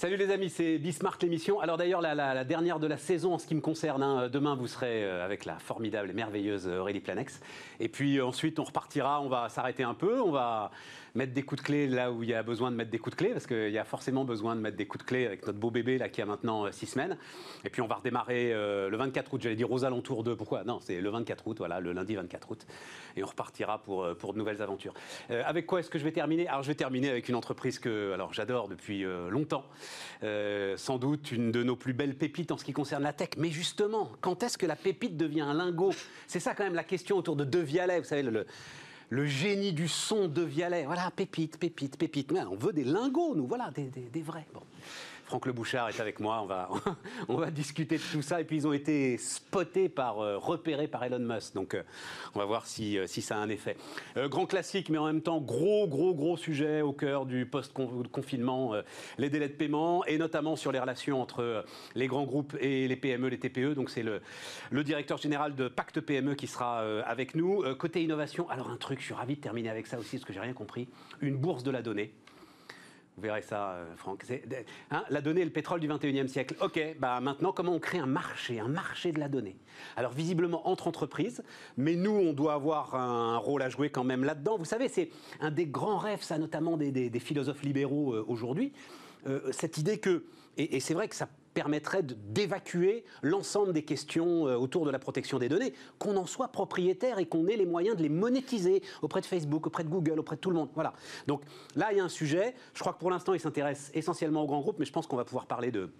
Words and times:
Salut 0.00 0.16
les 0.16 0.30
amis, 0.30 0.48
c'est 0.48 0.78
Bismarck 0.78 1.22
l'émission. 1.22 1.60
Alors 1.60 1.76
d'ailleurs, 1.76 2.00
la, 2.00 2.42
dernière 2.44 2.80
de 2.80 2.86
la 2.86 2.96
saison 2.96 3.34
en 3.34 3.38
ce 3.38 3.46
qui 3.46 3.54
me 3.54 3.60
concerne. 3.60 4.02
Hein, 4.02 4.30
demain, 4.32 4.54
vous 4.54 4.66
serez 4.66 5.04
euh, 5.04 5.22
avec 5.22 5.44
la 5.44 5.58
formidable 5.58 6.08
et 6.08 6.14
merveilleuse 6.14 6.66
Aurélie 6.66 7.00
Planex. 7.00 7.38
Et 7.80 7.90
puis 7.90 8.16
euh, 8.16 8.24
ensuite, 8.24 8.58
on 8.58 8.64
repartira, 8.64 9.20
on 9.20 9.28
va 9.28 9.50
s'arrêter 9.50 9.82
un 9.82 9.92
peu, 9.92 10.22
on 10.22 10.30
va 10.30 10.70
mettre 11.14 11.32
des 11.32 11.42
coups 11.42 11.60
de 11.60 11.66
clé 11.66 11.86
là 11.86 12.12
où 12.12 12.22
il 12.22 12.30
y 12.30 12.34
a 12.34 12.42
besoin 12.42 12.70
de 12.70 12.76
mettre 12.76 12.90
des 12.90 12.98
coups 12.98 13.16
de 13.16 13.22
clé, 13.22 13.30
parce 13.30 13.46
qu'il 13.46 13.70
y 13.70 13.78
a 13.78 13.84
forcément 13.84 14.24
besoin 14.24 14.56
de 14.56 14.60
mettre 14.60 14.76
des 14.76 14.86
coups 14.86 15.04
de 15.04 15.08
clé 15.08 15.26
avec 15.26 15.46
notre 15.46 15.58
beau 15.58 15.70
bébé 15.70 15.98
là 15.98 16.08
qui 16.08 16.22
a 16.22 16.26
maintenant 16.26 16.70
6 16.70 16.84
euh, 16.84 16.88
semaines. 16.88 17.18
Et 17.64 17.70
puis 17.70 17.82
on 17.82 17.86
va 17.86 17.96
redémarrer 17.96 18.50
le 18.52 18.96
24 18.96 19.34
août, 19.34 19.40
j'allais 19.42 19.56
dire 19.56 19.70
aux 19.70 19.84
alentours 19.84 20.24
de... 20.24 20.34
Pourquoi? 20.34 20.64
Non, 20.64 20.80
c'est 20.80 21.00
le 21.00 21.10
24 21.10 21.46
août, 21.46 21.58
voilà, 21.58 21.80
le 21.80 21.92
lundi 21.92 22.14
24 22.14 22.50
août. 22.50 22.66
Et 23.16 23.22
on 23.22 23.26
repartira 23.26 23.82
pour, 23.82 24.06
pour 24.16 24.32
de 24.32 24.38
nouvelles 24.38 24.62
aventures. 24.62 24.94
avec 25.28 25.66
quoi 25.66 25.80
est-ce 25.80 25.90
que 25.90 25.98
je 25.98 26.04
vais 26.04 26.12
terminer? 26.12 26.48
Alors 26.48 26.62
je 26.62 26.68
vais 26.68 26.74
terminer 26.74 27.10
avec 27.10 27.28
une 27.28 27.34
entreprise 27.34 27.78
que 27.78 28.16
j'adore 28.32 28.68
depuis 28.68 29.04
longtemps. 29.30 29.64
Euh, 30.22 30.76
sans 30.76 30.98
doute 30.98 31.32
une 31.32 31.50
de 31.50 31.62
nos 31.62 31.76
plus 31.76 31.92
belles 31.92 32.14
pépites 32.14 32.52
en 32.52 32.58
ce 32.58 32.64
qui 32.64 32.72
concerne 32.72 33.02
la 33.02 33.12
tech. 33.12 33.30
Mais 33.38 33.50
justement, 33.50 34.10
quand 34.20 34.42
est-ce 34.42 34.58
que 34.58 34.66
la 34.66 34.76
pépite 34.76 35.16
devient 35.16 35.40
un 35.40 35.54
lingot? 35.54 35.92
C'est 36.26 36.40
ça 36.40 36.54
quand 36.54 36.64
même 36.64 36.74
la 36.74 36.84
question 36.84 37.16
autour 37.16 37.36
de 37.36 37.44
De 37.44 37.58
Vialet, 37.58 37.98
vous 37.98 38.04
savez, 38.04 38.22
le, 38.22 38.46
génie 39.26 39.72
du 39.72 39.88
son 39.88 40.28
De 40.28 40.42
Vialet. 40.42 40.84
Voilà, 40.84 41.10
pépite, 41.10 41.58
pépite, 41.58 41.96
pépite. 41.96 42.32
Mais 42.32 42.42
on 42.42 42.56
veut 42.56 42.72
des 42.72 42.84
lingots, 42.84 43.34
nous, 43.34 43.46
voilà, 43.46 43.70
des, 43.70 44.22
vrais. 44.22 44.46
Franck 45.30 45.46
Le 45.46 45.52
Bouchard 45.52 45.88
est 45.88 46.00
avec 46.00 46.18
moi. 46.18 46.44
On 47.28 47.36
va, 47.36 47.52
discuter 47.52 47.98
de 47.98 48.02
tout 48.02 48.20
ça. 48.20 48.40
Et 48.40 48.44
puis, 48.44 48.56
ils 48.56 48.66
ont 48.66 48.72
été 48.72 49.16
spotés 49.16 49.88
par, 49.88 50.18
euh, 50.18 50.38
repérés 50.38 50.88
par 50.88 51.04
Elon 51.04 51.20
Musk. 51.20 51.54
Donc, 51.54 51.74
euh, 51.74 51.84
on 52.34 52.40
va 52.40 52.44
voir 52.46 52.66
si, 52.66 52.98
euh, 52.98 53.06
si 53.06 53.22
ça 53.22 53.36
a 53.36 53.38
un 53.38 53.48
effet. 53.48 53.76
grand 54.16 54.46
classique, 54.46 54.88
mais 54.88 54.98
en 54.98 55.06
même 55.06 55.22
temps, 55.22 55.40
gros, 55.40 55.86
gros, 55.86 56.14
gros 56.14 56.36
sujet 56.36 56.80
au 56.82 56.92
cœur 56.92 57.26
du 57.26 57.46
post-confinement, 57.46 58.74
les 59.18 59.30
délais 59.30 59.48
de 59.48 59.54
paiement 59.54 60.04
et 60.06 60.18
notamment 60.18 60.56
sur 60.56 60.72
les 60.72 60.80
relations 60.80 61.22
entre 61.22 61.64
les 61.94 62.08
grands 62.08 62.24
groupes 62.24 62.56
et 62.60 62.88
les 62.88 62.96
PME, 62.96 63.28
les 63.28 63.38
TPE. 63.38 63.74
Donc, 63.74 63.88
c'est 63.88 64.02
le, 64.02 64.22
le 64.72 64.82
directeur 64.82 65.18
général 65.18 65.54
de 65.54 65.68
Pacte 65.68 66.00
PME 66.00 66.34
qui 66.34 66.48
sera 66.48 66.80
avec 67.02 67.36
nous. 67.36 67.62
côté 67.76 68.02
innovation, 68.02 68.50
alors 68.50 68.68
un 68.68 68.76
truc, 68.76 68.98
je 68.98 69.04
suis 69.04 69.14
ravi 69.14 69.36
de 69.36 69.40
terminer 69.40 69.70
avec 69.70 69.86
ça 69.86 69.96
aussi, 69.96 70.16
parce 70.16 70.24
que 70.24 70.32
j'ai 70.32 70.40
rien 70.40 70.54
compris. 70.54 70.88
Une 71.20 71.36
bourse 71.36 71.62
de 71.62 71.70
la 71.70 71.82
donnée. 71.82 72.12
Vous 73.16 73.22
verrez 73.22 73.42
ça, 73.42 73.72
euh, 73.72 73.96
Franck. 73.96 74.24
Hein, 74.90 75.04
la 75.10 75.20
donnée 75.20 75.42
est 75.42 75.44
le 75.44 75.50
pétrole 75.50 75.80
du 75.80 75.88
21e 75.88 76.28
siècle. 76.28 76.54
OK, 76.60 76.80
bah 76.98 77.20
maintenant, 77.20 77.52
comment 77.52 77.72
on 77.74 77.78
crée 77.78 77.98
un 77.98 78.06
marché, 78.06 78.60
un 78.60 78.68
marché 78.68 79.12
de 79.12 79.18
la 79.18 79.28
donnée? 79.28 79.56
Alors, 79.96 80.12
visiblement, 80.12 80.68
entre 80.68 80.88
entreprises, 80.88 81.42
mais 81.76 81.96
nous, 81.96 82.12
on 82.12 82.32
doit 82.32 82.54
avoir 82.54 82.94
un 82.94 83.36
rôle 83.36 83.62
à 83.62 83.68
jouer 83.68 83.90
quand 83.90 84.04
même 84.04 84.24
là-dedans. 84.24 84.56
Vous 84.56 84.64
savez, 84.64 84.88
c'est 84.88 85.10
un 85.40 85.50
des 85.50 85.66
grands 85.66 85.98
rêves, 85.98 86.22
ça, 86.22 86.38
notamment 86.38 86.76
des, 86.76 87.10
philosophes 87.20 87.62
libéraux 87.62 88.14
euh, 88.14 88.24
aujourd'hui. 88.26 88.72
Euh, 89.26 89.52
cette 89.52 89.76
idée 89.76 89.98
que, 89.98 90.24
et 90.56 90.80
c'est 90.80 90.94
vrai 90.94 91.08
que 91.08 91.14
ça 91.14 91.28
permettrait 91.60 92.02
d'évacuer 92.02 93.04
l'ensemble 93.20 93.74
des 93.74 93.82
questions 93.82 94.46
euh, 94.46 94.56
autour 94.56 94.86
de 94.86 94.90
la 94.90 94.98
protection 94.98 95.38
des 95.38 95.50
données, 95.50 95.74
qu'on 95.98 96.16
en 96.16 96.24
soit 96.24 96.48
propriétaire 96.48 97.18
et 97.18 97.26
qu'on 97.26 97.46
ait 97.48 97.56
les 97.56 97.66
moyens 97.66 97.98
de 97.98 98.02
les 98.02 98.08
monétiser 98.08 98.82
auprès 99.02 99.20
de 99.20 99.26
Facebook, 99.26 99.66
auprès 99.66 99.84
de 99.84 99.90
Google, 99.90 100.18
auprès 100.18 100.36
de 100.36 100.40
tout 100.40 100.48
le 100.48 100.56
monde. 100.56 100.70
Voilà. 100.74 100.94
Donc 101.26 101.42
là, 101.76 101.92
il 101.92 101.98
y 101.98 102.00
a 102.00 102.04
un 102.04 102.08
sujet. 102.08 102.54
Je 102.72 102.80
crois 102.80 102.94
que 102.94 102.98
pour 102.98 103.10
l'instant, 103.10 103.34
il 103.34 103.40
s'intéresse 103.40 103.90
essentiellement 103.92 104.44
aux 104.44 104.46
grands 104.46 104.62
groupes, 104.62 104.78
mais 104.78 104.86
je 104.86 104.92
pense 104.92 105.06
qu'on 105.06 105.18
va 105.18 105.26
pouvoir 105.26 105.44
parler 105.44 105.70
de 105.70 105.90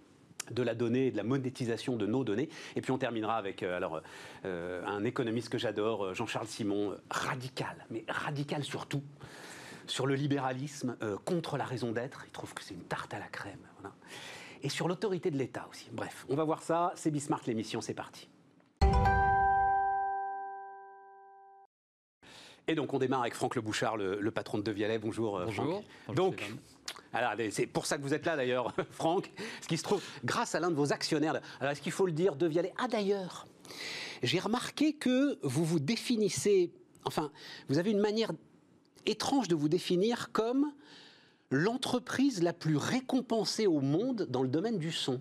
la 0.63 0.75
donnée 0.75 1.09
et 1.09 1.11
de 1.11 1.19
la 1.19 1.25
monétisation 1.25 1.97
de 1.97 2.07
nos 2.07 2.25
données. 2.25 2.49
Et 2.75 2.81
puis 2.81 2.91
on 2.91 2.97
terminera 2.99 3.37
avec 3.37 3.63
euh, 3.63 3.77
alors, 3.77 4.01
euh, 4.47 4.83
un 4.87 5.05
économiste 5.05 5.51
que 5.51 5.59
j'adore, 5.59 6.15
Jean-Charles 6.15 6.49
Simon, 6.49 6.97
radical, 7.11 7.85
mais 7.91 8.07
radical 8.09 8.65
surtout, 8.65 9.03
sur 9.87 10.07
le 10.07 10.15
libéralisme, 10.15 10.97
contre 11.27 11.59
la 11.59 11.65
raison 11.65 11.93
d'être. 11.93 12.23
Il 12.27 12.31
trouve 12.31 12.55
que 12.55 12.63
c'est 12.63 12.75
une 12.75 12.85
tarte 12.85 13.13
à 13.13 13.19
la 13.19 13.27
crème. 13.27 13.59
Et 14.63 14.69
sur 14.69 14.89
l'autorité 14.89 15.31
de 15.31 15.39
l'État 15.39 15.67
aussi. 15.71 15.89
Bref, 15.93 16.27
on 16.29 16.37
va 16.37 16.45
voir 16.45 16.63
ça. 16.63 16.93
C'est 16.97 17.11
Bismarck 17.11 17.47
l'émission, 17.47 17.81
c'est 17.81 17.95
parti. 17.95 18.29
Et 22.67 22.75
donc 22.75 22.95
on 22.95 22.99
démarre 22.99 23.23
avec 23.23 23.35
Franck 23.35 23.57
Le 23.57 23.63
Bouchard, 23.63 23.97
le, 23.97 24.31
patron 24.31 24.59
de 24.59 24.63
Devialet. 24.63 24.99
Bonjour. 24.99 25.39
Euh, 25.39 25.47
Bonjour. 25.47 25.83
donc, 26.15 26.49
alors, 27.13 27.33
c'est 27.51 27.67
pour 27.67 27.87
ça 27.87 27.97
que 27.97 28.03
vous 28.03 28.15
êtes 28.15 28.25
là 28.25 28.37
d'ailleurs, 28.37 28.73
Franck. 28.93 29.33
Ce 29.61 29.67
qui 29.67 29.77
se 29.77 29.83
trouve, 29.83 30.03
grâce 30.25 30.55
à 30.55 30.61
l'un 30.61 30.71
de 30.71 30.77
vos 30.77 30.93
actionnaires. 30.93 31.41
Alors, 31.59 31.73
est-ce 31.73 31.81
qu'il 31.83 31.93
faut 31.93 32.07
le 32.07 32.13
dire, 32.13 32.37
Devialet 32.37 32.73
Ah, 32.79 32.87
d'ailleurs, 32.87 33.47
j'ai 34.23 34.39
remarqué 34.39 34.93
que 34.93 35.39
vous 35.43 35.65
vous 35.65 35.81
définissez. 35.81 36.71
Enfin, 37.05 37.33
vous 37.69 37.79
avez 37.79 37.91
une 37.91 37.99
manière 37.99 38.31
étrange 39.07 39.49
de 39.49 39.57
vous 39.57 39.69
définir 39.69 40.31
comme 40.33 40.73
l'entreprise 41.51 42.43
la 42.43 42.53
plus 42.53 42.77
récompensée 42.77 43.67
au 43.67 43.81
monde 43.81 44.27
dans 44.31 44.43
le 44.43 44.49
domaine 44.49 44.79
du 44.79 44.93
son. 44.93 45.21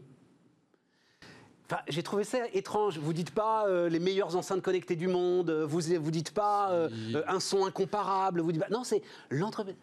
Enfin, 1.65 1.81
j'ai 1.87 2.01
trouvé 2.01 2.23
ça 2.23 2.39
étrange. 2.53 2.97
Vous 2.97 3.13
dites 3.13 3.31
pas 3.31 3.67
euh, 3.67 3.89
les 3.89 3.99
meilleures 3.99 4.35
enceintes 4.35 4.61
connectées 4.61 4.95
du 4.95 5.07
monde. 5.07 5.51
Vous 5.51 5.81
vous 5.99 6.11
dites 6.11 6.31
pas 6.31 6.71
euh, 6.71 6.89
euh, 7.13 7.23
un 7.27 7.39
son 7.39 7.65
incomparable. 7.65 8.41
Vous 8.41 8.51
dites 8.51 8.61
pas, 8.61 8.69
non, 8.69 8.83
c'est 8.83 9.03
l'entreprise. 9.29 9.75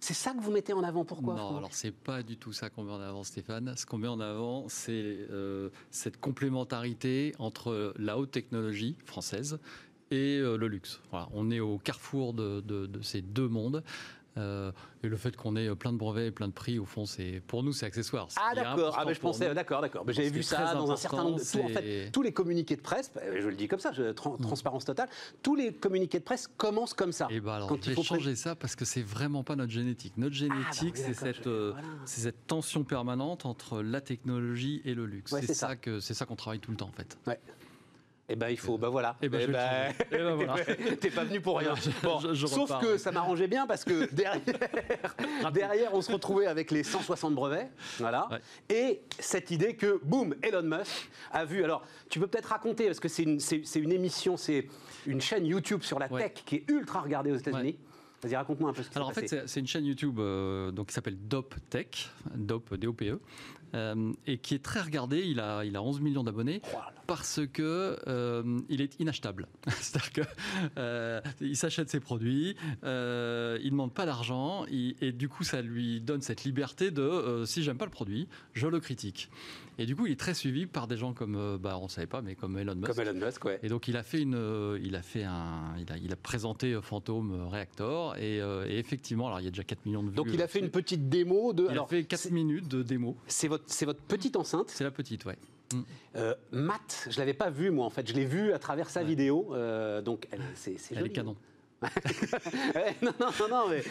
C'est 0.00 0.14
ça 0.14 0.32
que 0.32 0.40
vous 0.40 0.50
mettez 0.50 0.72
en 0.72 0.82
avant. 0.82 1.04
Pourquoi 1.04 1.34
Non, 1.34 1.58
alors 1.58 1.72
c'est 1.72 1.92
pas 1.92 2.22
du 2.22 2.38
tout 2.38 2.52
ça 2.52 2.70
qu'on 2.70 2.84
met 2.84 2.92
en 2.92 3.00
avant, 3.00 3.22
Stéphane. 3.22 3.74
Ce 3.76 3.84
qu'on 3.84 3.98
met 3.98 4.08
en 4.08 4.18
avant, 4.18 4.64
c'est 4.68 5.28
cette 5.90 6.18
complémentarité 6.18 7.34
entre 7.38 7.94
la 7.96 8.18
haute 8.18 8.32
technologie 8.32 8.96
française 9.04 9.60
et 10.10 10.38
le 10.40 10.66
luxe. 10.66 11.00
Voilà, 11.10 11.28
on 11.34 11.52
est 11.52 11.60
au 11.60 11.78
carrefour 11.78 12.32
de, 12.32 12.60
de 12.60 13.02
ces 13.02 13.22
deux 13.22 13.46
mondes. 13.46 13.84
Euh, 14.36 14.70
et 15.02 15.08
le 15.08 15.16
fait 15.16 15.36
qu'on 15.36 15.56
ait 15.56 15.74
plein 15.74 15.92
de 15.92 15.98
brevets 15.98 16.28
et 16.28 16.30
plein 16.30 16.48
de 16.48 16.52
prix, 16.52 16.78
au 16.78 16.84
fond, 16.84 17.04
c'est 17.04 17.42
pour 17.46 17.62
nous, 17.62 17.72
c'est 17.72 17.86
accessoire. 17.86 18.28
Ah 18.36 18.54
d'accord, 18.54 18.96
ah, 18.98 19.12
je 19.12 19.18
pensais, 19.18 19.52
d'accord, 19.54 19.80
d'accord. 19.80 20.04
J'avais 20.08 20.30
vu 20.30 20.42
ça 20.42 20.74
dans 20.74 20.90
un 20.90 20.96
certain 20.96 21.24
nombre 21.24 21.38
de. 21.38 21.60
en 21.60 21.68
fait, 21.68 22.10
tous 22.12 22.22
les 22.22 22.32
communiqués 22.32 22.76
de 22.76 22.80
presse, 22.80 23.10
je 23.40 23.48
le 23.48 23.54
dis 23.54 23.68
comme 23.68 23.80
ça, 23.80 23.92
je, 23.92 24.10
mm. 24.10 24.14
transparence 24.14 24.84
totale, 24.84 25.08
tous 25.42 25.56
les 25.56 25.72
communiqués 25.72 26.18
de 26.18 26.24
presse 26.24 26.48
commencent 26.56 26.94
comme 26.94 27.12
ça. 27.12 27.26
Et 27.30 27.36
eh 27.36 27.40
bah 27.40 27.46
ben, 27.46 27.56
alors, 27.56 27.68
quand 27.68 27.86
il 27.86 27.94
faut 27.94 28.02
changer 28.02 28.36
ça 28.36 28.54
parce 28.54 28.76
que 28.76 28.84
c'est 28.84 29.02
vraiment 29.02 29.42
pas 29.42 29.56
notre 29.56 29.72
génétique. 29.72 30.14
Notre 30.16 30.36
ah, 30.40 30.46
bah 30.48 30.54
génétique, 30.54 30.96
c'est 30.96 31.14
cette, 31.14 31.46
euh, 31.46 31.72
cette 32.04 32.46
tension 32.46 32.84
permanente 32.84 33.46
entre 33.46 33.82
la 33.82 34.00
technologie 34.00 34.82
et 34.84 34.94
le 34.94 35.06
luxe. 35.06 35.34
c'est 35.40 35.54
ça, 35.54 35.76
que 35.76 36.00
c'est 36.00 36.14
ça 36.14 36.26
qu'on 36.26 36.36
travaille 36.36 36.60
tout 36.60 36.70
le 36.70 36.76
temps 36.76 36.88
en 36.88 36.92
fait. 36.92 37.18
Ouais. 37.26 37.40
Eh 38.32 38.36
ben 38.36 38.48
il 38.48 38.56
faut, 38.56 38.78
ben. 38.78 38.88
voilà. 38.88 39.16
Eh 39.20 39.28
ben, 39.28 39.40
eh 39.42 39.46
ben, 39.48 39.92
eh 40.12 40.16
ben 40.16 40.34
voilà. 40.34 40.54
T'es 41.00 41.10
pas 41.10 41.24
venu 41.24 41.40
pour 41.40 41.58
rien. 41.58 41.74
sauf 42.34 42.80
que 42.80 42.96
ça 42.96 43.10
m'arrangeait 43.10 43.48
bien 43.48 43.66
parce 43.66 43.84
que 43.84 44.08
derrière, 44.14 44.40
derrière, 45.52 45.94
on 45.94 46.00
se 46.00 46.12
retrouvait 46.12 46.46
avec 46.46 46.70
les 46.70 46.84
160 46.84 47.34
brevets, 47.34 47.70
voilà, 47.98 48.28
et 48.68 49.00
cette 49.18 49.50
idée 49.50 49.74
que, 49.74 50.00
boum, 50.04 50.34
Elon 50.42 50.62
Musk 50.62 51.10
a 51.32 51.44
vu. 51.44 51.64
Alors, 51.64 51.82
tu 52.08 52.20
peux 52.20 52.28
peut-être 52.28 52.46
raconter 52.46 52.86
parce 52.86 53.00
que 53.00 53.08
c'est 53.08 53.24
une, 53.24 53.40
une, 53.74 53.92
émission, 53.92 54.36
c'est 54.36 54.68
une 55.06 55.20
chaîne 55.20 55.44
YouTube 55.44 55.82
sur 55.82 55.98
la 55.98 56.08
tech 56.08 56.32
qui 56.46 56.56
est 56.56 56.70
ultra 56.70 57.00
regardée 57.00 57.32
aux 57.32 57.36
États-Unis. 57.36 57.76
Vas-y, 58.22 58.36
raconte-moi 58.36 58.70
un 58.70 58.72
peu 58.74 58.82
ce 58.82 58.90
qui 58.90 58.96
Alors 58.96 59.08
en 59.08 59.12
fait, 59.12 59.46
c'est 59.46 59.60
une 59.60 59.66
chaîne 59.66 59.86
YouTube 59.86 60.18
euh, 60.18 60.70
donc, 60.70 60.88
qui 60.88 60.94
s'appelle 60.94 61.16
Dope 61.16 61.54
Tech, 61.70 62.10
Dope, 62.34 62.74
D-O-P-E, 62.74 63.18
euh, 63.74 64.12
et 64.26 64.38
qui 64.38 64.54
est 64.54 64.62
très 64.62 64.80
regardé. 64.80 65.22
Il 65.26 65.40
a, 65.40 65.64
il 65.64 65.76
a 65.76 65.82
11 65.82 66.00
millions 66.00 66.24
d'abonnés 66.24 66.62
parce 67.10 67.40
que 67.52 67.98
euh, 68.06 68.60
il 68.68 68.80
est 68.80 69.00
inachetable. 69.00 69.48
C'est-à-dire 69.80 70.12
que 70.12 70.20
euh, 70.78 71.20
il 71.40 71.56
s'achète 71.56 71.90
ses 71.90 71.98
produits, 71.98 72.54
euh, 72.84 73.58
il 73.64 73.72
demande 73.72 73.92
pas 73.92 74.06
d'argent, 74.06 74.64
et 74.70 75.10
du 75.10 75.28
coup, 75.28 75.42
ça 75.42 75.60
lui 75.60 76.00
donne 76.00 76.22
cette 76.22 76.44
liberté 76.44 76.92
de 76.92 77.42
si 77.46 77.64
j'aime 77.64 77.78
pas 77.78 77.84
le 77.84 77.90
produit, 77.90 78.28
je 78.52 78.68
le 78.68 78.78
critique. 78.78 79.28
Et 79.78 79.86
du 79.86 79.96
coup, 79.96 80.06
il 80.06 80.12
est 80.12 80.20
très 80.20 80.34
suivi 80.34 80.66
par 80.66 80.86
des 80.86 80.96
gens 80.96 81.12
comme, 81.12 81.58
bah, 81.60 81.78
on 81.80 81.88
savait 81.88 82.06
pas, 82.06 82.20
mais 82.22 82.36
comme 82.36 82.56
Elon 82.58 82.76
Musk. 82.76 82.92
Comme 82.92 83.00
Elon 83.00 83.26
Musk, 83.26 83.44
ouais. 83.46 83.58
Et 83.62 83.68
donc, 83.68 83.88
il 83.88 83.96
a 83.96 84.02
fait 84.04 84.20
une, 84.20 84.78
il 84.80 84.94
a 84.94 85.02
fait 85.02 85.24
un, 85.24 85.74
il 85.78 85.90
a, 85.90 85.96
il 85.96 86.12
a 86.12 86.16
présenté 86.16 86.78
Phantom 86.80 87.48
Reactor, 87.48 88.16
et, 88.18 88.36
et, 88.36 88.78
effectivement, 88.78 89.26
alors 89.26 89.40
il 89.40 89.44
y 89.44 89.48
a 89.48 89.50
déjà 89.50 89.64
4 89.64 89.84
millions 89.84 90.04
de 90.04 90.10
vues. 90.10 90.14
Donc, 90.14 90.28
il 90.32 90.42
a 90.42 90.46
fait 90.46 90.60
une 90.60 90.70
petite 90.70 91.08
démo 91.08 91.52
de. 91.52 91.66
Il 91.72 91.78
a 91.78 91.86
fait 91.86 92.04
4 92.04 92.30
minutes 92.30 92.68
de 92.68 92.84
démo. 92.84 93.16
C'est 93.26 93.48
votre 93.48 93.59
c'est 93.66 93.86
votre 93.86 94.02
petite 94.02 94.36
enceinte. 94.36 94.70
C'est 94.70 94.84
la 94.84 94.90
petite, 94.90 95.24
ouais. 95.24 95.36
Euh, 96.16 96.34
Matt, 96.50 97.08
je 97.10 97.18
l'avais 97.18 97.34
pas 97.34 97.50
vu 97.50 97.70
moi 97.70 97.86
en 97.86 97.90
fait, 97.90 98.08
je 98.08 98.14
l'ai 98.14 98.24
vu 98.24 98.52
à 98.52 98.58
travers 98.58 98.90
sa 98.90 99.02
vidéo, 99.02 99.50
euh, 99.52 100.02
donc 100.02 100.26
c'est 100.54 100.76
Elle 100.94 101.06
est 101.06 101.10
canon. 101.10 101.36
non, 103.02 103.12
non, 103.18 103.48
non, 103.48 103.68
mais, 103.70 103.82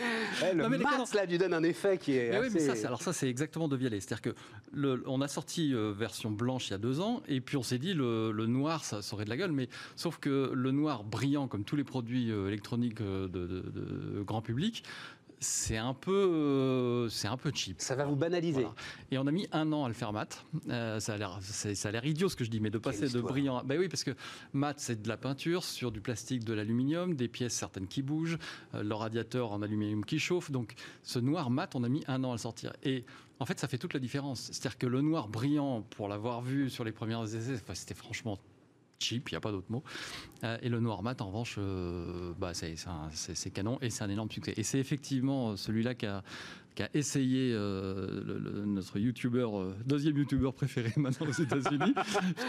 le 0.53 0.61
non, 0.61 0.69
mais 0.69 0.77
Matt, 0.77 1.11
là, 1.15 1.25
lui 1.25 1.39
donne 1.39 1.55
un 1.55 1.63
effet 1.63 1.97
qui 1.97 2.11
est. 2.11 2.39
Oui, 2.39 2.49
mais 2.53 2.59
ça, 2.59 2.87
alors 2.87 3.01
ça, 3.01 3.13
c'est 3.13 3.27
exactement 3.27 3.67
de 3.67 3.75
Vialet. 3.75 3.99
C'est-à-dire 3.99 4.21
que 4.21 4.35
le, 4.71 5.01
on 5.07 5.21
a 5.21 5.27
sorti 5.27 5.73
euh, 5.73 5.91
version 5.91 6.29
blanche 6.29 6.67
il 6.67 6.71
y 6.71 6.73
a 6.75 6.77
deux 6.77 6.99
ans, 6.99 7.23
et 7.27 7.41
puis 7.41 7.57
on 7.57 7.63
s'est 7.63 7.79
dit 7.79 7.95
le, 7.95 8.31
le, 8.31 8.45
noir, 8.45 8.85
ça 8.85 9.01
serait 9.01 9.25
de 9.25 9.29
la 9.29 9.37
gueule, 9.37 9.53
mais 9.53 9.69
sauf 9.95 10.19
que 10.19 10.51
le 10.53 10.71
noir 10.71 11.03
brillant, 11.03 11.47
comme 11.47 11.63
tous 11.63 11.75
les 11.75 11.83
produits 11.83 12.29
électroniques 12.29 13.01
de, 13.01 13.27
de, 13.27 14.21
grand 14.21 14.43
public, 14.43 14.83
c'est 15.39 15.77
un 15.77 15.93
peu, 15.93 16.11
euh, 16.11 17.09
c'est 17.09 17.27
un 17.27 17.37
peu 17.37 17.51
cheap. 17.53 17.79
Ça 17.79 17.95
va 17.95 18.05
vous 18.05 18.15
banaliser. 18.15 18.67
Et 19.11 19.17
on 19.17 19.25
a 19.27 19.31
mis 19.31 19.47
un 19.51 19.71
an 19.71 19.85
à 19.85 19.87
le 19.87 19.93
faire 19.93 20.11
mat. 20.11 20.45
Euh, 20.69 20.99
ça 20.99 21.13
a 21.13 21.17
l'air, 21.17 21.39
ça 21.41 21.89
a 21.89 21.91
l'air 21.91 22.05
idiot 22.05 22.29
ce 22.29 22.35
que 22.35 22.43
je 22.43 22.49
dis, 22.49 22.59
mais 22.59 22.69
de 22.69 22.77
passer 22.77 23.07
de 23.07 23.21
brillant. 23.21 23.57
À... 23.57 23.63
Ben 23.63 23.79
oui, 23.79 23.87
parce 23.87 24.03
que 24.03 24.11
mat 24.53 24.79
c'est 24.79 25.01
de 25.01 25.07
la 25.07 25.17
peinture 25.17 25.63
sur 25.63 25.91
du 25.91 26.01
plastique, 26.01 26.43
de 26.43 26.53
l'aluminium, 26.53 27.15
des 27.15 27.27
pièces 27.27 27.53
certaines 27.53 27.87
qui 27.87 28.01
bougent, 28.01 28.37
euh, 28.73 28.83
le 28.83 28.93
radiateur 28.93 29.51
en 29.51 29.61
aluminium 29.61 30.03
qui 30.03 30.19
chauffe. 30.19 30.51
Donc 30.51 30.73
ce 31.03 31.19
noir 31.19 31.49
mat, 31.49 31.75
on 31.75 31.83
a 31.83 31.89
mis 31.89 32.03
un 32.07 32.23
an 32.23 32.31
à 32.31 32.33
le 32.33 32.39
sortir. 32.39 32.73
Et 32.83 33.05
en 33.39 33.45
fait, 33.45 33.59
ça 33.59 33.67
fait 33.67 33.77
toute 33.77 33.93
la 33.93 33.99
différence. 33.99 34.49
C'est-à-dire 34.51 34.77
que 34.77 34.87
le 34.87 35.01
noir 35.01 35.29
brillant, 35.29 35.81
pour 35.81 36.09
l'avoir 36.09 36.41
vu 36.41 36.69
sur 36.69 36.83
les 36.83 36.91
premières 36.91 37.23
essais, 37.23 37.61
c'était 37.73 37.93
franchement 37.93 38.37
cheap, 38.99 39.29
il 39.29 39.33
n'y 39.33 39.37
a 39.37 39.41
pas 39.41 39.51
d'autre 39.51 39.71
mot. 39.71 39.83
Euh, 40.43 40.57
et 40.61 40.69
le 40.69 40.79
noir 40.79 41.03
mat, 41.03 41.21
en 41.21 41.27
revanche, 41.27 41.55
euh, 41.57 42.33
bah, 42.37 42.51
c'est 42.53 43.51
canon 43.51 43.77
et 43.81 43.89
c'est 43.89 44.03
un 44.03 44.09
énorme 44.09 44.29
succès. 44.29 44.53
Et 44.57 44.63
c'est 44.63 44.79
effectivement 44.79 45.55
celui-là 45.55 45.95
qui 45.95 46.05
a, 46.05 46.23
qui 46.75 46.83
a 46.83 46.89
essayé 46.93 47.51
euh, 47.53 48.65
notre 48.65 48.99
youtubeur, 48.99 49.59
euh, 49.59 49.75
deuxième 49.85 50.17
youtubeur 50.17 50.53
préféré 50.53 50.91
maintenant 50.97 51.27
aux 51.27 51.31
États-Unis. 51.31 51.93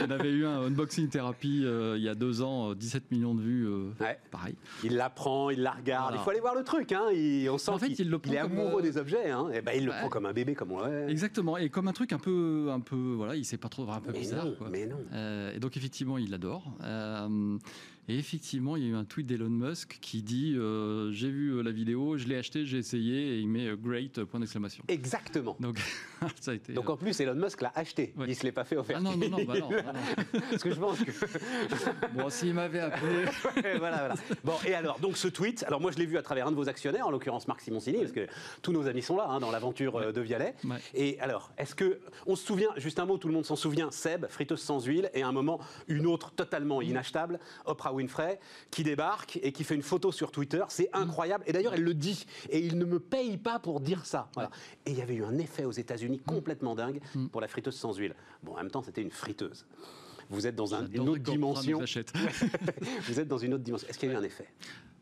On 0.06 0.10
avait 0.10 0.30
eu 0.30 0.46
un 0.46 0.62
unboxing 0.62 1.08
thérapie 1.08 1.62
euh, 1.64 1.96
il 1.96 2.02
y 2.02 2.08
a 2.08 2.14
deux 2.14 2.42
ans, 2.42 2.74
17 2.74 3.10
millions 3.10 3.34
de 3.34 3.42
vues. 3.42 3.68
Pareil. 4.30 4.54
Il 4.84 4.96
l'apprend, 4.96 5.50
il 5.50 5.60
la 5.62 5.72
regarde. 5.72 6.14
Il 6.16 6.22
faut 6.22 6.30
aller 6.30 6.40
voir 6.40 6.54
le 6.54 6.64
truc. 6.64 6.92
Hein. 6.92 7.06
on 7.50 7.58
sent 7.58 7.94
qu'il 7.94 8.34
est 8.34 8.38
amoureux 8.38 8.82
des 8.82 8.96
objets. 8.96 9.30
Hein. 9.30 9.48
Et 9.52 9.62
ben, 9.62 9.72
il 9.76 9.84
le 9.84 9.92
prend 9.92 10.08
comme 10.08 10.26
un 10.26 10.32
bébé, 10.32 10.54
comme 10.54 10.72
on 10.72 11.08
Exactement. 11.08 11.56
Et 11.56 11.68
comme 11.68 11.88
un 11.88 11.92
truc 11.92 12.12
un 12.12 12.18
peu, 12.18 12.68
un 12.70 12.80
peu, 12.80 13.14
voilà, 13.16 13.36
il 13.36 13.44
sait 13.44 13.58
pas 13.58 13.68
trop, 13.68 13.90
un 13.90 14.00
peu 14.00 14.12
mais 14.12 14.20
bizarre. 14.20 14.46
Non, 14.46 14.54
Mais 14.70 14.86
non. 14.86 14.98
et 15.54 15.58
donc 15.58 15.76
effectivement, 15.76 16.18
il 16.18 16.30
l'adore. 16.30 16.64
Et 18.10 18.18
effectivement, 18.18 18.76
il 18.76 18.82
y 18.82 18.86
a 18.86 18.90
eu 18.90 18.96
un 18.96 19.04
tweet 19.04 19.24
d'Elon 19.24 19.48
Musk 19.48 19.98
qui 20.00 20.20
dit 20.20 20.56
euh, 20.56 21.12
J'ai 21.12 21.30
vu 21.30 21.50
euh, 21.50 21.62
la 21.62 21.70
vidéo, 21.70 22.16
je 22.16 22.26
l'ai 22.26 22.36
acheté, 22.36 22.66
j'ai 22.66 22.78
essayé, 22.78 23.36
et 23.36 23.38
il 23.38 23.46
met 23.46 23.68
euh, 23.68 23.76
great, 23.76 24.24
point 24.24 24.40
d'exclamation. 24.40 24.82
Exactement. 24.88 25.56
Donc, 25.60 25.78
ça 26.40 26.50
a 26.50 26.54
été, 26.54 26.72
Donc 26.72 26.90
en 26.90 26.96
plus, 26.96 27.20
Elon 27.20 27.36
Musk 27.36 27.60
l'a 27.60 27.70
acheté. 27.76 28.12
Il 28.18 28.24
ne 28.26 28.34
se 28.34 28.42
l'est 28.42 28.50
pas 28.50 28.64
fait 28.64 28.76
offert. 28.76 28.96
Ah 28.98 29.00
non, 29.00 29.16
non, 29.16 29.28
non, 29.28 29.44
bah 29.44 29.54
non, 29.60 29.70
bah 29.70 29.92
Parce 30.50 30.60
que 30.60 30.72
je 30.72 30.80
pense 30.80 30.98
que. 30.98 31.12
bon, 32.14 32.28
s'il 32.30 32.52
m'avait 32.52 32.80
appelé. 32.80 33.26
voilà, 33.78 33.98
voilà. 33.98 34.14
Bon, 34.42 34.54
et 34.66 34.74
alors, 34.74 34.98
donc 34.98 35.16
ce 35.16 35.28
tweet, 35.28 35.62
alors 35.62 35.80
moi 35.80 35.92
je 35.92 35.98
l'ai 35.98 36.06
vu 36.06 36.18
à 36.18 36.22
travers 36.22 36.48
un 36.48 36.50
de 36.50 36.56
vos 36.56 36.68
actionnaires, 36.68 37.06
en 37.06 37.12
l'occurrence 37.12 37.46
Marc 37.46 37.60
Simoncini, 37.60 37.98
parce 37.98 38.12
que 38.12 38.26
tous 38.60 38.72
nos 38.72 38.88
amis 38.88 39.02
sont 39.02 39.18
là, 39.18 39.28
hein, 39.28 39.38
dans 39.38 39.52
l'aventure 39.52 40.12
de 40.12 40.20
Vialet. 40.20 40.56
Et 40.94 41.20
alors, 41.20 41.52
est-ce 41.58 41.76
que. 41.76 42.00
On 42.26 42.34
se 42.34 42.44
souvient, 42.44 42.70
juste 42.76 42.98
un 42.98 43.06
mot, 43.06 43.18
tout 43.18 43.28
le 43.28 43.34
monde 43.34 43.46
s'en 43.46 43.56
souvient, 43.56 43.92
Seb, 43.92 44.26
friteuse 44.28 44.60
sans 44.60 44.84
huile, 44.84 45.10
et 45.14 45.22
à 45.22 45.28
un 45.28 45.32
moment, 45.32 45.60
une 45.86 46.06
autre 46.06 46.32
totalement 46.32 46.82
inachetable, 46.82 47.38
Oprah 47.66 47.92
Winfrey, 48.00 48.38
qui 48.70 48.82
débarque 48.82 49.38
et 49.42 49.52
qui 49.52 49.64
fait 49.64 49.74
une 49.74 49.82
photo 49.82 50.12
sur 50.12 50.30
Twitter. 50.32 50.62
C'est 50.68 50.90
incroyable. 50.92 51.44
Et 51.46 51.52
d'ailleurs, 51.52 51.74
elle 51.74 51.84
le 51.84 51.94
dit. 51.94 52.26
Et 52.48 52.58
il 52.60 52.78
ne 52.78 52.84
me 52.84 52.98
paye 52.98 53.36
pas 53.36 53.58
pour 53.58 53.80
dire 53.80 54.06
ça. 54.06 54.30
Et 54.86 54.92
il 54.92 54.98
y 54.98 55.02
avait 55.02 55.14
eu 55.14 55.24
un 55.24 55.38
effet 55.38 55.64
aux 55.64 55.72
États-Unis 55.72 56.20
complètement 56.26 56.74
dingue 56.74 57.00
mm. 57.14 57.28
pour 57.28 57.40
la 57.40 57.48
friteuse 57.48 57.76
sans 57.76 57.94
huile. 57.94 58.14
Bon, 58.42 58.52
en 58.52 58.56
même 58.56 58.70
temps, 58.70 58.82
c'était 58.82 59.02
une 59.02 59.10
friteuse. 59.10 59.66
Vous 60.28 60.46
êtes 60.46 60.54
dans 60.54 60.74
une 60.74 61.08
autre 61.08 61.22
dimension. 61.22 61.80
Vous 63.02 63.20
êtes 63.20 63.28
dans 63.28 63.38
une 63.38 63.54
autre 63.54 63.64
dimension. 63.64 63.88
Est-ce 63.88 63.98
qu'il 63.98 64.08
y 64.08 64.12
a 64.12 64.14
eu 64.14 64.18
un 64.18 64.22
effet? 64.22 64.46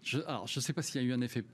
Je, 0.03 0.19
alors, 0.27 0.47
je 0.47 0.59
ne 0.59 0.62
sais 0.62 0.73
pas 0.73 0.83
s'il 0.83 1.03
y 1.03 1.05
a 1.05 1.06
eu 1.06 1.12
un 1.12 1.21
effet 1.21 1.45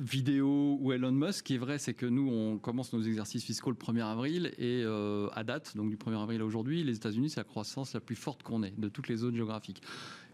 vidéo 0.00 0.78
ou 0.80 0.92
Elon 0.92 1.12
Musk. 1.12 1.38
Ce 1.38 1.42
qui 1.42 1.54
est 1.54 1.58
vrai, 1.58 1.78
c'est 1.78 1.94
que 1.94 2.06
nous, 2.06 2.28
on 2.30 2.58
commence 2.58 2.92
nos 2.92 3.02
exercices 3.02 3.44
fiscaux 3.44 3.70
le 3.70 3.76
1er 3.76 4.04
avril 4.04 4.52
et 4.58 4.82
euh, 4.84 5.28
à 5.34 5.44
date, 5.44 5.76
donc 5.76 5.90
du 5.90 5.96
1er 5.96 6.22
avril 6.22 6.40
à 6.40 6.44
aujourd'hui, 6.44 6.82
les 6.82 6.96
États-Unis, 6.96 7.30
c'est 7.30 7.40
la 7.40 7.44
croissance 7.44 7.94
la 7.94 8.00
plus 8.00 8.16
forte 8.16 8.42
qu'on 8.42 8.62
ait 8.62 8.74
de 8.76 8.88
toutes 8.88 9.08
les 9.08 9.16
zones 9.16 9.36
géographiques. 9.36 9.82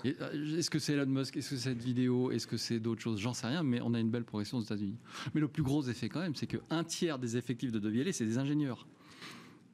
Euh, 0.04 0.58
est-ce 0.58 0.70
que 0.70 0.78
c'est 0.78 0.92
Elon 0.92 1.06
Musk? 1.06 1.36
Est-ce 1.36 1.50
que 1.50 1.56
c'est 1.56 1.70
cette 1.70 1.82
vidéo? 1.82 2.30
Est-ce 2.30 2.46
que 2.46 2.56
c'est 2.56 2.78
d'autres 2.78 3.02
choses? 3.02 3.20
J'en 3.20 3.34
sais 3.34 3.46
rien, 3.46 3.62
mais 3.62 3.80
on 3.82 3.94
a 3.94 4.00
une 4.00 4.10
belle 4.10 4.24
progression 4.24 4.58
aux 4.58 4.62
États-Unis. 4.62 4.98
Mais 5.34 5.40
le 5.40 5.48
plus 5.48 5.62
gros 5.62 5.82
effet 5.88 6.08
quand 6.08 6.20
même, 6.20 6.34
c'est 6.34 6.46
qu'un 6.46 6.84
tiers 6.84 7.18
des 7.18 7.36
effectifs 7.36 7.72
de 7.72 7.78
Devialet, 7.78 8.12
c'est 8.12 8.26
des 8.26 8.38
ingénieurs. 8.38 8.86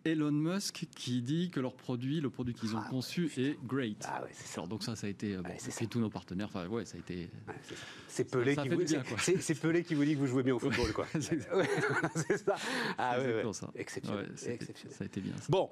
Elon 0.05 0.33
Musk 0.33 0.87
qui 0.97 1.23
dit 1.23 1.51
que 1.51 1.61
leur 1.61 1.75
produit, 1.75 2.21
le 2.21 2.31
produit 2.31 2.55
qu'ils 2.55 2.75
ont 2.75 2.81
ah, 2.85 2.89
conçu 2.91 3.31
est 3.37 3.57
great. 3.65 4.05
Ah 4.09 4.23
ouais, 4.23 4.67
donc 4.67 4.83
ça, 4.83 4.97
ça 4.97 5.07
a 5.07 5.11
été, 5.11 5.37
euh, 5.37 5.43
bon, 5.43 5.87
tous 5.89 6.01
nos 6.01 6.11
partenaires, 6.11 6.49
enfin 6.49 6.67
ouais, 6.67 6.85
ça 6.85 6.97
a 6.97 7.01
été. 7.01 7.29
c'est 8.09 8.25
Pelé, 8.25 8.57
qui 8.57 8.69
vous, 8.69 8.83
c'est, 9.19 9.61
Pelé 9.61 9.85
qui 9.85 9.95
vous 9.95 10.05
dit 10.05 10.15
que 10.15 10.19
vous 10.19 10.27
jouez 10.27 10.43
bien 10.43 10.55
au 10.55 10.59
football, 10.59 10.93
quoi. 10.93 11.07
c'est 11.15 12.39
ça. 12.39 12.57
Ah 12.99 13.19
ouais, 13.21 13.45
exceptionnel. 13.77 14.33
exceptionnel. 14.47 14.97
Ça 14.97 15.05
a 15.05 15.07
été 15.07 15.21
bien. 15.21 15.35
Bon, 15.49 15.71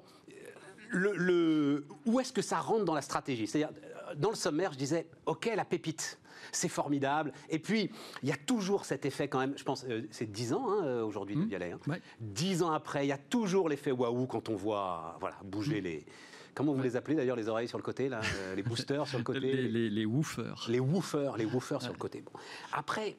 le, 0.89 1.13
le, 1.15 1.85
où 2.05 2.19
est-ce 2.19 2.33
que 2.33 2.41
ça 2.41 2.59
rentre 2.59 2.85
dans 2.85 2.95
la 2.95 3.01
stratégie? 3.01 3.47
C'est-à-dire, 3.47 3.75
dans 4.15 4.29
le 4.29 4.35
sommaire, 4.35 4.73
je 4.73 4.77
disais, 4.77 5.07
ok, 5.25 5.51
la 5.55 5.65
pépite 5.65 6.19
c'est 6.51 6.67
formidable. 6.67 7.33
Et 7.49 7.59
puis, 7.59 7.89
il 8.23 8.29
y 8.29 8.31
a 8.31 8.37
toujours 8.37 8.85
cet 8.85 9.05
effet 9.05 9.27
quand 9.27 9.39
même, 9.39 9.53
je 9.57 9.63
pense, 9.63 9.85
euh, 9.89 10.03
c'est 10.11 10.31
10 10.31 10.53
ans 10.53 10.65
hein, 10.69 10.85
euh, 10.85 11.03
aujourd'hui 11.03 11.35
de 11.35 11.43
Vialet. 11.43 11.73
Hein. 11.73 11.97
10 12.19 12.63
ans 12.63 12.71
après, 12.71 13.05
il 13.05 13.09
y 13.09 13.13
a 13.13 13.17
toujours 13.17 13.69
l'effet 13.69 13.91
waouh 13.91 14.25
quand 14.25 14.49
on 14.49 14.55
voit 14.55 15.17
voilà, 15.19 15.37
bouger 15.43 15.81
mm. 15.81 15.83
les... 15.83 16.05
Comment 16.53 16.73
vous 16.73 16.83
les 16.83 16.97
appelez 16.97 17.15
d'ailleurs, 17.15 17.37
les 17.37 17.47
oreilles 17.47 17.69
sur 17.69 17.77
le 17.77 17.83
côté, 17.83 18.09
là, 18.09 18.19
euh, 18.35 18.55
les 18.55 18.63
boosters 18.63 19.07
sur 19.07 19.17
le 19.17 19.23
côté 19.23 19.39
Les, 19.39 19.69
les, 19.69 19.89
les 19.89 20.05
woofers. 20.05 20.65
Les 20.67 20.81
woofers, 20.81 21.37
les 21.37 21.45
woofers 21.45 21.81
sur 21.81 21.93
le 21.93 21.97
côté. 21.97 22.21
Bon. 22.21 22.37
Après, 22.73 23.15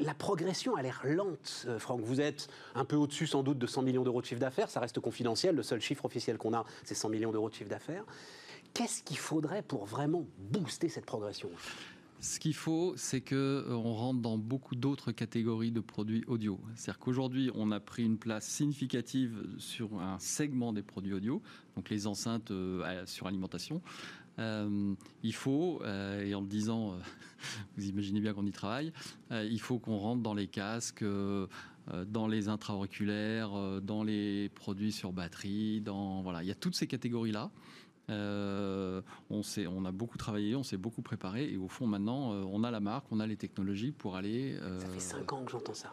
la 0.00 0.14
progression 0.14 0.74
a 0.74 0.82
l'air 0.82 1.00
lente, 1.04 1.68
Franck. 1.78 2.00
Vous 2.00 2.20
êtes 2.20 2.48
un 2.74 2.84
peu 2.84 2.96
au-dessus 2.96 3.28
sans 3.28 3.44
doute 3.44 3.58
de 3.58 3.68
100 3.68 3.82
millions 3.82 4.02
d'euros 4.02 4.20
de 4.20 4.26
chiffre 4.26 4.40
d'affaires. 4.40 4.68
Ça 4.68 4.80
reste 4.80 4.98
confidentiel. 4.98 5.54
Le 5.54 5.62
seul 5.62 5.80
chiffre 5.80 6.04
officiel 6.04 6.38
qu'on 6.38 6.54
a, 6.54 6.64
c'est 6.82 6.96
100 6.96 7.10
millions 7.10 7.30
d'euros 7.30 7.50
de 7.50 7.54
chiffre 7.54 7.70
d'affaires. 7.70 8.04
Qu'est-ce 8.74 9.02
qu'il 9.02 9.18
faudrait 9.18 9.62
pour 9.62 9.84
vraiment 9.84 10.26
booster 10.50 10.88
cette 10.88 11.06
progression? 11.06 11.50
Ce 12.22 12.38
qu'il 12.38 12.54
faut, 12.54 12.94
c'est 12.96 13.20
qu'on 13.20 13.34
euh, 13.34 13.74
rentre 13.74 14.20
dans 14.20 14.38
beaucoup 14.38 14.76
d'autres 14.76 15.10
catégories 15.10 15.72
de 15.72 15.80
produits 15.80 16.22
audio. 16.28 16.60
C'est-à-dire 16.76 17.00
qu'aujourd'hui, 17.00 17.50
on 17.56 17.72
a 17.72 17.80
pris 17.80 18.04
une 18.04 18.16
place 18.16 18.46
significative 18.46 19.44
sur 19.58 20.00
un 20.00 20.20
segment 20.20 20.72
des 20.72 20.82
produits 20.82 21.14
audio, 21.14 21.42
donc 21.74 21.90
les 21.90 22.06
enceintes 22.06 22.52
euh, 22.52 23.04
sur 23.06 23.26
alimentation. 23.26 23.82
Euh, 24.38 24.94
il 25.24 25.34
faut, 25.34 25.82
et 25.84 26.32
en 26.34 26.40
le 26.40 26.46
disant, 26.46 26.96
vous 27.76 27.88
imaginez 27.88 28.20
bien 28.20 28.32
qu'on 28.32 28.46
y 28.46 28.52
travaille, 28.52 28.92
il 29.32 29.60
faut 29.60 29.80
qu'on 29.80 29.98
rentre 29.98 30.22
dans 30.22 30.32
les 30.32 30.46
casques, 30.46 31.04
dans 32.06 32.26
les 32.28 32.48
intra-auriculaires, 32.48 33.80
dans 33.82 34.04
les 34.04 34.48
produits 34.50 34.92
sur 34.92 35.12
batterie, 35.12 35.80
dans 35.80 36.22
voilà, 36.22 36.42
il 36.44 36.48
y 36.48 36.52
a 36.52 36.54
toutes 36.54 36.76
ces 36.76 36.86
catégories 36.86 37.32
là. 37.32 37.50
Euh, 38.10 39.00
on, 39.30 39.42
on 39.68 39.84
a 39.84 39.92
beaucoup 39.92 40.18
travaillé, 40.18 40.56
on 40.56 40.62
s'est 40.62 40.76
beaucoup 40.76 41.02
préparé, 41.02 41.50
et 41.52 41.56
au 41.56 41.68
fond, 41.68 41.86
maintenant, 41.86 42.32
euh, 42.32 42.44
on 42.50 42.64
a 42.64 42.70
la 42.70 42.80
marque, 42.80 43.06
on 43.10 43.20
a 43.20 43.26
les 43.26 43.36
technologies 43.36 43.92
pour 43.92 44.16
aller. 44.16 44.56
Euh, 44.60 44.80
ça 44.80 44.88
fait 44.88 45.00
5 45.00 45.32
ans 45.32 45.44
que 45.44 45.52
j'entends 45.52 45.74
ça. 45.74 45.92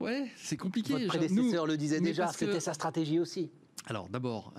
Ouais, 0.00 0.30
c'est 0.36 0.56
compliqué. 0.56 0.92
Votre 0.92 1.06
prédécesseur 1.06 1.66
le 1.66 1.76
disait 1.76 2.00
déjà, 2.00 2.28
c'était 2.28 2.60
sa 2.60 2.74
stratégie 2.74 3.18
aussi. 3.18 3.50
Alors 3.88 4.08
d'abord, 4.08 4.52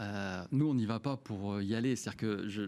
nous 0.52 0.70
on 0.70 0.74
n'y 0.74 0.86
va 0.86 1.02
pas 1.02 1.18
pour 1.18 1.62
y 1.62 1.76
aller. 1.76 1.98
C'est-à-dire 1.98 2.18
que 2.18 2.48
je, 2.48 2.62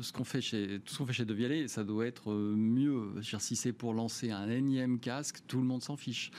ce 0.00 0.12
qu'on 0.12 0.22
fait 0.22 0.40
chez 0.40 0.80
tout 0.84 0.92
ce 0.92 0.98
qu'on 0.98 1.06
fait 1.06 1.12
chez 1.12 1.24
Devialet, 1.24 1.66
ça 1.66 1.82
doit 1.82 2.06
être 2.06 2.32
mieux. 2.32 3.14
si 3.40 3.56
c'est 3.56 3.72
pour 3.72 3.94
lancer 3.94 4.30
un 4.30 4.48
énième 4.48 5.00
casque, 5.00 5.40
tout 5.48 5.58
le 5.58 5.64
monde 5.64 5.82
s'en 5.82 5.96
fiche. 5.96 6.30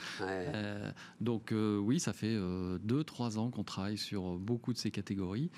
donc 1.20 1.54
oui, 1.54 2.00
ça 2.00 2.14
fait 2.14 2.36
2-3 2.38 3.38
ans 3.38 3.52
qu'on 3.52 3.66
travaille 3.66 3.98
sur 3.98 4.38
beaucoup 4.38 4.72
de 4.72 4.78
ces 4.78 4.92
catégories. 4.92 5.52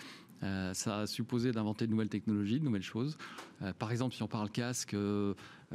Euh, 0.44 0.74
ça 0.74 1.00
a 1.00 1.08
supposé 1.08 1.51
d'inventer 1.51 1.88
de 1.88 1.91
nouvelles 1.91 2.10
technologies, 2.10 2.60
de 2.60 2.65
nouvelles 2.65 2.84
choses. 2.84 3.17
Euh, 3.62 3.74
par 3.74 3.91
exemple, 3.91 4.15
si 4.15 4.24
on 4.24 4.27
parle 4.27 4.50
casque, 4.50 4.94
euh, 4.94 5.34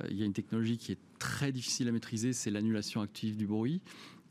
il 0.09 0.17
y 0.17 0.23
a 0.23 0.27
une 0.27 0.33
technologie 0.33 0.79
qui 0.79 0.93
est 0.93 0.99
très 1.19 1.53
difficile 1.53 1.89
à 1.89 1.93
maîtriser, 1.93 2.33
c'est 2.33 2.51
l'annulation 2.51 3.01
active 3.01 3.37
du 3.37 3.47
bruit. 3.47 3.81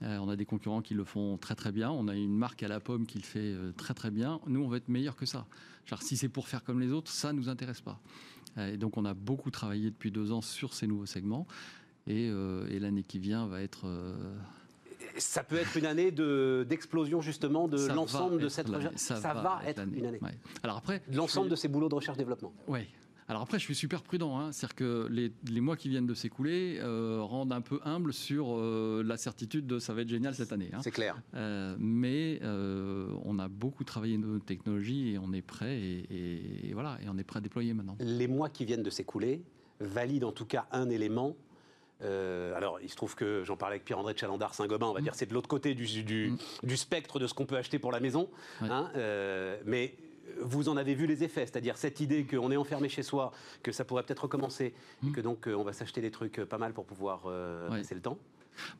on 0.02 0.30
a 0.30 0.36
des 0.36 0.46
concurrents 0.46 0.82
qui 0.82 0.96
le 0.96 1.04
font 1.04 1.38
très 1.38 1.54
très 1.54 1.72
bien. 1.72 1.92
On 1.92 2.08
a 2.08 2.16
une 2.16 2.36
marque 2.36 2.64
à 2.64 2.68
la 2.68 2.80
pomme 2.80 3.06
qui 3.06 3.20
le 3.20 3.24
fait 3.24 3.56
très 3.78 3.94
très 3.94 4.10
bien. 4.10 4.40
Nous, 4.48 4.60
on 4.60 4.68
va 4.68 4.78
être 4.78 4.90
meilleur 4.90 5.16
que 5.16 5.28
ça. 5.28 5.46
Genre, 5.86 6.02
si 6.02 6.18
c'est 6.18 6.30
pour 6.30 6.48
faire 6.48 6.64
comme 6.64 6.80
les 6.80 6.92
autres, 6.92 7.12
ça 7.12 7.32
ne 7.32 7.38
nous 7.38 7.50
intéresse 7.50 7.82
pas. 7.82 8.02
donc, 8.80 8.98
on 8.98 9.06
a 9.06 9.14
beaucoup 9.14 9.52
travaillé 9.52 9.92
depuis 9.92 10.10
deux 10.10 10.32
ans 10.32 10.42
sur 10.42 10.74
ces 10.74 10.88
nouveaux 10.88 11.06
segments. 11.06 11.46
Et 12.08 12.32
l'année 12.80 13.04
qui 13.04 13.20
vient 13.20 13.46
va 13.46 13.62
être 13.62 13.86
ça 15.18 15.44
peut 15.44 15.58
être 15.58 15.78
une 15.78 15.86
année 15.86 16.12
d'explosion 16.12 17.22
justement 17.22 17.68
de 17.68 17.88
l'ensemble 17.88 18.42
de 18.42 18.50
cette 18.50 18.70
recherche. 18.70 18.96
Ça, 18.96 19.34
va, 19.34 19.62
être, 19.66 19.84
une 19.94 20.06
année. 20.06 20.20
Alors 20.64 20.78
après, 20.78 21.02
l'ensemble 21.12 21.50
de 21.50 21.56
ces 21.56 21.68
boulots 21.68 21.90
de 21.90 21.96
recherche-développement. 21.96 22.54
Oui. 22.68 22.88
Alors 23.32 23.44
après, 23.44 23.60
je 23.60 23.64
suis 23.64 23.76
super 23.76 24.02
prudent. 24.02 24.38
Hein. 24.38 24.52
C'est-à-dire 24.52 24.76
que 24.76 25.08
les, 25.10 25.62
mois 25.62 25.78
qui 25.78 25.88
viennent 25.88 26.06
de 26.06 26.14
s'écouler 26.14 26.80
euh, 26.82 27.22
rendent 27.22 27.54
un 27.54 27.62
peu 27.62 27.80
humble 27.86 28.12
sur 28.12 28.58
euh, 28.58 29.04
la 29.06 29.16
certitude 29.16 29.66
de 29.68 29.80
ça 29.80 29.94
va 29.94 30.02
être 30.02 30.10
génial 30.10 30.36
cette 30.36 30.52
année. 30.52 30.70
Hein. 30.74 30.80
C'est 30.84 30.92
clair. 30.92 31.16
Euh, 31.34 31.74
mais 31.80 32.42
on 32.44 33.40
a 33.40 33.48
beaucoup 33.48 33.86
travaillé 33.86 34.18
nos 34.18 34.40
technologies 34.40 35.14
et 35.14 35.18
on 35.18 35.32
est 35.32 35.42
prêt 35.42 35.78
et, 35.80 36.72
voilà 36.74 36.98
et 37.02 37.08
on 37.08 37.18
est 37.18 37.24
prêt 37.24 37.38
à 37.38 37.42
déployer 37.42 37.74
maintenant. 37.74 37.96
Les 38.00 38.28
mois 38.28 38.50
qui 38.50 38.66
viennent 38.66 38.84
de 38.84 38.90
s'écouler 38.90 39.42
valident 39.80 40.26
en 40.26 40.34
tout 40.34 40.46
cas 40.46 40.68
un 40.74 40.90
élément 40.90 41.38
euh, 42.04 42.56
alors, 42.56 42.80
il 42.82 42.90
se 42.90 42.96
trouve 42.96 43.16
que 43.16 43.44
j'en 43.44 43.58
parlais 43.58 43.76
avec 43.76 43.86
Pierre-André 43.86 44.14
de 44.14 44.20
Chalandard, 44.20 44.54
Saint-Gobain, 44.54 44.88
on 44.88 44.94
va 44.94 45.00
mm. 45.00 45.04
dire, 45.04 45.16
c'est 45.16 45.28
de 45.28 45.34
l'autre 45.34 45.48
côté 45.48 45.76
du, 45.76 45.86
mm. 45.86 46.38
du, 46.68 46.78
spectre 46.78 47.20
de 47.20 47.28
ce 47.28 47.34
qu'on 47.34 47.46
peut 47.46 47.58
acheter 47.58 47.80
pour 47.80 47.92
la 47.92 48.00
maison. 48.00 48.30
Hein, 48.62 48.90
euh, 48.96 49.58
mais 49.66 49.96
vous 50.42 50.70
en 50.70 50.78
avez 50.78 50.96
vu 50.96 51.06
les 51.06 51.24
effets, 51.24 51.46
c'est-à-dire 51.46 51.78
cette 51.78 52.00
idée 52.00 52.26
qu'on 52.26 52.52
est 52.52 52.58
enfermé 52.58 52.90
chez 52.90 53.04
soi, 53.04 53.32
que 53.64 53.72
ça 53.72 53.86
pourrait 53.86 54.04
peut-être 54.04 54.24
recommencer, 54.24 54.74
et 55.04 55.08
mmh. 55.08 55.12
que 55.12 55.22
donc 55.22 55.48
on 55.48 55.64
va 55.64 55.74
s'acheter 55.74 56.02
des 56.02 56.12
trucs 56.12 56.44
pas 56.46 56.58
mal 56.58 56.74
pour 56.74 56.86
pouvoir 56.86 57.24
passer 57.70 57.96
le 57.96 58.02
temps 58.02 58.18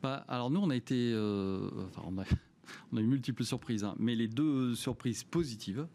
bah, 0.02 0.24
Alors 0.28 0.50
nous, 0.50 0.60
on 0.60 0.70
a 0.70 0.76
été... 0.76 1.12
Enfin, 1.14 2.02
on 2.06 2.18
a, 2.18 2.24
on 2.92 2.96
a 2.96 3.00
eu 3.00 3.06
multiples 3.06 3.44
surprises, 3.44 3.84
hein, 3.84 3.94
mais 3.98 4.14
les 4.14 4.28
deux 4.28 4.74
surprises 4.74 5.24
positives, 5.24 5.86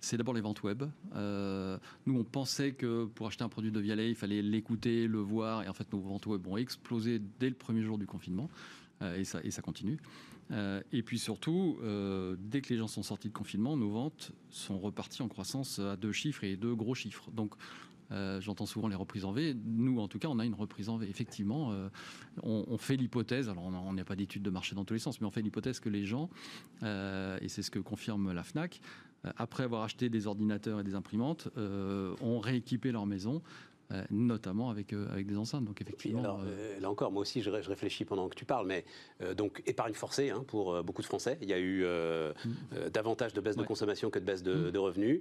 c'est 0.00 0.16
d'abord 0.16 0.34
les 0.34 0.40
ventes 0.40 0.62
web. 0.62 0.84
Euh, 1.14 1.78
nous, 2.06 2.18
on 2.18 2.24
pensait 2.24 2.72
que 2.72 3.06
pour 3.06 3.26
acheter 3.26 3.44
un 3.44 3.48
produit 3.48 3.70
de 3.70 3.80
Vialet, 3.80 4.10
il 4.10 4.14
fallait 4.14 4.42
l'écouter, 4.42 5.06
le 5.06 5.18
voir, 5.18 5.62
et 5.62 5.68
en 5.68 5.72
fait, 5.72 5.92
nos 5.92 6.00
ventes 6.00 6.26
web 6.26 6.46
ont 6.46 6.56
explosé 6.56 7.20
dès 7.40 7.48
le 7.48 7.54
premier 7.54 7.82
jour 7.82 7.98
du 7.98 8.06
confinement, 8.06 8.50
euh, 9.02 9.16
et, 9.16 9.24
ça, 9.24 9.62
continue. 9.62 9.98
Euh, 10.52 10.80
et 10.92 11.02
puis 11.02 11.18
surtout, 11.18 11.78
dès 12.38 12.60
que 12.60 12.72
les 12.72 12.78
gens 12.78 12.88
sont 12.88 13.02
sortis 13.02 13.28
de 13.28 13.34
confinement, 13.34 13.76
nos 13.76 13.90
ventes 13.90 14.32
sont 14.50 14.78
reparties 14.78 15.22
en 15.22 15.28
croissance 15.28 15.78
à 15.78 15.96
deux 15.96 16.12
chiffres 16.12 16.44
et 16.44 16.56
deux 16.56 16.74
gros 16.74 16.94
chiffres. 16.94 17.30
Donc, 17.32 17.54
J'entends 18.38 18.66
souvent 18.66 18.86
les 18.86 18.94
reprises 18.94 19.24
en 19.24 19.32
V. 19.32 19.56
Nous, 19.64 19.98
en 19.98 20.06
tout 20.06 20.20
cas, 20.20 20.28
on 20.28 20.38
a 20.38 20.44
une 20.44 20.54
reprise 20.54 20.88
en 20.88 20.96
V. 20.96 21.08
Effectivement, 21.10 21.74
on, 22.44 22.78
fait 22.78 22.94
l'hypothèse, 22.94 23.48
alors 23.48 23.64
on 23.64 23.92
n'a 23.92 24.04
pas 24.04 24.14
d'études 24.14 24.44
de 24.44 24.50
marché 24.50 24.76
dans 24.76 24.84
tous 24.84 24.94
les 24.94 25.00
sens, 25.00 25.20
mais 25.20 25.26
on 25.26 25.32
fait 25.32 25.42
l'hypothèse 25.42 25.80
que 25.80 25.88
les 25.88 26.06
gens, 26.06 26.30
et 26.82 27.48
c'est 27.48 27.62
ce 27.62 27.70
que 27.72 27.80
confirme 27.80 28.30
la 28.30 28.44
FNAC, 28.44 28.80
après 29.36 29.64
avoir 29.64 29.82
acheté 29.82 30.08
des 30.08 30.26
ordinateurs 30.26 30.80
et 30.80 30.84
des 30.84 30.94
imprimantes, 30.94 31.48
euh, 31.56 32.14
ont 32.20 32.38
rééquipé 32.38 32.92
leur 32.92 33.06
maison. 33.06 33.42
Euh, 33.92 34.02
notamment 34.10 34.68
avec, 34.68 34.92
avec 34.92 35.28
des 35.28 35.36
enceintes. 35.38 35.64
Donc 35.64 35.80
effectivement. 35.80 36.40
là 36.80 36.90
encore, 36.90 37.12
moi 37.12 37.22
aussi, 37.22 37.40
je, 37.40 37.50
réfléchis 37.50 38.04
pendant 38.04 38.28
que 38.28 38.34
tu 38.34 38.44
parles, 38.44 38.66
mais 38.66 38.84
donc 39.36 39.62
épargne 39.64 39.94
forcée 39.94 40.30
hein, 40.30 40.42
pour 40.44 40.82
beaucoup 40.82 41.02
de 41.02 41.06
Français. 41.06 41.38
Il 41.40 41.48
y 41.48 41.52
a 41.52 41.60
eu 41.60 41.84
mm. 41.84 42.88
davantage 42.90 43.32
de 43.32 43.40
baisse 43.40 43.54
de 43.54 43.62
consommation 43.62 44.10
que 44.10 44.18
de 44.18 44.24
baisse 44.24 44.42
de, 44.42 44.72
mm. 44.72 44.76
revenus. 44.76 45.20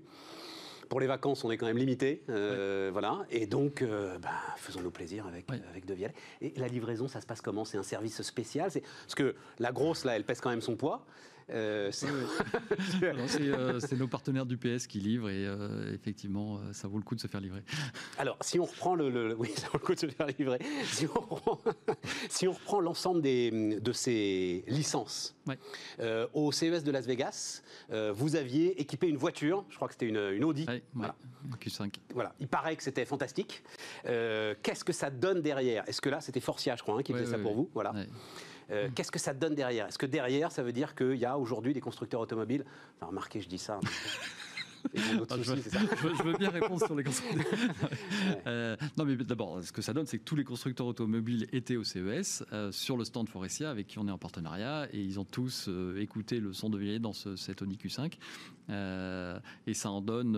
Pour 0.90 1.00
les 1.00 1.06
vacances, 1.06 1.44
on 1.44 1.52
est 1.52 1.58
quand 1.58 1.68
même 1.68 1.78
limité, 1.78 2.24
voilà. 2.28 3.24
Et 3.30 3.46
donc, 3.46 3.84
bah, 4.20 4.32
faisons-nous 4.58 4.90
plaisir 4.90 5.28
avec, 5.28 5.46
avec 5.52 5.86
De 5.86 5.96
Et 6.42 6.54
la 6.58 6.68
livraison, 6.68 7.08
ça 7.08 7.22
se 7.22 7.28
passe 7.28 7.42
comment? 7.42 7.66
C'est 7.66 7.78
un 7.78 7.84
service 7.84 8.20
spécial? 8.24 8.72
Parce 8.72 9.16
que 9.16 9.36
la 9.60 9.72
grosse, 9.72 10.06
là, 10.06 10.16
elle 10.16 10.24
pèse 10.24 10.42
quand 10.42 10.50
même 10.50 10.62
son 10.62 10.76
poids. 10.76 11.06
Euh, 11.52 11.92
euh, 12.04 13.80
c'est 13.80 13.96
nos 13.96 14.08
partenaires 14.08 14.46
du 14.46 14.58
PS 14.58 14.88
qui 14.88 15.00
livrent 15.00 15.30
et 15.30 15.46
euh, 15.46 15.94
effectivement, 15.94 16.60
ça 16.72 16.88
vaut 16.88 16.98
le 16.98 17.04
coup 17.04 17.16
de 17.16 17.20
se 17.20 17.28
faire 17.28 17.40
livrer. 17.40 17.62
Alors, 18.18 18.38
si 18.42 18.60
on 18.60 18.66
reprend 18.66 18.96
le, 18.96 19.36
oui, 19.38 19.52
ça 19.56 19.68
vaut 19.68 19.78
le 19.80 19.86
coup 19.86 19.94
de 19.94 20.00
se 20.00 20.08
faire 20.08 20.28
livrer. 20.40 20.60
Si 20.86 21.08
on 21.08 21.20
reprend, 21.20 22.80
l'ensemble 22.82 23.22
de 23.22 23.92
ces 23.94 24.64
licences 24.68 25.36
au 26.34 26.52
CES 26.52 26.84
de 26.84 26.92
Las 26.92 27.06
Vegas, 27.06 27.62
vous 28.14 28.36
aviez 28.36 28.80
équipé 28.82 29.08
une 29.08 29.18
voiture. 29.18 29.66
Je 29.70 29.76
crois 29.76 29.88
que 29.88 29.94
c'était 29.94 30.08
une, 30.08 30.44
Audi. 30.44 30.66
voilà. 30.94 31.16
Q5. 31.62 31.94
Voilà. 32.14 32.34
Il 32.40 32.48
paraît 32.48 32.76
que 32.76 32.84
c'était 32.84 33.06
fantastique. 33.06 33.64
Qu'est-ce 34.04 34.84
que 34.84 34.94
ça 34.94 35.10
donne 35.10 35.42
derrière? 35.42 35.88
Est-ce 35.88 36.02
que 36.02 36.10
là, 36.10 36.22
c'était 36.22 36.40
Forcia, 36.40 36.76
je 36.76 36.82
crois, 36.82 36.98
hein, 36.98 37.04
qui 37.04 37.14
faisait 37.14 37.26
ça 37.26 37.38
pour 37.38 37.54
vous? 37.54 37.70
Voilà. 37.74 37.94
Euh, 38.72 38.90
qu'est-ce 38.96 39.12
que 39.12 39.20
ça 39.20 39.34
donne 39.34 39.56
derrière? 39.56 39.88
Est-ce 39.88 39.98
que 39.98 40.06
derrière, 40.06 40.52
ça 40.52 40.64
veut 40.64 40.74
dire 40.74 40.96
qu'il 40.96 41.18
y 41.18 41.26
a 41.26 41.38
aujourd'hui 41.38 41.74
des 41.74 41.82
constructeurs 41.82 42.22
automobiles? 42.22 42.66
Enfin, 42.98 43.08
remarquez, 43.08 43.42
je 43.42 43.50
dis 43.50 43.58
ça. 43.58 43.80
Ah, 45.30 45.36
je, 45.42 46.24
veux, 46.24 46.38
bien 46.38 46.50
répondre 46.50 46.84
sur 46.86 46.96
les 46.96 47.04
constructeurs. 47.04 47.46
Euh, 48.48 48.76
non, 48.98 49.06
mais 49.06 49.16
d'abord, 49.16 49.64
ce 49.64 49.72
que 49.72 49.82
ça 49.82 49.94
donne, 49.94 50.06
c'est 50.06 50.20
que 50.20 50.24
tous 50.24 50.36
les 50.36 50.44
constructeurs 50.44 50.88
automobiles 50.88 51.48
étaient 51.52 51.76
au 51.76 51.84
CES 51.84 52.44
euh, 52.54 52.72
sur 52.72 52.98
le 52.98 53.04
stand 53.04 53.28
Forestia 53.28 53.70
avec 53.70 53.88
qui 53.88 54.00
on 54.00 54.08
est 54.08 54.12
en 54.12 54.18
partenariat 54.18 54.88
et 54.92 55.02
ils 55.02 55.20
ont 55.20 55.26
tous 55.26 55.70
écouté 55.98 56.40
le 56.40 56.54
son 56.54 56.70
de 56.70 56.78
Villiers 56.78 57.00
dans 57.00 57.14
ce, 57.14 57.36
cet 57.36 57.62
Audi 57.62 57.78
Q5 57.78 58.14
et 59.68 59.74
ça 59.74 59.90
en 59.90 60.02
donne 60.02 60.34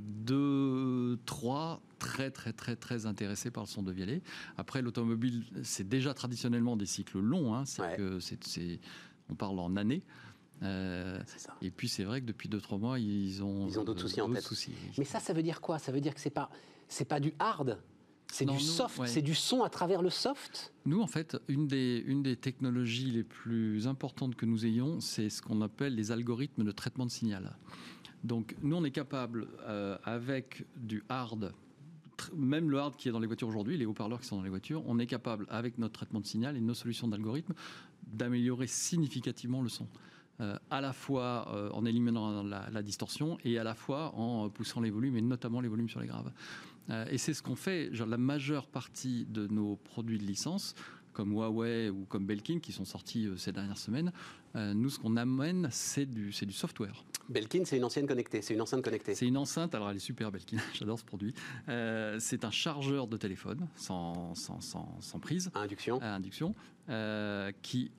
deux, 0.00 1.18
trois 1.26 1.82
très 1.98 2.30
très 2.30 2.52
très 2.52 2.76
très 2.76 3.06
intéressés 3.06 3.50
par 3.50 3.64
le 3.64 3.68
son 3.68 3.82
de 3.82 3.92
Vialet. 3.92 4.22
Après, 4.56 4.82
l'automobile, 4.82 5.44
c'est 5.62 5.88
déjà 5.88 6.14
traditionnellement 6.14 6.76
des 6.76 6.86
cycles 6.86 7.20
longs. 7.20 7.54
Hein, 7.54 7.64
c'est 7.64 7.96
que 7.96 8.18
c'est, 8.20 8.80
on 9.28 9.34
parle 9.34 9.58
en 9.60 9.76
années. 9.76 10.02
Euh, 10.62 11.20
et 11.60 11.70
puis 11.70 11.88
c'est 11.88 12.04
vrai 12.04 12.20
que 12.20 12.26
depuis 12.26 12.48
2-3 12.48 12.78
mois, 12.78 12.98
ils 12.98 13.42
ont, 13.42 13.66
ils 13.66 13.78
ont 13.78 13.84
d'autres 13.84 14.02
soucis 14.02 14.20
en 14.20 14.32
tête. 14.32 14.48
Mais 14.98 15.04
ça, 15.04 15.20
ça 15.20 15.32
veut 15.32 15.42
dire 15.42 15.60
quoi? 15.60 15.78
Ça 15.78 15.92
veut 15.92 16.00
dire 16.00 16.14
que 16.14 16.20
c'est 16.20 16.30
pas 16.30 16.50
c'est 16.88 17.06
pas 17.06 17.20
du 17.20 17.32
hard, 17.38 17.78
c'est 18.30 18.44
du 18.44 18.60
soft, 18.60 19.00
c'est 19.06 19.22
du 19.22 19.34
son 19.34 19.62
à 19.62 19.70
travers 19.70 20.02
le 20.02 20.10
soft? 20.10 20.72
Nous, 20.84 21.00
en 21.00 21.06
fait, 21.06 21.36
une 21.48 21.66
des, 21.66 22.02
une 22.06 22.22
des 22.22 22.36
technologies 22.36 23.10
les 23.10 23.24
plus 23.24 23.86
importantes 23.86 24.36
que 24.36 24.46
nous 24.46 24.66
ayons, 24.66 25.00
c'est 25.00 25.30
ce 25.30 25.42
qu'on 25.42 25.62
appelle 25.62 25.94
les 25.94 26.12
algorithmes 26.12 26.64
de 26.64 26.70
traitement 26.70 27.06
de 27.06 27.10
signal. 27.10 27.56
Donc, 28.24 28.54
nous, 28.62 28.76
on 28.76 28.84
est 28.84 28.90
capable, 28.90 29.48
euh, 29.66 29.98
avec 30.04 30.64
du 30.76 31.02
hard 31.08 31.52
même 32.36 32.70
le 32.70 32.78
hard 32.78 32.94
qui 32.94 33.08
est 33.08 33.12
dans 33.12 33.18
les 33.18 33.26
voitures 33.26 33.48
aujourd'hui, 33.48 33.76
les 33.76 33.86
haut-parleurs 33.86 34.20
qui 34.20 34.26
sont 34.26 34.36
dans 34.36 34.42
les 34.42 34.50
voitures, 34.50 34.84
on 34.86 35.00
est 35.00 35.06
capable, 35.06 35.46
avec 35.48 35.78
notre 35.78 35.94
traitement 35.94 36.20
de 36.20 36.26
signal 36.26 36.56
et 36.56 36.60
nos 36.60 36.74
solutions 36.74 37.08
d'algorithme, 37.08 37.52
d'améliorer 38.06 38.68
significativement 38.68 39.60
le 39.60 39.68
son. 39.68 39.88
Euh, 40.40 40.56
à 40.70 40.80
la 40.80 40.92
fois 40.92 41.46
euh, 41.52 41.68
en 41.72 41.84
éliminant 41.84 42.42
la, 42.42 42.82
distorsion 42.82 43.36
et 43.44 43.58
à 43.58 43.64
la 43.64 43.74
fois 43.74 44.14
en 44.16 44.48
poussant 44.48 44.80
les 44.80 44.90
volumes, 44.90 45.16
et 45.16 45.20
notamment 45.20 45.60
les 45.60 45.68
volumes 45.68 45.88
sur 45.88 46.00
les 46.00 46.06
graves. 46.06 46.32
Euh, 46.90 47.04
et 47.10 47.18
c'est 47.18 47.34
ce 47.34 47.42
qu'on 47.42 47.54
fait. 47.54 47.94
Genre, 47.94 48.08
la 48.08 48.16
majeure 48.16 48.66
partie 48.66 49.26
de 49.26 49.46
nos 49.46 49.76
produits 49.76 50.18
de 50.18 50.24
licence, 50.24 50.74
comme 51.12 51.32
Huawei 51.32 51.90
ou 51.90 52.06
comme 52.06 52.26
Belkin, 52.26 52.60
qui 52.60 52.72
sont 52.72 52.86
sortis 52.86 53.28
ces 53.36 53.52
dernières 53.52 53.78
semaines, 53.78 54.10
nous, 54.54 54.90
ce 54.90 54.98
qu'on 54.98 55.16
amène, 55.16 55.68
c'est 55.70 56.06
du, 56.06 56.30
du 56.30 56.52
software. 56.52 57.04
Belkin, 57.28 57.64
c'est 57.64 57.76
une 57.76 57.84
ancienne 57.84 58.06
connectée, 58.06 58.42
c'est 58.42 58.54
une 58.54 58.60
enceinte 58.60 58.82
connectée. 58.82 59.14
C'est 59.14 59.26
une 59.26 59.36
enceinte, 59.36 59.74
alors 59.74 59.90
elle 59.90 59.96
est 59.96 60.00
super 60.00 60.30
Belkin, 60.30 60.58
j'adore 60.74 60.98
ce 60.98 61.04
produit. 61.04 61.34
Euh, 61.68 62.18
c'est 62.20 62.44
un 62.44 62.50
chargeur 62.50 63.06
de 63.06 63.16
téléphone 63.16 63.68
sans, 63.76 64.34
sans, 64.34 64.60
sans, 64.60 65.18
prise. 65.20 65.50
À 65.54 65.60
induction. 65.60 66.00
À 66.00 66.14
induction, 66.14 66.54
euh, 66.88 67.52
qui 67.62 67.90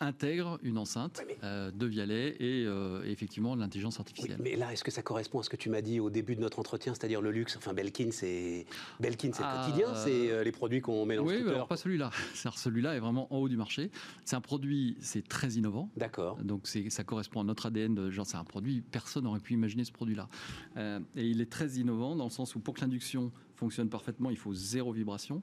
intègre 0.00 0.58
une 0.62 0.78
enceinte 0.78 1.22
euh, 1.42 1.70
de 1.70 1.86
Vialet 1.86 2.36
et, 2.40 2.64
euh, 2.66 3.02
effectivement 3.04 3.54
l'intelligence 3.54 4.00
artificielle. 4.00 4.38
mais 4.40 4.56
là, 4.56 4.72
est-ce 4.72 4.84
que 4.84 4.90
ça 4.90 5.02
correspond 5.02 5.40
à 5.40 5.42
ce 5.42 5.50
que 5.50 5.56
tu 5.56 5.70
m'as 5.70 5.82
dit 5.82 6.00
au 6.00 6.10
début 6.10 6.36
de 6.36 6.40
notre 6.40 6.58
entretien, 6.58 6.94
c'est-à-dire 6.94 7.20
le 7.20 7.30
luxe? 7.30 7.56
Enfin, 7.56 7.72
Belkin, 7.72 8.10
c'est 8.10 8.66
Belkin, 9.00 9.30
c'est 9.32 9.42
le 9.42 9.48
ah, 9.48 9.64
quotidien, 9.64 9.94
c'est 9.94 10.30
euh, 10.30 10.44
les 10.44 10.52
produits 10.52 10.80
qu'on 10.80 11.06
met 11.06 11.16
dans 11.16 11.24
oui, 11.24 11.40
le 11.40 11.54
alors 11.54 11.68
pas 11.68 11.76
celui-là. 11.76 12.10
Celui-là 12.54 12.94
est 12.94 13.00
vraiment 13.00 13.32
en 13.34 13.38
haut 13.38 13.48
du 13.48 13.56
marché. 13.56 13.90
C'est 14.24 14.36
un 14.36 14.40
produit, 14.40 14.96
c'est 15.00 15.26
très 15.26 15.52
innovant. 15.52 15.90
D'accord. 15.96 16.36
Donc 16.42 16.66
ça 16.66 17.04
correspond 17.04 17.40
à 17.40 17.44
notre 17.44 17.66
ADN. 17.66 17.94
De, 17.94 18.10
genre, 18.10 18.26
c'est 18.26 18.36
un 18.36 18.44
produit, 18.44 18.80
personne 18.80 19.24
n'aurait 19.24 19.40
pu 19.40 19.54
imaginer 19.54 19.84
ce 19.84 19.92
produit-là. 19.92 20.28
et 20.76 21.26
il 21.26 21.40
est 21.40 21.50
très 21.50 21.72
innovant 21.72 22.16
dans 22.16 22.24
le 22.24 22.30
sens 22.30 22.54
où 22.54 22.60
pour 22.60 22.74
que 22.74 22.80
l'induction 22.80 23.32
fonctionne 23.54 23.88
parfaitement, 23.88 24.30
il 24.30 24.36
faut 24.36 24.54
zéro 24.54 24.92
vibration. 24.92 25.42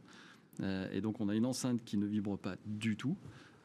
et 0.61 1.01
donc 1.01 1.21
on 1.21 1.29
a 1.29 1.35
une 1.35 1.45
enceinte 1.45 1.83
qui 1.83 1.97
ne 1.97 2.05
vibre 2.05 2.37
pas 2.37 2.55
du 2.65 2.97
tout. 2.97 3.15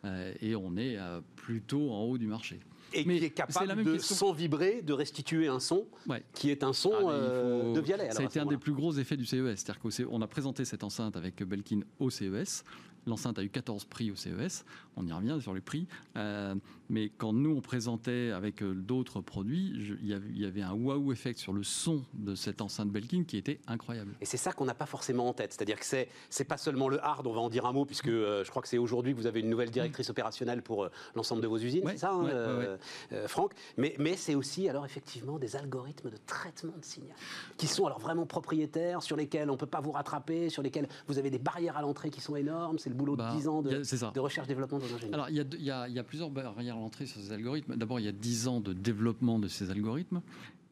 Euh, 0.07 0.33
et 0.41 0.57
on 0.57 0.77
est 0.77 0.97
euh, 0.97 1.21
plutôt 1.37 1.91
en 1.91 2.03
haut 2.03 2.19
du 2.19 2.27
marché. 2.27 2.61
Et 2.93 3.05
qui 3.05 3.25
est 3.25 3.31
capable 3.31 3.83
de, 3.83 3.99
sans 3.99 4.33
vibrer, 4.33 4.81
de 4.81 4.93
restituer 4.93 5.49
un 5.49 5.59
son 5.59 5.87
qui 6.33 6.51
est 6.51 6.63
un 6.63 6.73
son 6.73 6.93
ah, 6.95 7.11
euh, 7.11 7.73
de 7.75 7.81
Vialet. 7.81 8.13
Ça 8.13 8.23
a 8.23 8.25
été 8.25 8.39
un 8.39 8.47
des 8.47 8.57
plus 8.57 8.73
gros 8.73 8.93
effets 8.93 9.17
du 9.17 9.27
CES. 9.27 9.57
C'est-à-dire 9.57 9.81
qu'on 9.81 10.23
a 10.23 10.27
présenté 10.27 10.65
cette 10.65 10.85
enceinte 10.85 11.17
avec 11.17 11.43
Belkin 11.43 11.81
au 11.99 12.11
CES. 12.11 12.65
L'enceinte 13.07 13.39
a 13.39 13.45
eu 13.45 13.49
14 13.49 13.85
prix 13.85 14.11
au 14.11 14.17
CES. 14.17 14.65
On 14.97 15.07
y 15.07 15.13
revient 15.13 15.39
sur 15.41 15.55
les 15.55 15.61
prix. 15.61 15.87
Euh, 16.17 16.55
mais 16.89 17.11
quand 17.11 17.33
nous, 17.33 17.57
on 17.57 17.61
présentait 17.61 18.31
avec 18.31 18.63
euh, 18.63 18.75
d'autres 18.75 19.21
produits, 19.21 19.73
il 20.03 20.39
y 20.39 20.45
avait 20.45 20.63
un 20.63 20.73
wow 20.73 21.13
effect 21.13 21.39
sur 21.39 21.53
le 21.53 21.63
son 21.63 22.03
de 22.15 22.35
cette 22.35 22.61
enceinte 22.61 22.91
Belkin 22.91 23.25
qui 23.25 23.37
était 23.37 23.61
incroyable. 23.67 24.15
Et 24.21 24.25
c'est 24.25 24.37
ça 24.37 24.53
qu'on 24.53 24.65
n'a 24.65 24.75
pas 24.75 24.87
forcément 24.87 25.29
en 25.29 25.33
tête. 25.33 25.53
C'est-à-dire 25.53 25.79
que 25.79 25.87
c'est, 25.87 26.09
c'est 26.31 26.45
pas 26.45 26.57
seulement 26.57 26.89
le 26.89 27.03
hard, 27.05 27.27
on 27.27 27.33
va 27.33 27.41
en 27.41 27.49
dire 27.49 27.67
un 27.67 27.73
mot, 27.73 27.85
puisque 27.85 28.09
euh, 28.09 28.45
je 28.45 28.51
crois 28.51 28.63
que 28.63 28.69
c'est 28.69 28.79
aujourd'hui 28.79 29.13
que 29.13 29.19
vous 29.19 29.27
avez 29.27 29.41
une 29.41 29.51
nouvelle 29.51 29.71
directrice 29.71 30.11
opérationnelle 30.11 30.63
pour 30.63 30.89
l'ensemble 31.15 31.43
de 31.43 31.47
vos 31.47 31.59
usines, 31.59 31.85
c'est 31.87 31.99
ça, 31.99 32.13
hein, 32.13 32.79
Franck 33.27 33.53
mais, 33.77 33.95
mais 33.99 34.17
c'est 34.17 34.35
aussi, 34.35 34.69
alors 34.69 34.85
effectivement, 34.85 35.39
des 35.39 35.57
algorithmes 35.57 36.11
de 36.11 36.17
traitement 36.27 36.75
de 36.79 36.85
signal 36.85 37.17
qui 37.57 37.67
sont 37.67 37.87
alors 37.87 37.99
vraiment 37.99 38.27
propriétaires, 38.27 39.03
sur 39.03 39.17
lesquels 39.17 39.49
on 39.49 39.55
ne 39.55 39.59
peut 39.59 39.67
pas 39.67 39.81
vous 39.81 39.93
rattraper, 39.93 40.49
sur 40.49 40.63
lesquels 40.63 40.89
vous 41.07 41.19
avez 41.19 41.31
des 41.31 41.39
barrières 41.39 41.77
à 41.77 41.83
l'entrée 41.83 42.11
qui 42.11 42.21
sont 42.21 42.37
énormes. 42.37 42.79
C'est 42.79 42.91
boulot 42.97 43.17
de 43.17 43.23
10 43.37 43.45
bah, 43.45 43.51
ans 43.51 43.63
de, 43.63 44.21
recherche-développement 44.21 44.79
dans 44.79 44.87
l'ingénierie 44.87 45.15
Alors, 45.15 45.29
il 45.29 45.65
y, 45.65 45.71
a, 45.71 46.05
plusieurs 46.05 46.31
barrières 46.31 46.76
à 46.77 46.81
l'entrée 46.81 47.07
sur 47.07 47.21
ces 47.21 47.33
algorithmes. 47.33 47.77
D'abord, 47.77 48.01
il 48.01 48.07
y 48.07 48.09
a 48.09 48.13
10 48.13 48.49
ans 48.49 48.61
de 48.61 48.73
développement 48.73 49.39
de 49.39 49.49
ces 49.49 49.71
algorithmes. 49.71 50.23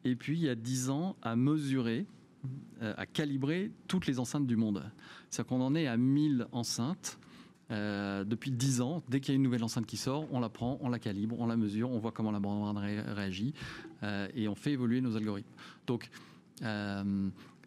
Et 0.03 0.15
puis, 0.15 0.37
il 0.37 0.43
y 0.43 0.49
a 0.49 0.55
10 0.55 0.89
ans 0.89 1.15
à 1.21 1.35
mesurer, 1.35 2.05
euh, 2.81 2.93
à 2.97 3.05
calibrer 3.05 3.71
toutes 3.87 4.07
les 4.07 4.19
enceintes 4.19 4.47
du 4.47 4.55
monde. 4.55 4.83
C'est-à-dire 5.29 5.49
qu'on 5.49 5.61
en 5.61 5.75
est 5.75 5.87
à 5.87 5.97
1000 5.97 6.47
enceintes. 6.51 7.19
Euh, 7.71 8.23
depuis 8.23 8.51
10 8.51 8.81
ans, 8.81 9.01
dès 9.09 9.19
qu'il 9.19 9.29
y 9.29 9.31
a 9.31 9.37
une 9.37 9.41
nouvelle 9.41 9.63
enceinte 9.63 9.87
qui 9.87 9.97
sort, 9.97 10.27
on 10.31 10.39
la 10.39 10.49
prend, 10.49 10.77
on 10.81 10.89
la 10.89 10.99
calibre, 10.99 11.35
on 11.39 11.47
la 11.47 11.57
mesure, 11.57 11.89
on 11.89 11.97
voit 11.97 12.11
comment 12.11 12.29
la 12.29 12.39
bande 12.39 12.77
réagit 12.77 13.55
euh, 14.03 14.27
et 14.35 14.47
on 14.47 14.53
fait 14.53 14.73
évoluer 14.73 15.01
nos 15.01 15.17
algorithmes. 15.17 15.49
Donc, 15.87 16.09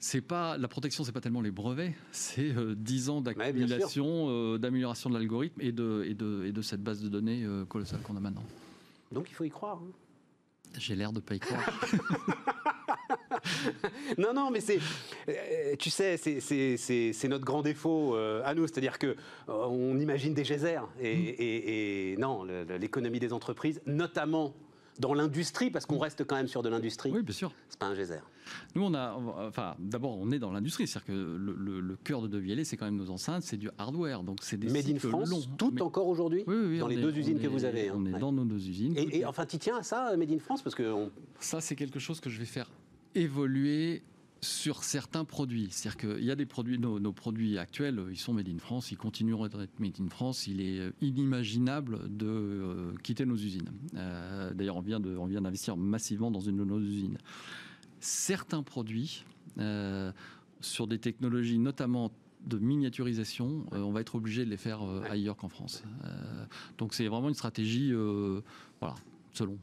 c'est 0.01 0.21
pas 0.21 0.57
la 0.57 0.69
protection, 0.69 1.05
c'est 1.05 1.13
pas 1.13 1.21
tellement 1.21 1.41
les 1.41 1.51
brevets, 1.51 1.95
c'est 2.13 2.57
euh, 2.57 2.75
dix 2.77 3.05
10 3.05 3.09
ans 3.11 3.21
d'accumulation, 3.21 4.27
euh, 4.29 4.59
d'amélioration 4.59 5.11
de 5.11 5.15
l'algorithme 5.15 5.61
et 5.61 5.73
de, 5.73 6.05
et, 6.07 6.15
de, 6.15 6.45
et 6.47 6.53
de 6.53 6.63
cette 6.63 6.83
base 6.83 7.03
de 7.03 7.09
données 7.09 7.45
euh, 7.45 7.65
colossale 7.65 8.01
qu'on 8.01 8.17
a 8.17 8.21
maintenant. 8.21 8.45
Donc 9.13 9.31
il 9.31 9.35
faut 9.35 9.45
y 9.45 9.51
croire. 9.51 9.81
Hein. 9.83 9.93
J'ai 10.79 10.95
l'air 10.95 11.13
de 11.13 11.21
pas 11.21 11.35
y 11.35 11.41
croire. 11.41 11.63
non, 14.19 14.35
non, 14.35 14.51
mais 14.51 14.61
c'est, 14.61 14.79
euh, 15.29 15.75
tu 15.79 15.91
sais, 15.91 16.17
c'est 16.17 17.29
notre 17.29 17.45
grand 17.45 17.63
défaut 17.63 18.15
à 18.17 18.55
nous, 18.55 18.67
c'est-à-dire 18.67 18.99
que 18.99 19.17
on 19.49 19.99
imagine 19.99 20.35
des 20.35 20.45
geysers 20.45 20.87
et, 21.01 22.15
mm. 22.17 22.21
non, 22.21 22.45
l'économie 22.79 23.19
des 23.19 23.33
entreprises, 23.33 23.81
notamment 23.87 24.55
dans 24.99 25.15
l'industrie, 25.15 25.71
parce 25.71 25.87
qu'on 25.87 25.99
reste 25.99 26.25
quand 26.25 26.37
même 26.37 26.49
sur 26.49 26.63
de 26.63 26.69
l'industrie. 26.69 27.11
Oui, 27.11 27.23
bien 27.23 27.35
sûr. 27.35 27.53
C'est 27.69 27.79
pas 27.79 27.87
un 27.87 27.95
geyser. 27.95 28.21
Nous, 28.75 28.83
on 28.83 28.95
a, 28.95 29.15
enfin, 29.47 29.75
d'abord, 29.79 30.19
on 30.19 30.31
est 30.31 30.39
dans 30.39 30.53
l'industrie, 30.53 30.87
c'est-à-dire 30.87 31.07
que 31.07 31.13
le, 31.13 31.97
cœur 32.05 32.23
de 32.23 32.29
Devielle, 32.29 32.65
c'est 32.65 32.77
quand 32.77 32.87
même 32.87 32.97
nos 32.97 33.11
enceintes, 33.11 33.43
c'est 33.43 33.57
du 33.57 33.71
hardware, 33.79 34.23
donc 34.23 34.39
c'est 34.43 34.57
des 34.57 34.69
Made 34.69 34.89
in 34.89 34.99
France, 34.99 35.31
longs. 35.31 35.43
tout 35.57 35.83
encore 35.83 36.09
aujourd'hui, 36.09 36.45
oui, 36.47 36.57
oui, 36.57 36.79
dans 36.79 36.89
les 36.89 36.97
deux 36.97 37.17
usines 37.17 37.41
que 37.41 37.47
vous 37.47 37.65
avez. 37.65 37.89
Hein. 37.89 37.95
On 37.97 38.07
est 38.07 38.19
dans 38.19 38.33
nos 38.33 38.45
deux 38.45 38.69
usines. 38.69 38.95
Et, 38.97 39.25
enfin, 39.25 39.47
tu 39.47 39.59
tiens 39.59 39.79
à 39.79 39.83
ça, 39.83 40.17
Made 40.17 40.31
in 40.31 40.39
France, 40.39 40.63
parce 40.63 40.75
que 40.75 41.09
ça, 41.41 41.61
c'est 41.61 41.77
quelque 41.77 41.99
chose 41.99 42.21
que 42.21 42.31
je 42.31 42.39
vais 42.39 42.47
faire 42.47 42.71
évoluer 43.15 44.03
sur 44.41 44.85
certains 44.85 45.25
produits. 45.25 45.69
C'est-à-dire 45.71 45.97
qu'il 45.97 46.25
y 46.25 46.31
a 46.31 46.37
des 46.37 46.47
produits, 46.47 46.79
nos, 46.79 47.13
produits 47.13 47.59
actuels, 47.59 48.01
ils 48.11 48.19
sont 48.19 48.33
made 48.33 48.49
in 48.49 48.59
France, 48.59 48.93
ils 48.93 48.97
continueront 48.97 49.45
à 49.45 49.47
être 49.47 49.81
made 49.81 50.01
in 50.01 50.09
France. 50.09 50.47
Il 50.47 50.61
est 50.61 50.79
euh, 50.79 50.93
inimaginable 51.01 52.17
de 52.17 52.27
euh, 52.27 52.95
quitter 53.03 53.27
nos 53.27 53.37
usines. 53.37 53.71
Euh, 53.95 54.53
d'ailleurs, 54.55 54.77
on 54.77 54.81
vient 54.81 55.01
d'investir 55.01 55.77
massivement 55.77 56.31
dans 56.31 56.41
une 56.41 56.57
de 56.57 56.65
nos 56.65 56.81
usines. 56.81 57.19
Certains 58.01 58.63
produits, 58.63 59.25
sur 60.61 60.87
des 60.87 60.99
technologies 60.99 61.59
notamment 61.59 62.13
de 62.47 62.59
miniaturisation, 62.59 63.67
on 63.73 63.91
va 63.91 64.01
être 64.03 64.15
obligé 64.15 64.45
de 64.45 64.51
les 64.51 64.57
faire 64.57 64.83
ailleurs 65.11 65.37
qu'en 65.37 65.49
France. 65.49 65.83
donc 66.79 66.95
c'est 66.95 67.09
vraiment 67.09 67.29
une 67.29 67.35
stratégie, 67.35 67.93
voilà, 68.81 68.95
selon. 69.33 69.59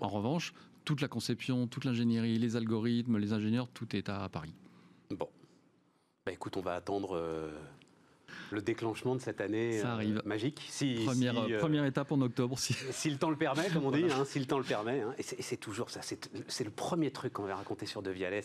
En 0.00 0.08
revanche, 0.08 0.52
toute 0.88 1.02
la 1.02 1.08
conception, 1.08 1.66
toute 1.66 1.84
l'ingénierie, 1.84 2.38
les 2.38 2.56
algorithmes, 2.56 3.18
les 3.18 3.34
ingénieurs, 3.34 3.68
tout 3.68 3.94
est 3.94 4.08
à 4.08 4.26
Paris. 4.30 4.54
Bon. 5.10 5.28
Bah 6.24 6.32
écoute, 6.32 6.56
on 6.56 6.62
va 6.62 6.76
attendre 6.76 7.14
euh, 7.14 7.50
le 8.50 8.62
déclenchement 8.62 9.14
de 9.14 9.20
cette 9.20 9.42
année 9.42 9.80
Ça 9.80 9.92
arrive. 9.92 10.16
Euh, 10.16 10.22
magique. 10.24 10.66
Si, 10.70 10.94
première, 11.04 11.38
euh, 11.38 11.58
première 11.58 11.84
étape 11.84 12.10
en 12.10 12.22
octobre. 12.22 12.58
Si, 12.58 12.72
si 12.90 13.10
le 13.10 13.18
temps 13.18 13.28
le 13.28 13.36
permet, 13.36 13.68
comme 13.68 13.84
on 13.84 13.90
dit, 13.90 14.06
hein, 14.10 14.24
si 14.24 14.38
le 14.38 14.46
temps 14.46 14.56
le 14.56 14.64
permet. 14.64 15.02
Hein. 15.02 15.14
et 15.18 15.22
c'est 15.22 15.58
toujours 15.58 15.90
ça. 15.90 16.00
C'est 16.00 16.64
le 16.64 16.70
premier 16.70 17.10
truc 17.10 17.34
qu'on 17.34 17.44
va 17.44 17.56
raconter 17.56 17.84
sur 17.84 18.00
De 18.00 18.10
Vialet. 18.10 18.42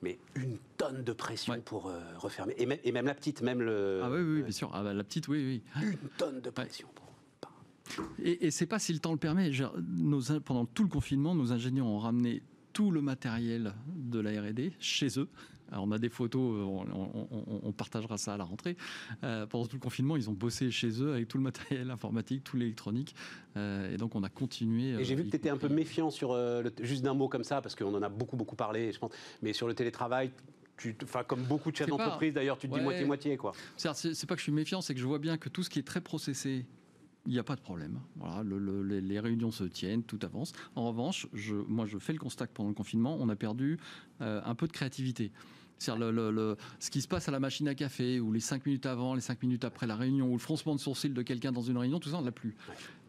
Mais 0.00 0.20
une 0.36 0.58
tonne 0.76 1.02
de 1.02 1.12
pression 1.12 1.60
pour 1.60 1.92
refermer. 2.18 2.54
Et, 2.56 2.92
même 2.92 3.06
la 3.06 3.14
petite, 3.14 3.42
même 3.42 3.62
le. 3.62 4.00
Ah 4.04 4.10
oui, 4.12 4.20
oui, 4.20 4.42
bien 4.42 4.52
sûr. 4.52 4.70
Ah 4.72 4.84
bah, 4.84 4.94
la 4.94 5.02
petite, 5.02 5.26
oui, 5.26 5.60
oui. 5.74 5.82
Une 5.82 6.08
tonne 6.16 6.40
de 6.40 6.50
pression. 6.50 6.86
Et, 8.22 8.46
et 8.46 8.50
c'est 8.50 8.66
pas 8.66 8.78
si 8.78 8.92
le 8.92 8.98
temps 8.98 9.12
le 9.12 9.18
permet. 9.18 9.50
pendant 10.44 10.66
tout 10.66 10.82
le 10.82 10.88
confinement, 10.88 11.34
nos 11.34 11.52
ingénieurs 11.52 11.86
ont 11.86 11.98
ramené 11.98 12.42
tout 12.72 12.90
le 12.90 13.02
matériel 13.02 13.74
de 13.94 14.18
la 14.18 14.40
R&D 14.40 14.72
chez 14.78 15.18
eux. 15.18 15.28
Alors 15.70 15.84
on 15.88 15.90
a 15.90 15.98
des 15.98 16.10
photos, 16.10 16.68
on, 16.92 17.72
partagera 17.72 18.18
ça 18.18 18.34
à 18.34 18.36
la 18.36 18.44
rentrée. 18.44 18.76
Euh, 19.24 19.46
pendant 19.46 19.64
tout 19.64 19.76
le 19.76 19.80
confinement, 19.80 20.16
ils 20.16 20.28
ont 20.28 20.34
bossé 20.34 20.70
chez 20.70 21.02
eux 21.02 21.14
avec 21.14 21.28
tout 21.28 21.38
le 21.38 21.42
matériel 21.42 21.90
informatique, 21.90 22.44
tout 22.44 22.58
l'électronique. 22.58 23.14
Euh, 23.56 23.94
et 23.94 23.96
donc 23.96 24.14
on 24.14 24.22
a 24.22 24.28
continué. 24.28 25.00
Et 25.00 25.04
j'ai 25.04 25.14
vu 25.14 25.24
que 25.24 25.30
tu 25.30 25.36
étais 25.36 25.48
un 25.48 25.56
peu 25.56 25.70
méfiant 25.70 26.10
sur, 26.10 26.34
le, 26.34 26.70
juste 26.82 27.02
d'un 27.02 27.14
mot 27.14 27.28
comme 27.28 27.44
ça, 27.44 27.62
parce 27.62 27.74
qu'on 27.74 27.94
en 27.94 28.02
a 28.02 28.10
beaucoup, 28.10 28.36
beaucoup 28.36 28.56
parlé, 28.56 28.92
je 28.92 28.98
pense, 28.98 29.12
mais 29.40 29.54
sur 29.54 29.66
le 29.66 29.72
télétravail, 29.72 30.30
tu, 30.76 30.94
comme 31.26 31.42
beaucoup 31.44 31.70
de 31.70 31.76
chefs 31.76 31.88
d'entreprise 31.88 32.34
d'ailleurs, 32.34 32.58
tu 32.58 32.68
te 32.68 32.74
dis 32.74 32.80
moitié-moitié. 32.80 33.38
quoi. 33.38 33.52
C'est 33.76 34.26
pas 34.26 34.34
que 34.34 34.40
je 34.40 34.44
suis 34.44 34.52
méfiant, 34.52 34.82
c'est 34.82 34.94
que 34.94 35.00
je 35.00 35.06
vois 35.06 35.18
bien 35.18 35.38
que 35.38 35.48
tout 35.48 35.62
ce 35.62 35.70
qui 35.70 35.78
est 35.78 35.86
très 35.86 36.02
processé, 36.02 36.66
il 37.26 37.32
n'y 37.32 37.38
a 37.38 37.44
pas 37.44 37.56
de 37.56 37.60
problème. 37.60 38.00
Les, 38.88 39.20
réunions 39.20 39.50
se 39.50 39.64
tiennent, 39.64 40.02
tout 40.02 40.18
avance. 40.22 40.52
En 40.74 40.88
revanche, 40.88 41.28
moi, 41.68 41.86
je 41.86 41.98
fais 41.98 42.12
le 42.12 42.18
constat 42.18 42.46
que 42.46 42.52
pendant 42.52 42.70
le 42.70 42.74
confinement, 42.74 43.16
on 43.20 43.28
a 43.28 43.36
perdu 43.36 43.78
euh, 44.20 44.40
un 44.44 44.54
peu 44.54 44.66
de 44.66 44.72
créativité. 44.72 45.30
ce 45.78 46.90
qui 46.90 47.00
se 47.00 47.08
passe 47.08 47.28
à 47.28 47.32
la 47.32 47.38
machine 47.38 47.68
à 47.68 47.74
café, 47.74 48.18
ou 48.18 48.32
les 48.32 48.40
5 48.40 48.66
minutes 48.66 48.86
avant, 48.86 49.14
les 49.14 49.20
5 49.20 49.40
minutes 49.42 49.64
après 49.64 49.86
la 49.86 49.94
réunion, 49.94 50.28
ou 50.28 50.32
le 50.32 50.38
froncement 50.38 50.74
de 50.74 50.80
sourcil 50.80 51.14
de 51.14 51.22
quelqu'un 51.22 51.52
dans 51.52 51.62
une 51.62 51.78
réunion, 51.78 52.00
tout 52.00 52.08
ça, 52.08 52.16
on 52.16 52.20
ne 52.22 52.26
l'a 52.26 52.32
plus. 52.32 52.56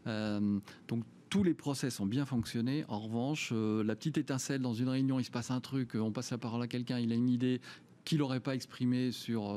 Euh, 0.06 0.60
donc, 0.86 1.02
tous 1.28 1.42
les 1.42 1.54
process 1.54 1.98
ont 1.98 2.06
bien 2.06 2.24
fonctionné. 2.24 2.84
En 2.86 3.00
revanche, 3.00 3.50
euh, 3.52 3.82
la 3.82 3.96
petite 3.96 4.18
étincelle 4.18 4.60
dans 4.60 4.74
une 4.74 4.88
réunion, 4.88 5.18
il 5.18 5.24
se 5.24 5.32
passe 5.32 5.50
un 5.50 5.60
truc, 5.60 5.96
on 5.96 6.12
passe 6.12 6.30
la 6.30 6.38
parole 6.38 6.62
à 6.62 6.68
quelqu'un, 6.68 7.00
il 7.00 7.10
a 7.10 7.16
une 7.16 7.28
idée 7.28 7.60
qu'il 8.04 8.18
n'aurait 8.18 8.38
pas 8.38 8.54
exprimée 8.54 9.10
sur, 9.10 9.56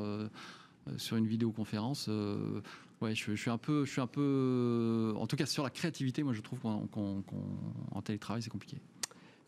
sur 0.95 1.17
une 1.17 1.27
vidéoconférence 1.27 2.09
Ouais, 3.01 3.13
je, 3.13 3.35
suis 3.35 3.49
un 3.51 3.57
peu, 3.59 3.85
je 3.85 3.91
suis 3.91 4.01
un 4.01 4.07
peu, 4.07 5.13
en 5.17 5.27
tout 5.27 5.35
cas 5.35 5.45
sur 5.45 5.63
la 5.63 5.69
créativité, 5.69 6.23
moi 6.23 6.33
je 6.33 6.41
trouve 6.41 6.59
qu'en 6.61 8.01
télétravail 8.03 8.41
c'est 8.41 8.49
compliqué. 8.49 8.77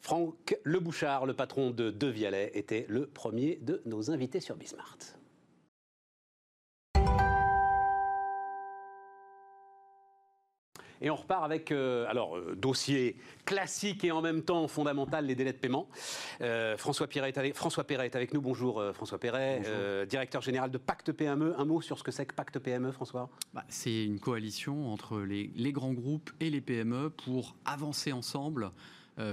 Franck 0.01 0.55
Lebouchard, 0.63 1.25
le 1.25 1.33
patron 1.33 1.71
de 1.71 1.89
De 1.89 2.07
Vialet, 2.07 2.51
était 2.53 2.85
le 2.87 3.05
premier 3.07 3.59
de 3.61 3.81
nos 3.85 4.11
invités 4.11 4.39
sur 4.39 4.55
Bismart. 4.55 4.97
Et 11.01 11.09
on 11.09 11.15
repart 11.15 11.43
avec, 11.43 11.71
euh, 11.71 12.05
alors, 12.09 12.37
euh, 12.37 12.55
dossier 12.55 13.15
classique 13.45 14.03
et 14.03 14.11
en 14.11 14.21
même 14.21 14.43
temps 14.43 14.67
fondamental, 14.67 15.25
les 15.25 15.35
délais 15.35 15.53
de 15.53 15.57
paiement. 15.57 15.87
Euh, 16.41 16.77
François, 16.77 17.07
Perret 17.07 17.29
est 17.29 17.37
avec, 17.37 17.55
François 17.55 17.85
Perret 17.85 18.05
est 18.05 18.15
avec 18.15 18.33
nous. 18.33 18.41
Bonjour 18.41 18.83
François 18.93 19.17
Perret, 19.17 19.61
directeur 20.07 20.41
général 20.41 20.71
de 20.71 20.77
Pacte 20.77 21.11
PME. 21.11 21.55
Un 21.57 21.65
mot 21.65 21.81
sur 21.81 21.97
ce 21.97 22.03
que 22.03 22.11
c'est 22.11 22.25
que 22.25 22.33
Pacte 22.33 22.59
PME, 22.59 22.91
François? 22.91 23.29
Bah, 23.53 23.63
C'est 23.69 24.03
une 24.03 24.19
coalition 24.19 24.91
entre 24.91 25.19
les, 25.19 25.51
les 25.55 25.71
grands 25.71 25.93
groupes 25.93 26.31
et 26.39 26.49
les 26.49 26.61
PME 26.61 27.09
pour 27.09 27.55
avancer 27.65 28.11
ensemble 28.11 28.65
euh, 28.65 28.69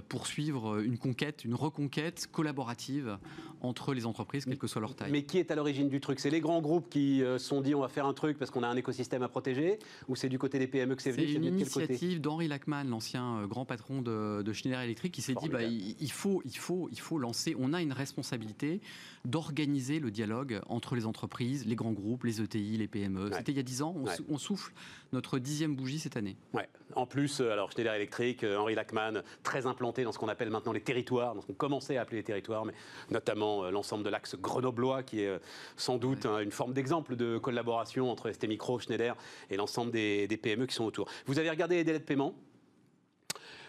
poursuivre 0.08 0.80
une 0.80 0.98
conquête, 0.98 1.44
une 1.44 1.54
reconquête 1.54 2.28
collaborative 2.30 3.18
entre 3.60 3.94
les 3.94 4.06
entreprises, 4.06 4.44
quelle 4.44 4.58
que 4.58 4.66
soit 4.66 4.80
leur 4.80 4.94
taille. 4.94 5.10
Mais 5.10 5.24
qui 5.24 5.38
est 5.38 5.50
à 5.50 5.54
l'origine 5.54 5.88
du 5.88 6.00
truc? 6.00 6.20
C'est 6.20 6.30
les 6.30 6.40
grands 6.40 6.60
groupes 6.60 6.88
qui 6.88 7.18
se 7.20 7.24
euh, 7.24 7.38
sont 7.38 7.60
dit 7.60 7.74
on 7.74 7.80
va 7.80 7.88
faire 7.88 8.06
un 8.06 8.12
truc 8.12 8.38
parce 8.38 8.50
qu'on 8.50 8.62
a 8.62 8.68
un 8.68 8.76
écosystème 8.76 9.22
à 9.22 9.28
protéger? 9.28 9.78
Ou 10.08 10.16
c'est 10.16 10.28
du 10.28 10.38
côté 10.38 10.58
des 10.58 10.66
PME 10.66 10.94
que 10.94 11.02
c'est 11.02 11.10
venu? 11.10 11.26
C'est 11.26 11.34
une 11.34 11.44
initiative 11.44 12.20
d'Henri 12.20 12.48
Lachman, 12.48 12.84
l'ancien 12.88 13.38
euh, 13.38 13.46
grand 13.46 13.64
patron 13.64 14.02
de, 14.02 14.52
Schneider 14.52 14.80
Electric, 14.80 15.12
qui 15.12 15.22
s'est 15.22 15.34
dit 15.34 15.48
bah, 15.48 15.62
il, 15.62 16.12
faut, 16.12 16.42
il, 16.44 16.56
faut, 16.56 16.88
il 16.90 17.00
faut 17.00 17.18
lancer, 17.18 17.54
on 17.58 17.72
a 17.72 17.82
une 17.82 17.92
responsabilité 17.92 18.80
d'organiser 19.24 19.98
le 19.98 20.10
dialogue 20.10 20.60
entre 20.68 20.94
les 20.94 21.06
entreprises, 21.06 21.66
les 21.66 21.74
grands 21.74 21.92
groupes, 21.92 22.24
les 22.24 22.40
ETI, 22.40 22.76
les 22.78 22.86
PME. 22.86 23.30
C'était 23.32 23.52
il 23.52 23.56
y 23.56 23.60
a 23.60 23.64
dix 23.64 23.82
ans, 23.82 23.94
on, 24.28 24.38
souffle 24.38 24.72
notre 25.12 25.38
dixième 25.38 25.74
bougie 25.76 25.98
cette 25.98 26.16
année. 26.16 26.36
Ouais. 26.52 26.68
En 26.94 27.06
plus, 27.06 27.40
alors 27.40 27.70
Schneider 27.70 27.94
Electric, 27.94 28.44
Henri 28.44 28.74
Lachman, 28.74 29.22
très 29.42 29.66
implanté 29.66 30.04
dans 30.04 30.12
ce 30.12 30.18
qu'on 30.18 30.28
appelle 30.28 30.50
maintenant 30.50 30.72
les 30.72 30.80
territoires, 30.80 31.34
dans 31.34 31.42
ce 31.42 31.46
qu'on 31.46 31.54
commençait 31.54 31.96
à 31.96 32.02
appeler 32.02 32.18
les 32.18 32.24
territoires, 32.24 32.64
mais 32.64 32.72
notamment 33.10 33.64
euh, 33.64 33.70
l'ensemble 33.70 34.04
de 34.04 34.08
l'axe 34.08 34.36
grenoblois, 34.36 35.02
qui 35.02 35.22
est 35.22 35.28
euh, 35.28 35.38
sans 35.76 35.98
doute 35.98 36.26
une 36.26 36.52
forme 36.52 36.72
d'exemple 36.72 37.16
de 37.16 37.38
collaboration 37.38 38.10
entre 38.10 38.30
ST 38.30 38.48
Micro, 38.48 38.78
Schneider 38.78 39.16
et 39.50 39.56
l'ensemble 39.56 39.90
des, 39.90 40.26
PME 40.42 40.66
qui 40.66 40.74
sont 40.74 40.84
autour. 40.84 41.08
Vous 41.26 41.38
avez 41.38 41.50
regardé 41.50 41.76
les 41.76 41.84
délais 41.84 41.98
de 41.98 42.04
paiement? 42.04 42.34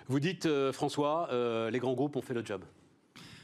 Vous 0.07 0.19
dites, 0.19 0.45
euh, 0.45 0.71
François, 0.71 1.29
les 1.71 1.79
grands 1.79 1.93
groupes 1.93 2.15
ont 2.15 2.21
fait 2.21 2.33
le 2.33 2.45
job. 2.45 2.63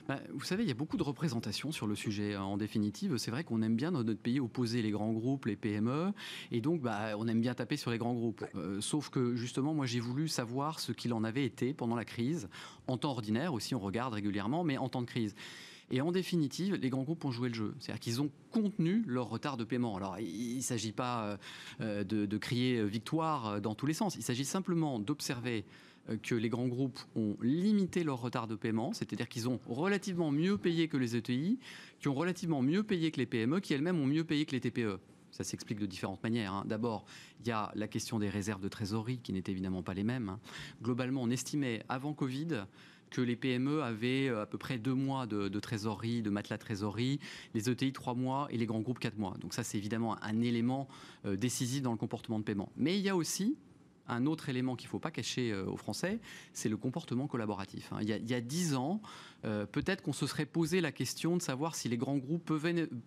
Bah, 0.07 0.19
vous 0.33 0.43
savez, 0.43 0.63
il 0.63 0.67
y 0.67 0.71
a 0.71 0.75
beaucoup 0.75 0.97
de 0.97 1.03
représentations 1.03 1.71
sur 1.71 1.87
le 1.87 1.95
sujet. 1.95 2.35
En 2.35 2.57
définitive, 2.57 3.17
c'est 3.17 3.31
vrai 3.31 3.45
qu'on 3.45 3.61
aime 3.61 3.75
bien 3.75 3.91
dans 3.91 4.03
notre 4.03 4.19
pays 4.19 4.41
opposer 4.41 4.81
les 4.81 4.91
grands 4.91 5.13
groupes, 5.13 5.45
les 5.45 5.55
PME, 5.55 6.11
et 6.51 6.59
donc 6.59 6.81
bah, 6.81 7.17
on 7.17 7.27
aime 7.27 7.39
bien 7.39 7.53
taper 7.53 7.77
sur 7.77 7.89
les 7.89 7.97
grands 7.97 8.13
groupes. 8.13 8.43
Euh, 8.55 8.81
sauf 8.81 9.09
que 9.09 9.35
justement, 9.35 9.73
moi 9.73 9.85
j'ai 9.85 10.01
voulu 10.01 10.27
savoir 10.27 10.81
ce 10.81 10.91
qu'il 10.91 11.13
en 11.13 11.23
avait 11.23 11.45
été 11.45 11.73
pendant 11.73 11.95
la 11.95 12.03
crise, 12.03 12.49
en 12.87 12.97
temps 12.97 13.11
ordinaire 13.11 13.53
aussi, 13.53 13.75
on 13.75 13.79
regarde 13.79 14.13
régulièrement, 14.13 14.65
mais 14.65 14.77
en 14.77 14.89
temps 14.89 15.01
de 15.01 15.07
crise. 15.07 15.35
Et 15.89 16.01
en 16.01 16.11
définitive, 16.11 16.75
les 16.75 16.89
grands 16.89 17.03
groupes 17.03 17.23
ont 17.23 17.31
joué 17.31 17.49
le 17.49 17.55
jeu. 17.55 17.75
C'est-à-dire 17.79 17.99
qu'ils 17.99 18.21
ont 18.21 18.31
contenu 18.51 19.03
leur 19.05 19.29
retard 19.29 19.57
de 19.57 19.63
paiement. 19.63 19.95
Alors, 19.95 20.17
il 20.19 20.57
ne 20.57 20.61
s'agit 20.61 20.91
pas 20.91 21.37
euh, 21.81 22.03
de, 22.03 22.25
de, 22.25 22.37
crier 22.37 22.83
victoire 22.85 23.61
dans 23.61 23.75
tous 23.75 23.85
les 23.85 23.93
sens. 23.93 24.15
Il 24.15 24.23
s'agit 24.23 24.45
simplement 24.45 24.97
d'observer 24.97 25.65
euh, 25.65 25.92
que 26.21 26.35
les 26.35 26.49
grands 26.49 26.67
groupes 26.67 26.99
ont 27.15 27.37
limité 27.41 28.03
leur 28.03 28.21
retard 28.21 28.47
de 28.47 28.55
paiement, 28.55 28.93
c'est-à-dire 28.93 29.29
qu'ils 29.29 29.47
ont 29.47 29.59
relativement 29.67 30.31
mieux 30.31 30.57
payé 30.57 30.87
que 30.87 30.97
les 30.97 31.15
ETI, 31.15 31.59
qui 31.99 32.07
ont 32.07 32.13
relativement 32.13 32.61
mieux 32.61 32.83
payé 32.83 33.11
que 33.11 33.17
les 33.17 33.25
PME, 33.25 33.59
qui 33.61 33.73
elles-mêmes 33.73 33.99
ont 33.99 34.05
mieux 34.05 34.23
payé 34.23 34.45
que 34.45 34.51
les 34.51 34.59
TPE. 34.59 34.99
Ça 35.31 35.43
s'explique 35.43 35.79
de 35.79 35.87
différentes 35.87 36.21
manières. 36.21 36.53
Hein. 36.53 36.63
D'abord, 36.67 37.05
il 37.39 37.47
y 37.47 37.51
a 37.51 37.71
la 37.73 37.87
question 37.87 38.19
des 38.19 38.29
réserves 38.29 38.61
de 38.61 38.67
trésorerie 38.67 39.17
qui 39.17 39.33
n'étaient 39.33 39.51
évidemment 39.51 39.81
pas 39.81 39.95
les 39.95 40.03
mêmes. 40.03 40.29
Hein. 40.29 40.39
Globalement, 40.83 41.23
on 41.23 41.29
estimait 41.31 41.83
avant 41.89 42.13
Covid 42.13 42.65
que 43.09 43.21
les 43.21 43.35
PME 43.35 43.81
avaient 43.81 44.27
euh, 44.27 44.41
à 44.41 44.45
peu 44.45 44.57
près 44.57 44.77
deux 44.77 44.93
mois 44.93 45.25
de, 45.25 45.47
trésorerie, 45.59 46.21
de 46.21 46.29
matelas 46.29 46.57
trésorerie, 46.57 47.19
les 47.53 47.69
ETI 47.69 47.93
trois 47.93 48.13
mois 48.13 48.47
et 48.51 48.57
les 48.57 48.65
grands 48.65 48.81
groupes 48.81 48.99
quatre 48.99 49.17
mois. 49.17 49.35
Donc 49.39 49.53
ça, 49.53 49.63
c'est 49.63 49.77
évidemment 49.77 50.21
un 50.23 50.41
élément 50.41 50.87
euh, 51.25 51.35
décisif 51.35 51.81
dans 51.81 51.91
le 51.91 51.97
comportement 51.97 52.39
de 52.39 52.43
paiement. 52.43 52.69
Mais 52.75 52.97
il 52.97 53.03
y 53.03 53.09
a 53.09 53.15
aussi 53.15 53.55
un 54.07 54.25
autre 54.25 54.49
élément 54.49 54.75
qu'il 54.75 54.87
ne 54.87 54.91
faut 54.91 54.99
pas 54.99 55.11
cacher 55.11 55.51
euh, 55.51 55.65
aux 55.65 55.77
Français, 55.77 56.19
c'est 56.53 56.69
le 56.69 56.77
comportement 56.77 57.27
collaboratif. 57.27 57.91
Hein. 57.91 57.99
Il 58.01 58.09
y 58.09 58.33
a 58.33 58.41
dix 58.41 58.75
ans, 58.75 59.01
euh, 59.45 59.65
peut-être 59.65 60.01
qu'on 60.01 60.13
se 60.13 60.25
serait 60.25 60.45
posé 60.45 60.81
la 60.81 60.91
question 60.91 61.35
de 61.35 61.41
savoir 61.41 61.75
si 61.75 61.89
les 61.89 61.97
grands 61.97 62.17
groupes 62.17 62.43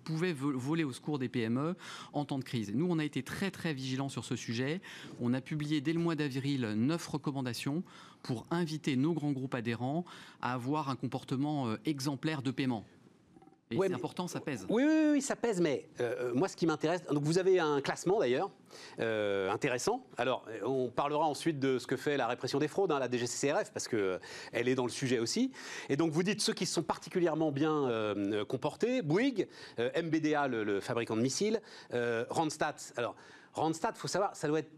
pouvaient, 0.05 0.33
voler 0.35 0.85
au 0.85 0.93
secours 0.93 1.19
des 1.19 1.29
PME 1.29 1.77
en 2.13 2.25
temps 2.25 2.39
de 2.39 2.45
crise. 2.45 2.73
Nous, 2.75 2.87
on 2.89 2.99
a 2.99 3.05
été 3.05 3.23
très 3.23 3.51
très 3.51 3.73
vigilants 3.73 4.09
sur 4.09 4.25
ce 4.25 4.37
sujet. 4.37 4.81
On 5.21 5.33
a 5.33 5.41
publié 5.41 5.81
dès 5.81 5.93
le 5.93 6.01
mois 6.01 6.15
d'avril 6.15 6.63
neuf 6.77 7.07
recommandations 7.07 7.83
pour 8.23 8.47
inviter 8.51 8.97
nos 8.97 9.13
grands 9.13 9.33
groupes 9.33 9.55
adhérents 9.55 10.05
à 10.43 10.53
avoir 10.53 10.91
un 10.91 10.97
comportement 10.97 11.69
euh, 11.69 11.77
exemplaire 11.85 12.43
de 12.43 12.51
paiement. 12.51 12.85
Et 13.71 13.77
c'est 13.77 13.93
important, 13.93 14.29
ça 14.29 14.39
pèse. 14.41 14.65
Oui, 14.69 14.85
oui, 14.87 15.09
oui, 15.15 15.23
ça 15.23 15.35
pèse, 15.35 15.61
mais 15.61 15.89
euh, 16.01 16.33
moi, 16.35 16.47
ce 16.47 16.55
qui 16.55 16.67
m'intéresse, 16.67 17.03
donc 17.07 17.25
vous 17.25 17.39
avez 17.39 17.59
un 17.59 17.81
classement 17.81 18.21
d'ailleurs, 18.21 18.49
euh, 19.01 19.51
intéressant. 19.51 20.07
Alors, 20.17 20.45
on 20.65 20.89
parlera 20.89 21.27
ensuite 21.27 21.59
de 21.59 21.79
ce 21.81 21.87
que 21.89 21.97
fait 21.97 22.17
la 22.17 22.29
répression 22.29 22.61
des 22.61 22.69
fraudes, 22.69 22.93
hein, 22.93 23.01
la 23.01 23.11
DGCCRF, 23.11 23.73
parce 23.73 23.89
qu'elle 23.89 23.99
euh, 23.99 24.19
elle 24.53 24.69
est 24.69 24.77
dans 24.77 24.85
le 24.85 24.91
sujet 24.91 25.19
aussi. 25.19 25.51
Et 25.89 25.97
donc, 25.97 26.13
vous 26.13 26.23
dites 26.23 26.41
ceux 26.41 26.53
qui 26.53 26.65
se 26.65 26.75
sont 26.75 26.85
particulièrement 26.85 27.51
bien 27.51 28.15
comportés, 28.49 29.03
Bouygues, 29.03 29.49
MBDA, 29.79 30.47
le, 30.47 30.63
le, 30.63 30.81
fabricant 30.81 31.17
de 31.17 31.23
missiles, 31.23 31.61
Randstad. 31.93 32.77
Alors, 32.97 33.17
Randstad, 33.53 33.95
il 33.97 33.99
faut 33.99 34.09
savoir, 34.09 34.37
ça 34.37 34.47
doit 34.47 34.61
être 34.61 34.71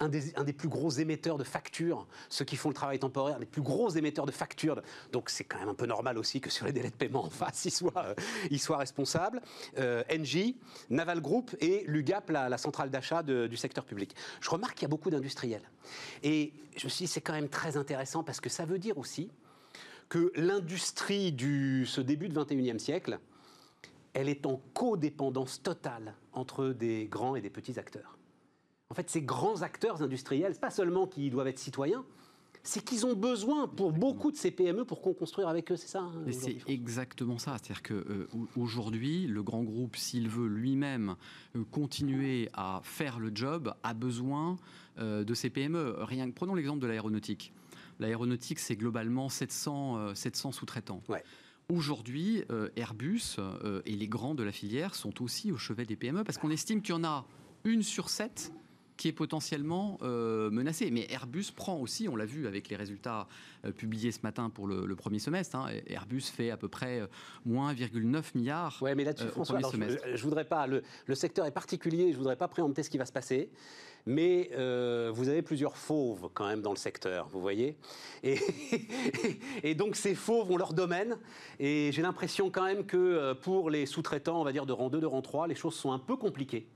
un 0.00 0.08
des, 0.08 0.52
plus 0.52 0.68
gros 0.68 0.90
émetteurs 0.90 1.38
de 1.38 1.44
factures, 1.44 2.06
ceux 2.28 2.44
qui 2.44 2.56
font 2.56 2.68
le 2.68 2.74
travail 2.74 2.98
temporaire, 2.98 3.38
les 3.38 3.46
plus 3.46 3.62
gros 3.62 3.88
émetteurs 3.90 4.26
de 4.26 4.32
factures. 4.32 4.80
Donc 5.12 5.30
c'est 5.30 5.44
quand 5.44 5.58
même 5.58 5.68
un 5.68 5.74
peu 5.74 5.86
normal 5.86 6.18
aussi 6.18 6.40
que 6.40 6.50
sur 6.50 6.66
les 6.66 6.72
délais 6.72 6.90
de 6.90 6.96
paiement 6.96 7.24
en 7.24 7.30
face, 7.30 7.64
ils 7.64 7.70
soient, 7.70 7.92
euh, 7.96 8.76
responsables. 8.76 9.40
Euh, 9.78 10.02
Engie, 10.12 10.56
Naval 10.90 11.20
Group 11.20 11.56
et 11.60 11.84
l'UGAP, 11.86 12.30
la, 12.30 12.58
centrale 12.58 12.90
d'achat 12.90 13.22
du 13.22 13.56
secteur 13.56 13.84
public. 13.84 14.14
Je 14.40 14.50
remarque 14.50 14.74
qu'il 14.74 14.82
y 14.82 14.86
a 14.86 14.88
beaucoup 14.88 15.10
d'industriels. 15.10 15.68
Et 16.22 16.52
je 16.76 16.84
me 16.84 16.90
suis 16.90 17.06
dit, 17.06 17.10
c'est 17.10 17.20
quand 17.20 17.32
même 17.32 17.48
très 17.48 17.76
intéressant 17.76 18.22
parce 18.22 18.40
que 18.40 18.48
ça 18.48 18.64
veut 18.64 18.78
dire 18.78 18.98
aussi 18.98 19.30
que 20.08 20.32
l'industrie 20.36 21.32
du 21.32 21.86
ce 21.86 22.00
début 22.00 22.28
du 22.28 22.34
21e 22.34 22.78
siècle, 22.78 23.18
elle 24.14 24.28
est 24.28 24.46
en 24.46 24.60
codépendance 24.72 25.62
totale 25.62 26.14
entre 26.32 26.68
des 26.68 27.06
grands 27.06 27.36
et 27.36 27.40
des 27.40 27.50
petits 27.50 27.78
acteurs. 27.78 28.15
En 28.88 28.94
fait, 28.94 29.10
ces 29.10 29.22
grands 29.22 29.62
acteurs 29.62 30.02
industriels, 30.02 30.54
pas 30.54 30.70
seulement 30.70 31.06
qu'ils 31.06 31.30
doivent 31.30 31.48
être 31.48 31.58
citoyens, 31.58 32.04
c'est 32.62 32.84
qu'ils 32.84 33.06
ont 33.06 33.14
besoin 33.14 33.68
pour 33.68 33.92
beaucoup 33.92 34.30
de 34.30 34.36
ces 34.36 34.50
PME 34.50 34.84
pour 34.84 35.00
qu'on 35.00 35.14
construise 35.14 35.46
avec 35.46 35.70
eux, 35.70 35.76
c'est 35.76 35.88
ça 35.88 36.00
hein, 36.00 36.24
C'est 36.30 36.58
exactement 36.68 37.38
ça. 37.38 37.56
C'est-à-dire 37.58 37.82
qu'aujourd'hui, 37.82 39.24
euh, 39.24 39.28
le 39.28 39.42
grand 39.42 39.62
groupe, 39.62 39.96
s'il 39.96 40.28
veut 40.28 40.48
lui-même 40.48 41.14
euh, 41.54 41.64
continuer 41.70 42.48
à 42.54 42.80
faire 42.82 43.18
le 43.18 43.30
job, 43.34 43.74
a 43.82 43.94
besoin 43.94 44.56
euh, 44.98 45.24
de 45.24 45.34
ces 45.34 45.50
PME. 45.50 45.96
Rien, 45.98 46.30
prenons 46.30 46.54
l'exemple 46.54 46.80
de 46.80 46.86
l'aéronautique. 46.88 47.52
L'aéronautique, 48.00 48.58
c'est 48.58 48.76
globalement 48.76 49.28
700, 49.28 50.14
700 50.14 50.52
sous-traitants. 50.52 51.02
Aujourd'hui, 51.68 52.44
Airbus 52.76 53.38
et 53.86 53.96
les 53.96 54.06
grands 54.06 54.34
de 54.34 54.42
la 54.42 54.52
filière 54.52 54.94
sont 54.94 55.22
aussi 55.22 55.50
au 55.50 55.56
chevet 55.56 55.86
des 55.86 55.96
PME 55.96 56.22
parce 56.22 56.36
qu'on 56.36 56.50
estime 56.50 56.82
qu'il 56.82 56.94
y 56.94 56.98
en 56.98 57.04
a 57.04 57.24
une 57.64 57.82
sur 57.82 58.10
sept 58.10 58.52
qui 58.96 59.08
est 59.08 59.12
potentiellement 59.12 59.98
euh, 60.02 60.50
menacé. 60.50 60.90
Mais 60.90 61.06
Airbus 61.10 61.46
prend 61.54 61.78
aussi, 61.78 62.08
on 62.08 62.16
l'a 62.16 62.24
vu 62.24 62.46
avec 62.46 62.68
les 62.68 62.76
résultats 62.76 63.26
euh, 63.64 63.72
publiés 63.72 64.12
ce 64.12 64.20
matin 64.22 64.50
pour 64.50 64.66
le, 64.66 64.96
premier 64.96 65.18
semestre, 65.18 65.56
hein, 65.56 65.68
Airbus 65.86 66.22
fait 66.22 66.50
à 66.50 66.56
peu 66.56 66.68
près 66.68 67.00
euh, 67.00 67.06
moins 67.44 67.74
1,9 67.74 68.22
milliard. 68.34 68.78
Oui, 68.80 68.90
mais 68.96 69.04
là-dessus, 69.04 69.28
François, 69.28 69.60
je, 69.60 70.22
voudrais 70.22 70.44
pas, 70.44 70.66
le, 70.66 70.82
secteur 71.14 71.46
est 71.46 71.50
particulier, 71.50 72.08
je 72.08 72.12
ne 72.12 72.18
voudrais 72.18 72.36
pas 72.36 72.48
préempter 72.48 72.82
ce 72.82 72.90
qui 72.90 72.98
va 72.98 73.06
se 73.06 73.12
passer. 73.12 73.50
Mais 74.08 74.50
vous 75.12 75.28
avez 75.28 75.42
plusieurs 75.42 75.76
fauves 75.76 76.28
quand 76.32 76.46
même 76.46 76.62
dans 76.62 76.70
le 76.70 76.76
secteur, 76.76 77.26
vous 77.26 77.40
voyez 77.40 77.76
et, 78.22 78.38
et, 79.64 79.74
donc 79.74 79.96
ces 79.96 80.14
fauves 80.14 80.48
ont 80.48 80.56
leur 80.56 80.74
domaine. 80.74 81.18
Et 81.58 81.90
j'ai 81.90 82.02
l'impression 82.02 82.48
quand 82.48 82.62
même 82.62 82.86
que 82.86 83.32
pour 83.32 83.68
les 83.68 83.84
sous-traitants, 83.84 84.40
on 84.40 84.44
va 84.44 84.52
dire 84.52 84.64
de 84.64 84.72
rang 84.72 84.90
2, 84.90 85.00
de 85.00 85.06
rang 85.06 85.22
3, 85.22 85.48
les 85.48 85.56
choses 85.56 85.74
sont 85.74 85.90
un 85.90 85.98
peu 85.98 86.14
compliquées. 86.14 86.68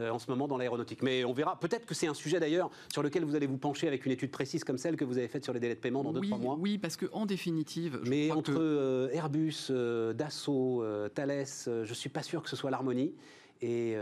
Euh, 0.00 0.10
en 0.10 0.18
ce 0.18 0.28
moment 0.28 0.48
dans 0.48 0.56
l'aéronautique. 0.56 1.02
Mais 1.02 1.24
on 1.24 1.32
verra. 1.32 1.58
Peut-être 1.60 1.86
que 1.86 1.94
c'est 1.94 2.08
un 2.08 2.14
sujet 2.14 2.40
d'ailleurs 2.40 2.68
sur 2.92 3.00
lequel 3.02 3.24
vous 3.24 3.36
allez 3.36 3.46
vous 3.46 3.58
pencher 3.58 3.86
avec 3.86 4.04
une 4.04 4.10
étude 4.10 4.32
précise 4.32 4.64
comme 4.64 4.76
celle 4.76 4.96
que 4.96 5.04
vous 5.04 5.18
avez 5.18 5.28
faite 5.28 5.44
sur 5.44 5.52
les 5.52 5.60
délais 5.60 5.76
de 5.76 5.80
paiement 5.80 6.02
dans 6.02 6.12
2-3 6.12 6.40
mois. 6.40 6.56
Oui, 6.58 6.78
parce 6.78 6.96
qu'en 6.96 7.26
définitive. 7.26 8.00
Mais 8.04 8.32
entre 8.32 8.58
euh, 8.58 9.08
Airbus, 9.12 9.68
euh, 9.70 10.12
Dassault, 10.12 10.84
Thales, 11.14 11.44
je 11.66 11.88
ne 11.88 11.94
suis 11.94 12.08
pas 12.08 12.24
sûr 12.24 12.42
que 12.42 12.50
ce 12.50 12.56
soit 12.56 12.72
l'harmonie. 12.72 13.14
et 13.62 13.96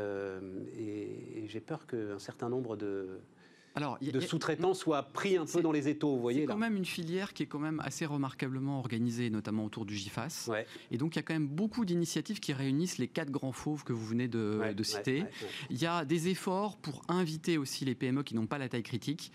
j'ai 1.46 1.61
peur 1.61 1.87
qu'un 1.87 2.18
certain 2.18 2.48
nombre 2.48 2.76
de 2.76 3.20
alors, 3.74 3.98
de 4.00 4.20
sous-traitants 4.20 4.74
soient 4.74 5.02
pris 5.02 5.37
un 5.37 5.46
peu 5.46 5.62
dans 5.62 5.72
les 5.72 5.88
étaux, 5.88 6.14
vous 6.14 6.20
voyez. 6.20 6.40
C'est 6.40 6.46
quand 6.46 6.58
même 6.58 6.76
une 6.76 6.85
filière 6.85 7.32
qui 7.32 7.42
est 7.42 7.46
quand 7.46 7.58
même 7.58 7.80
assez 7.85 8.04
remarquablement 8.04 8.78
organisée, 8.78 9.30
notamment 9.30 9.64
autour 9.64 9.87
du 9.87 9.96
GIFAS. 9.96 10.50
Et 10.90 10.98
donc, 10.98 11.14
il 11.14 11.18
y 11.18 11.20
a 11.20 11.22
quand 11.22 11.35
même 11.35 11.48
beaucoup 11.48 11.85
d'initiatives 11.85 12.40
qui 12.40 12.52
réunissent 12.52 12.98
les 12.98 13.08
quatre 13.08 13.30
grands 13.30 13.52
fauves 13.52 13.85
que 13.85 13.92
vous 13.92 14.04
venez 14.04 14.28
de, 14.28 14.61
citer. 14.82 15.24
il 15.70 15.80
y 15.80 15.87
a 15.87 16.04
des 16.04 16.28
efforts 16.28 16.76
pour 16.76 17.02
inviter 17.08 17.58
aussi 17.58 17.85
les 17.85 17.94
PME 17.94 18.22
qui 18.22 18.35
n'ont 18.35 18.46
pas 18.46 18.58
la 18.58 18.68
taille 18.68 18.82
critique 18.82 19.32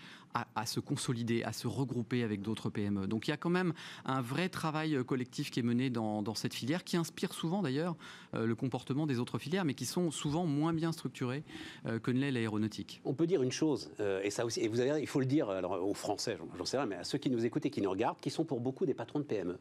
à, 0.54 0.66
se 0.66 0.80
consolider, 0.80 1.42
à 1.42 1.52
se 1.52 1.66
regrouper 1.66 2.22
avec 2.22 2.42
d'autres 2.42 2.70
PME. 2.70 3.06
Donc 3.06 3.28
il 3.28 3.30
y 3.30 3.34
a 3.34 3.36
quand 3.36 3.50
même 3.50 3.72
un 4.04 4.20
vrai 4.20 4.48
travail 4.48 4.96
euh, 4.96 5.04
collectif 5.04 5.50
qui 5.50 5.60
est 5.60 5.62
mené 5.62 5.90
dans, 5.90 6.34
cette 6.34 6.54
filière, 6.54 6.84
qui 6.84 6.96
inspire 6.96 7.32
souvent 7.32 7.62
d'ailleurs 7.62 7.96
euh, 8.34 8.46
le 8.46 8.54
comportement 8.54 9.06
des 9.06 9.18
autres 9.18 9.38
filières, 9.38 9.64
mais 9.64 9.74
qui 9.74 9.86
sont 9.86 10.10
souvent 10.10 10.46
moins 10.46 10.72
bien 10.72 10.92
structurées 10.92 11.42
euh, 11.86 11.98
que 11.98 12.10
ne 12.10 12.20
l'est 12.20 12.30
l'aéronautique. 12.30 13.00
On 13.04 13.14
peut 13.14 13.26
dire 13.26 13.42
une 13.42 13.52
chose, 13.52 13.90
et 14.22 14.30
ça 14.30 14.44
aussi, 14.44 14.60
et 14.60 14.70
il 15.00 15.06
faut 15.06 15.20
le 15.20 15.26
dire 15.26 15.48
aux 15.48 15.94
Français, 15.94 16.38
j'en 16.56 16.64
sais 16.64 16.76
rien, 16.76 16.86
mais 16.86 16.96
à 16.96 17.04
ceux 17.04 17.18
qui 17.18 17.30
nous 17.30 17.44
écoutent 17.44 17.66
et 17.66 17.70
qui 17.70 17.80
nous 17.80 17.90
regardent, 17.90 18.20
qui 18.20 18.30
sont 18.30 18.44
pour 18.44 18.60
beaucoup 18.60 18.86
des 18.86 18.94
patrons 18.94 19.18
de 19.18 19.24
PME. 19.24 19.58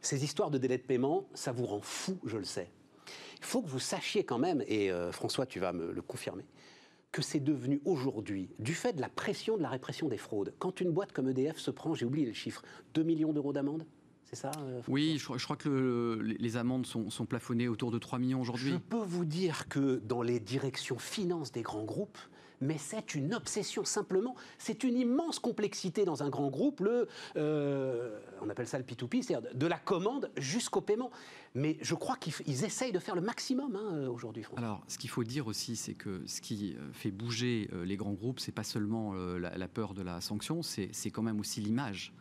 Ces 0.00 0.24
histoires 0.24 0.50
de 0.50 0.58
délai 0.58 0.78
de 0.78 0.82
paiement, 0.82 1.26
ça 1.34 1.52
vous 1.52 1.66
rend 1.66 1.80
fou, 1.80 2.18
je 2.24 2.36
le 2.36 2.44
sais. 2.44 2.70
Il 3.38 3.44
faut 3.44 3.62
que 3.62 3.68
vous 3.68 3.78
sachiez 3.78 4.24
quand 4.24 4.38
même, 4.38 4.62
et 4.66 4.90
François, 5.12 5.46
tu 5.46 5.60
vas 5.60 5.72
me 5.72 5.92
le 5.92 6.02
confirmer, 6.02 6.44
que 7.12 7.22
c'est 7.22 7.40
devenu 7.40 7.80
aujourd'hui, 7.84 8.50
du 8.58 8.74
fait 8.74 8.92
de 8.92 9.00
la 9.00 9.08
pression 9.08 9.56
de 9.56 9.62
la 9.62 9.70
répression 9.70 10.08
des 10.08 10.18
fraudes, 10.18 10.54
quand 10.58 10.80
une 10.80 10.90
boîte 10.90 11.12
comme 11.12 11.28
EDF 11.28 11.58
se 11.58 11.70
prend, 11.70 11.94
j'ai 11.94 12.04
oublié 12.04 12.26
le 12.26 12.32
chiffre, 12.32 12.62
2 12.94 13.02
millions 13.02 13.32
d'euros 13.32 13.52
d'amende 13.52 13.86
c'est 14.24 14.36
ça 14.36 14.50
euh, 14.58 14.80
Oui, 14.88 15.18
je, 15.18 15.44
crois 15.44 15.54
que 15.54 16.18
les 16.20 16.56
amendes 16.56 16.84
sont, 16.84 17.10
sont, 17.10 17.26
plafonnées 17.26 17.68
autour 17.68 17.92
de 17.92 17.98
3 17.98 18.18
millions 18.18 18.40
aujourd'hui. 18.40 18.72
Je 18.72 18.76
peux 18.76 18.96
vous 18.96 19.24
dire 19.24 19.68
que 19.68 20.00
dans 20.04 20.20
les 20.20 20.40
directions 20.40 20.98
finances 20.98 21.52
des 21.52 21.62
grands 21.62 21.84
groupes, 21.84 22.18
mais 22.60 22.78
c'est 22.78 23.14
une 23.14 23.34
obsession 23.34 23.84
simplement. 23.84 24.34
C'est 24.58 24.84
une 24.84 24.96
immense 24.96 25.38
complexité 25.38 26.04
dans 26.04 26.22
un 26.22 26.28
grand 26.28 26.48
groupe, 26.48 26.80
le, 26.80 27.08
euh, 27.36 28.18
on 28.42 28.48
appelle 28.48 28.66
ça 28.66 28.78
le 28.78 28.84
P2P, 28.84 29.22
c'est-à-dire 29.22 29.50
de 29.54 29.66
la 29.66 29.78
commande 29.78 30.30
jusqu'au 30.36 30.80
paiement. 30.80 31.10
Mais 31.54 31.78
je 31.80 31.94
crois 31.94 32.16
qu'ils 32.16 32.64
essayent 32.64 32.92
de 32.92 32.98
faire 32.98 33.14
le 33.14 33.22
maximum 33.22 33.76
hein, 33.76 33.94
euh, 33.94 34.08
aujourd'hui. 34.08 34.44
Alors, 34.56 34.82
ce 34.88 34.98
qu'il 34.98 35.10
faut 35.10 35.24
dire 35.24 35.46
aussi, 35.46 35.76
c'est 35.76 35.94
que 35.94 36.22
ce 36.26 36.40
qui 36.40 36.74
euh, 36.74 36.92
fait 36.92 37.10
bouger 37.10 37.68
les 37.84 37.96
grands 37.96 38.12
groupes, 38.12 38.40
c'est 38.40 38.52
pas 38.52 38.64
seulement 38.64 39.14
la, 39.14 39.68
peur 39.68 39.94
de 39.94 40.02
la 40.02 40.20
sanction, 40.20 40.62
c'est 40.62 41.10
quand 41.10 41.22
même 41.22 41.40
aussi 41.40 41.60
l'image. 41.60 42.12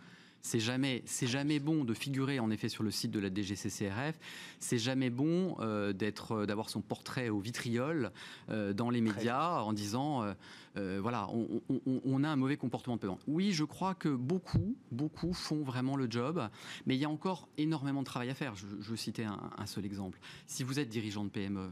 C'est 0.45 0.59
jamais, 0.59 1.01
c'est 1.07 1.25
jamais 1.25 1.57
bon 1.57 1.83
de 1.85 1.95
figurer 1.95 2.39
en 2.39 2.51
effet 2.51 2.69
sur 2.69 2.83
le 2.83 2.91
site 2.91 3.09
de 3.09 3.19
la 3.19 3.33
DGCCRF. 3.33 4.19
C'est 4.59 4.77
jamais 4.77 5.09
bon 5.09 5.55
euh, 5.59 5.91
d'être, 5.91 6.33
euh, 6.33 6.45
d'avoir 6.45 6.69
son 6.69 6.81
portrait 6.81 7.29
au 7.29 7.39
vitriol 7.39 8.11
euh, 8.51 8.71
dans 8.71 8.91
les 8.91 9.01
médias 9.01 9.61
en 9.61 9.73
disant, 9.73 10.23
voilà, 10.75 11.27
on, 12.05 12.23
a 12.23 12.29
un 12.29 12.35
mauvais 12.35 12.57
comportement 12.57 12.97
de 12.97 13.01
paiement. 13.01 13.17
Oui, 13.25 13.53
je 13.53 13.63
crois 13.63 13.95
que 13.95 14.09
beaucoup, 14.09 14.75
beaucoup 14.91 15.33
font 15.33 15.63
vraiment 15.63 15.95
le 15.95 16.05
job, 16.11 16.47
mais 16.85 16.95
il 16.95 16.99
y 16.99 17.05
a 17.05 17.09
encore 17.09 17.47
énormément 17.57 18.01
de 18.01 18.05
travail 18.05 18.29
à 18.29 18.35
faire. 18.35 18.53
Je, 18.53 18.67
je 18.81 18.95
citais 18.95 19.23
un, 19.23 19.49
un, 19.57 19.65
seul 19.65 19.83
exemple. 19.83 20.19
Si 20.45 20.63
vous 20.63 20.77
êtes 20.79 20.89
dirigeant 20.89 21.23
de 21.23 21.29
PME, 21.29 21.71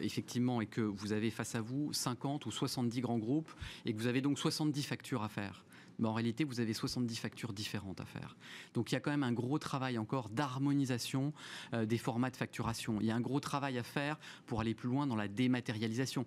effectivement, 0.00 0.60
et 0.60 0.66
que 0.66 0.80
vous 0.80 1.12
avez 1.12 1.30
face 1.30 1.54
à 1.54 1.60
vous 1.60 1.92
50 1.92 2.46
ou 2.46 2.50
70 2.50 3.00
grands 3.00 3.18
groupes, 3.18 3.52
et 3.86 3.92
que 3.92 3.98
vous 3.98 4.08
avez 4.08 4.22
donc 4.22 4.40
70 4.40 4.82
factures 4.82 5.22
à 5.22 5.28
faire 5.28 5.62
mais 5.98 6.08
en 6.08 6.12
réalité, 6.12 6.44
vous 6.44 6.60
avez 6.60 6.72
70 6.72 7.16
factures 7.16 7.52
différentes 7.52 8.00
à 8.00 8.04
faire. 8.04 8.36
Donc 8.74 8.92
il 8.92 8.94
y 8.94 8.96
a 8.96 9.00
quand 9.00 9.10
même 9.10 9.22
un 9.22 9.32
gros 9.32 9.58
travail 9.58 9.98
encore 9.98 10.28
d'harmonisation 10.28 11.32
euh, 11.74 11.86
des 11.86 11.98
formats 11.98 12.30
de 12.30 12.36
facturation. 12.36 12.98
Il 13.00 13.06
y 13.06 13.10
a 13.10 13.16
un 13.16 13.20
gros 13.20 13.40
travail 13.40 13.78
à 13.78 13.82
faire 13.82 14.18
pour 14.46 14.60
aller 14.60 14.74
plus 14.74 14.88
loin 14.88 15.06
dans 15.06 15.16
la 15.16 15.28
dématérialisation. 15.28 16.24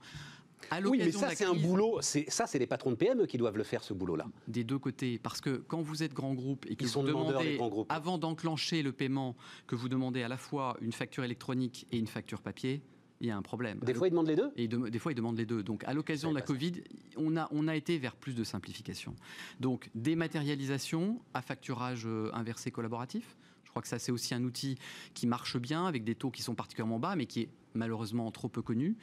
oui, 0.85 0.99
mais 0.99 1.11
ça, 1.11 1.33
c'est 1.33 1.45
un 1.45 1.53
boulot. 1.53 1.99
Ça, 2.01 2.47
c'est 2.47 2.59
les 2.59 2.67
patrons 2.67 2.91
de 2.91 2.95
PME 2.95 3.25
qui 3.25 3.37
doivent 3.37 3.57
le 3.57 3.63
faire, 3.63 3.83
ce 3.83 3.93
boulot-là. 3.93 4.27
Des 4.47 4.63
deux 4.63 4.79
côtés. 4.79 5.19
Parce 5.19 5.41
que 5.41 5.57
quand 5.67 5.81
vous 5.81 6.03
êtes 6.03 6.13
grand 6.13 6.33
groupe 6.33 6.65
et 6.69 6.75
que 6.75 6.85
vous 6.85 7.03
demandez, 7.03 7.59
avant 7.89 8.17
d'enclencher 8.17 8.83
le 8.83 8.91
paiement, 8.91 9.35
que 9.67 9.75
vous 9.75 9.89
demandez 9.89 10.23
à 10.23 10.27
la 10.27 10.37
fois 10.37 10.77
une 10.81 10.91
facture 10.91 11.23
électronique 11.23 11.87
et 11.91 11.97
une 11.97 12.07
facture 12.07 12.41
papier, 12.41 12.81
il 13.21 13.27
y 13.27 13.31
a 13.31 13.37
un 13.37 13.41
problème. 13.43 13.79
Des 13.79 13.93
fois, 13.93 14.07
ils 14.07 14.11
demandent 14.11 14.27
les 14.27 14.35
deux 14.35 14.51
et 14.57 14.67
Des 14.67 14.99
fois, 14.99 15.11
ils 15.11 15.15
demandent 15.15 15.37
les 15.37 15.45
deux. 15.45 15.61
Donc, 15.61 15.83
à 15.85 15.93
l'occasion 15.93 16.31
de 16.31 16.35
la 16.35 16.41
Covid, 16.41 16.73
on 17.15 17.37
a, 17.37 17.47
on 17.51 17.67
a 17.67 17.75
été 17.75 17.97
vers 17.99 18.15
plus 18.15 18.33
de 18.33 18.43
simplification. 18.43 19.15
Donc, 19.59 19.89
dématérialisation 19.93 21.21
à 21.35 21.43
facturage 21.43 22.03
euh, 22.07 22.31
inversé 22.33 22.71
collaboratif. 22.71 23.37
Je 23.63 23.69
crois 23.69 23.83
que 23.83 23.87
ça, 23.87 23.99
c'est 23.99 24.11
aussi 24.11 24.33
un 24.33 24.43
outil 24.43 24.75
qui 25.13 25.27
marche 25.27 25.57
bien, 25.57 25.85
avec 25.85 26.03
des 26.03 26.15
taux 26.15 26.31
qui 26.31 26.41
sont 26.41 26.55
particulièrement 26.55 26.99
bas, 26.99 27.15
mais 27.15 27.27
qui 27.27 27.41
est 27.41 27.49
malheureusement 27.75 28.29
trop 28.31 28.49
peu 28.49 28.61
connu 28.61 28.97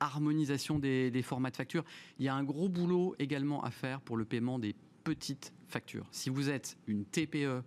harmonisation 0.00 0.80
des, 0.80 1.12
des 1.12 1.22
formats 1.22 1.52
de 1.52 1.56
factures. 1.56 1.84
Il 2.18 2.24
y 2.24 2.28
a 2.28 2.34
un 2.34 2.42
gros 2.42 2.68
boulot 2.68 3.14
également 3.20 3.62
à 3.62 3.70
faire 3.70 4.00
pour 4.00 4.16
le 4.16 4.24
paiement 4.24 4.58
des 4.58 4.74
petites 5.04 5.52
factures. 5.68 6.06
Si 6.10 6.28
vous 6.28 6.50
êtes 6.50 6.76
une 6.88 7.04
TPE, 7.04 7.62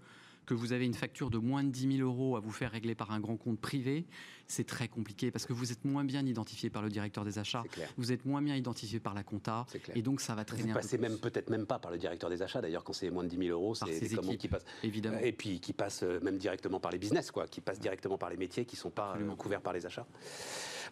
que 0.46 0.54
vous 0.54 0.74
avez 0.74 0.86
une 0.86 0.94
facture 0.94 1.30
de 1.30 1.38
moins 1.38 1.64
de 1.64 1.70
10 1.70 1.98
000 1.98 2.08
euros 2.08 2.36
à 2.38 2.40
vous 2.40 2.52
faire 2.52 2.72
régler 2.72 2.96
par 2.96 3.12
un 3.12 3.20
grand 3.20 3.38
compte 3.38 3.60
privé, 3.60 4.06
c'est 4.48 4.66
très 4.66 4.88
compliqué 4.88 5.32
parce 5.32 5.46
que 5.46 5.54
vous 5.54 5.72
êtes 5.72 5.86
moins 5.86 6.04
bien 6.04 6.26
identifié 6.26 6.70
par 6.70 6.82
le 6.82 6.90
directeur 6.90 7.26
des 7.26 7.40
achats, 7.40 7.64
vous 7.98 8.12
êtes 8.12 8.26
moins 8.26 8.42
bien 8.42 8.56
identifié 8.56 9.00
par 9.00 9.14
la 9.14 9.24
compta, 9.24 9.66
et 9.96 10.02
donc 10.02 10.22
ça 10.22 10.36
va 10.36 10.46
traîner. 10.46 10.70
Vous 10.70 10.74
passez 10.74 10.98
même 10.98 11.18
peut-être 11.18 11.50
même 11.50 11.66
pas 11.66 11.80
par 11.80 11.92
le 11.92 11.98
directeur 11.98 12.30
des 12.30 12.42
achats. 12.42 12.62
D'ailleurs, 12.62 12.84
quand 12.84 12.94
c'est 12.94 13.10
moins 13.10 13.24
de 13.24 13.30
10 13.30 13.48
000 13.48 13.50
euros, 13.50 13.76
c'est 13.76 14.00
des 14.00 14.16
commandes 14.16 14.38
qui 14.38 14.48
passent. 14.48 14.66
Évidemment. 14.84 15.20
Et 15.20 15.32
puis 15.32 15.60
qui 15.60 15.74
passent 15.74 16.04
euh, 16.04 16.20
même 16.22 16.38
directement 16.38 16.80
par 16.80 16.92
les 16.92 16.98
business, 16.98 17.32
quoi, 17.32 17.48
qui 17.48 17.62
passent 17.62 17.80
directement 17.80 18.18
par 18.18 18.30
les 18.30 18.38
métiers 18.38 18.66
qui 18.66 18.76
ne 18.76 18.80
sont 18.80 18.92
pas 18.92 19.16
euh, 19.18 19.36
couverts 19.36 19.62
par 19.62 19.74
les 19.74 19.86
achats. 19.86 20.08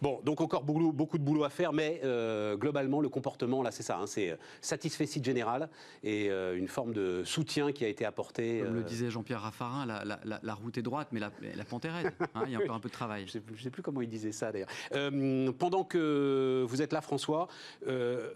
Bon, 0.04 0.20
donc 0.26 0.42
encore 0.42 0.64
beaucoup, 0.64 1.18
de 1.18 1.24
boulot 1.24 1.46
à 1.46 1.50
faire, 1.50 1.72
mais 1.72 2.02
euh, 2.04 2.58
globalement, 2.58 3.00
le 3.00 3.08
comportement, 3.08 3.64
là, 3.64 3.72
c'est 3.72 3.84
ça. 3.84 3.98
Hein, 3.98 4.06
c'est 4.06 4.38
satisfait 4.60 5.06
site 5.06 5.24
général 5.24 5.70
et 6.04 6.28
une 6.28 6.68
forme 6.68 6.92
de 6.94 7.24
soutien 7.24 7.72
qui 7.72 7.86
a 7.86 7.88
été 7.88 8.04
apporté. 8.04 8.60
Comme 8.66 8.76
le 8.76 8.84
disait 8.84 9.10
Jean-Pierre 9.10 9.42
Raffarin, 9.42 9.86
la, 9.86 10.54
route 10.54 10.78
est 10.78 10.82
droite, 10.82 11.08
mais 11.14 11.22
la, 11.22 11.32
pente 11.64 11.86
est 11.86 11.90
raide. 11.90 12.12
Hein, 12.36 12.44
il 12.48 12.52
y 12.52 12.56
a 12.56 12.60
encore 12.60 12.76
un 12.76 12.82
peu 12.82 12.90
de 12.90 12.94
travail 12.94 13.14
je 13.28 13.38
ne 13.38 13.58
sais 13.58 13.70
plus 13.70 13.82
comment 13.82 14.02
il 14.02 14.10
disait 14.10 14.32
ça 14.32 14.52
d'ailleurs. 14.52 14.70
Euh, 14.94 15.52
pendant 15.52 15.84
que 15.84 16.66
vous 16.68 16.82
êtes 16.82 16.94
là, 16.94 17.02
François, 17.02 17.48
euh, 17.88 18.30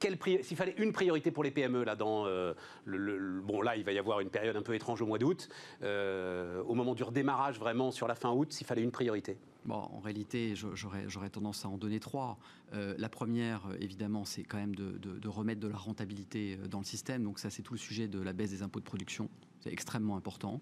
s'il 0.00 0.56
fallait 0.56 0.74
une 0.78 0.92
priorité 0.92 1.30
pour 1.30 1.44
les 1.44 1.50
PME 1.50 1.84
là 1.84 1.96
dans 1.96 2.26
euh, 2.26 2.54
le, 2.84 3.40
bon 3.40 3.62
là 3.62 3.76
il 3.76 3.84
va 3.84 3.92
y 3.92 3.98
avoir 3.98 4.20
une 4.20 4.30
période 4.30 4.56
un 4.56 4.62
peu 4.62 4.74
étrange 4.74 5.00
au 5.02 5.06
mois 5.06 5.18
d'août 5.18 5.48
au 5.82 6.74
moment 6.74 6.94
du 6.94 7.02
redémarrage 7.02 7.58
vraiment 7.58 7.90
sur 7.90 8.06
la 8.06 8.14
fin 8.14 8.32
août 8.32 8.52
s'il 8.52 8.66
fallait 8.66 8.82
une 8.82 8.92
priorité 8.92 9.36
en 9.70 10.00
réalité, 10.00 10.54
j'aurais 10.54 11.30
tendance 11.30 11.64
à 11.64 11.68
en 11.68 11.78
donner 11.78 11.98
trois. 11.98 12.36
la 12.72 13.08
première, 13.08 13.62
évidemment, 13.80 14.26
c'est 14.26 14.42
quand 14.42 14.58
même 14.58 14.74
de, 14.74 15.28
remettre 15.28 15.60
de 15.60 15.68
la 15.68 15.78
rentabilité 15.78 16.58
dans 16.68 16.80
le 16.80 16.84
système. 16.84 17.22
Donc 17.24 17.38
ça, 17.38 17.48
c'est 17.48 17.62
tout 17.62 17.72
le 17.72 17.78
sujet 17.78 18.06
de 18.06 18.20
la 18.20 18.34
baisse 18.34 18.50
des 18.50 18.62
impôts 18.62 18.80
de 18.80 18.84
production. 18.84 19.30
C'est 19.64 19.72
extrêmement 19.72 20.18
important. 20.18 20.60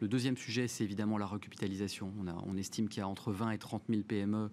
Le 0.00 0.06
deuxième 0.06 0.36
sujet, 0.36 0.68
c'est 0.68 0.84
évidemment 0.84 1.18
la 1.18 1.26
recapitalisation. 1.26 2.12
On, 2.46 2.56
estime 2.56 2.88
qu'il 2.88 3.00
y 3.00 3.02
a 3.02 3.08
entre 3.08 3.32
20 3.32 3.50
et 3.50 3.58
30 3.58 3.82
000 3.88 4.02
PME 4.02 4.48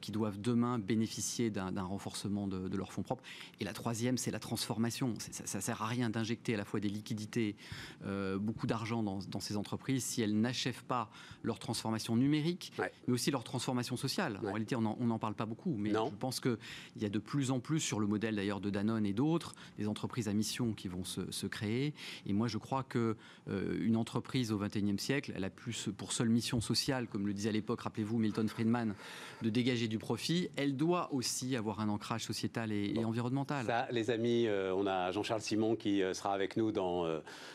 qui 0.00 0.12
doivent 0.12 0.40
demain 0.40 0.78
bénéficier 0.78 1.50
d'un 1.50 1.82
renforcement 1.82 2.46
de, 2.46 2.76
leurs 2.76 2.92
fonds 2.92 3.02
propres. 3.02 3.24
Et 3.58 3.64
la 3.64 3.72
troisième, 3.72 4.18
c'est 4.18 4.30
la 4.30 4.38
transformation. 4.38 5.14
Ça 5.18 5.58
ne 5.58 5.62
sert 5.62 5.82
à 5.82 5.86
rien 5.88 6.10
d'injecter 6.10 6.54
à 6.54 6.58
la 6.58 6.64
fois 6.64 6.78
des 6.78 6.88
liquidités, 6.88 7.56
euh, 8.04 8.38
beaucoup 8.38 8.68
d'argent 8.68 9.02
dans, 9.02 9.40
ces 9.40 9.56
entreprises 9.56 10.04
si 10.04 10.22
elles 10.22 10.38
n'achèvent 10.38 10.84
pas 10.84 11.10
leur 11.42 11.58
transformation 11.58 12.14
numérique, 12.14 12.72
mais 12.78 13.12
aussi 13.12 13.32
leur 13.32 13.42
transformation 13.42 13.96
sociale. 13.96 14.38
En 14.44 14.52
réalité, 14.52 14.76
on 14.76 14.82
n'en 14.82 15.18
parle 15.18 15.34
pas 15.34 15.46
beaucoup, 15.46 15.74
mais 15.76 15.90
je 15.90 16.14
pense 16.20 16.38
qu'il 16.38 16.56
y 17.00 17.04
a 17.04 17.08
de 17.08 17.18
plus 17.18 17.50
en 17.50 17.58
plus, 17.58 17.80
sur 17.80 17.98
le 17.98 18.06
modèle 18.06 18.36
d'ailleurs 18.36 18.60
de 18.60 18.70
Danone 18.70 19.06
et 19.06 19.12
d'autres, 19.12 19.56
des 19.76 19.88
entreprises 19.88 20.28
à 20.28 20.32
mission 20.34 20.72
qui 20.72 20.86
vont 20.86 21.04
se, 21.04 21.32
se 21.32 21.48
créer. 21.48 21.94
Et 22.26 22.32
moi, 22.32 22.46
je 22.46 22.58
crois 22.58 22.84
que 22.84 23.16
une 23.48 23.96
entreprise 23.96 24.52
au 24.52 24.58
XXIe 24.58 24.98
siècle, 24.98 25.32
elle 25.34 25.44
a 25.44 25.50
plus 25.50 25.88
pour 25.96 26.12
seule 26.12 26.28
mission 26.28 26.60
sociale, 26.60 27.08
comme 27.08 27.26
le 27.26 27.32
disait 27.32 27.48
à 27.48 27.52
l'époque, 27.52 27.80
rappelez-vous, 27.80 28.18
Milton 28.18 28.48
Friedman, 28.48 28.94
de 29.42 29.50
dégager 29.50 29.88
du 29.88 29.98
profit. 29.98 30.48
Elle 30.56 30.76
doit 30.76 31.12
aussi 31.12 31.56
avoir 31.56 31.80
un 31.80 31.88
ancrage 31.88 32.24
sociétal 32.24 32.72
et, 32.72 33.04
environnemental. 33.04 33.66
Ça, 33.66 33.88
les 33.90 34.10
amis, 34.10 34.46
euh, 34.46 34.74
on 34.74 34.86
a 34.86 35.10
Jean-Charles 35.10 35.40
Simon 35.40 35.74
qui 35.74 36.02
euh, 36.02 36.14
sera 36.14 36.32
avec 36.32 36.56
nous 36.56 36.70
dans 36.70 37.06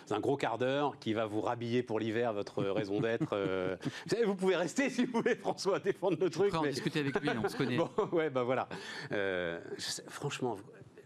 un 0.10 0.20
gros 0.20 0.38
quart 0.38 0.58
d'heure, 0.58 1.00
qui 1.00 1.14
va 1.14 1.26
vous 1.26 1.42
rhabiller 1.42 1.84
pour 1.84 2.00
l'hiver 2.00 2.34
votre 2.34 2.64
raison 2.64 3.00
d'être. 3.00 3.36
vous 3.86 4.10
savez, 4.10 4.26
vous 4.26 4.36
pouvez 4.36 4.56
rester 4.56 4.90
si 4.90 5.06
vous 5.06 5.22
voulez, 5.22 5.36
François, 5.36 5.80
défendre 5.80 6.18
le 6.20 6.30
truc. 6.30 6.54
On 6.56 6.62
mais... 6.62 6.70
discuter 6.70 7.00
avec 7.00 7.20
lui, 7.22 7.30
on 7.44 7.48
se 7.48 7.56
connaît. 7.56 7.76
Bon, 7.86 7.90
ouais, 8.14 8.30
bah 8.30 8.44
voilà. 8.44 8.68
franchement, 10.08 10.58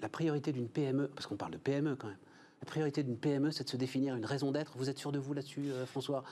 la 0.01 0.09
priorité 0.09 0.51
d'une 0.51 0.67
PME, 0.67 1.07
parce 1.07 1.27
qu'on 1.27 1.35
parle 1.35 1.53
de 1.53 1.57
PME 1.57 1.95
quand 1.95 2.07
même 2.07 2.17
la 2.61 2.65
priorité 2.65 3.03
d'une 3.03 3.17
PME, 3.17 3.51
c'est 3.51 3.63
de 3.63 3.69
se 3.69 3.77
définir 3.77 4.15
une 4.15 4.25
raison 4.25 4.51
d'être. 4.51 4.77
Vous 4.77 4.89
êtes 4.89 4.97
sûr 4.97 5.11
de 5.11 5.19
vous 5.19 5.33
là-dessus, 5.33 5.71
euh, 5.71 5.85
François? 5.85 6.23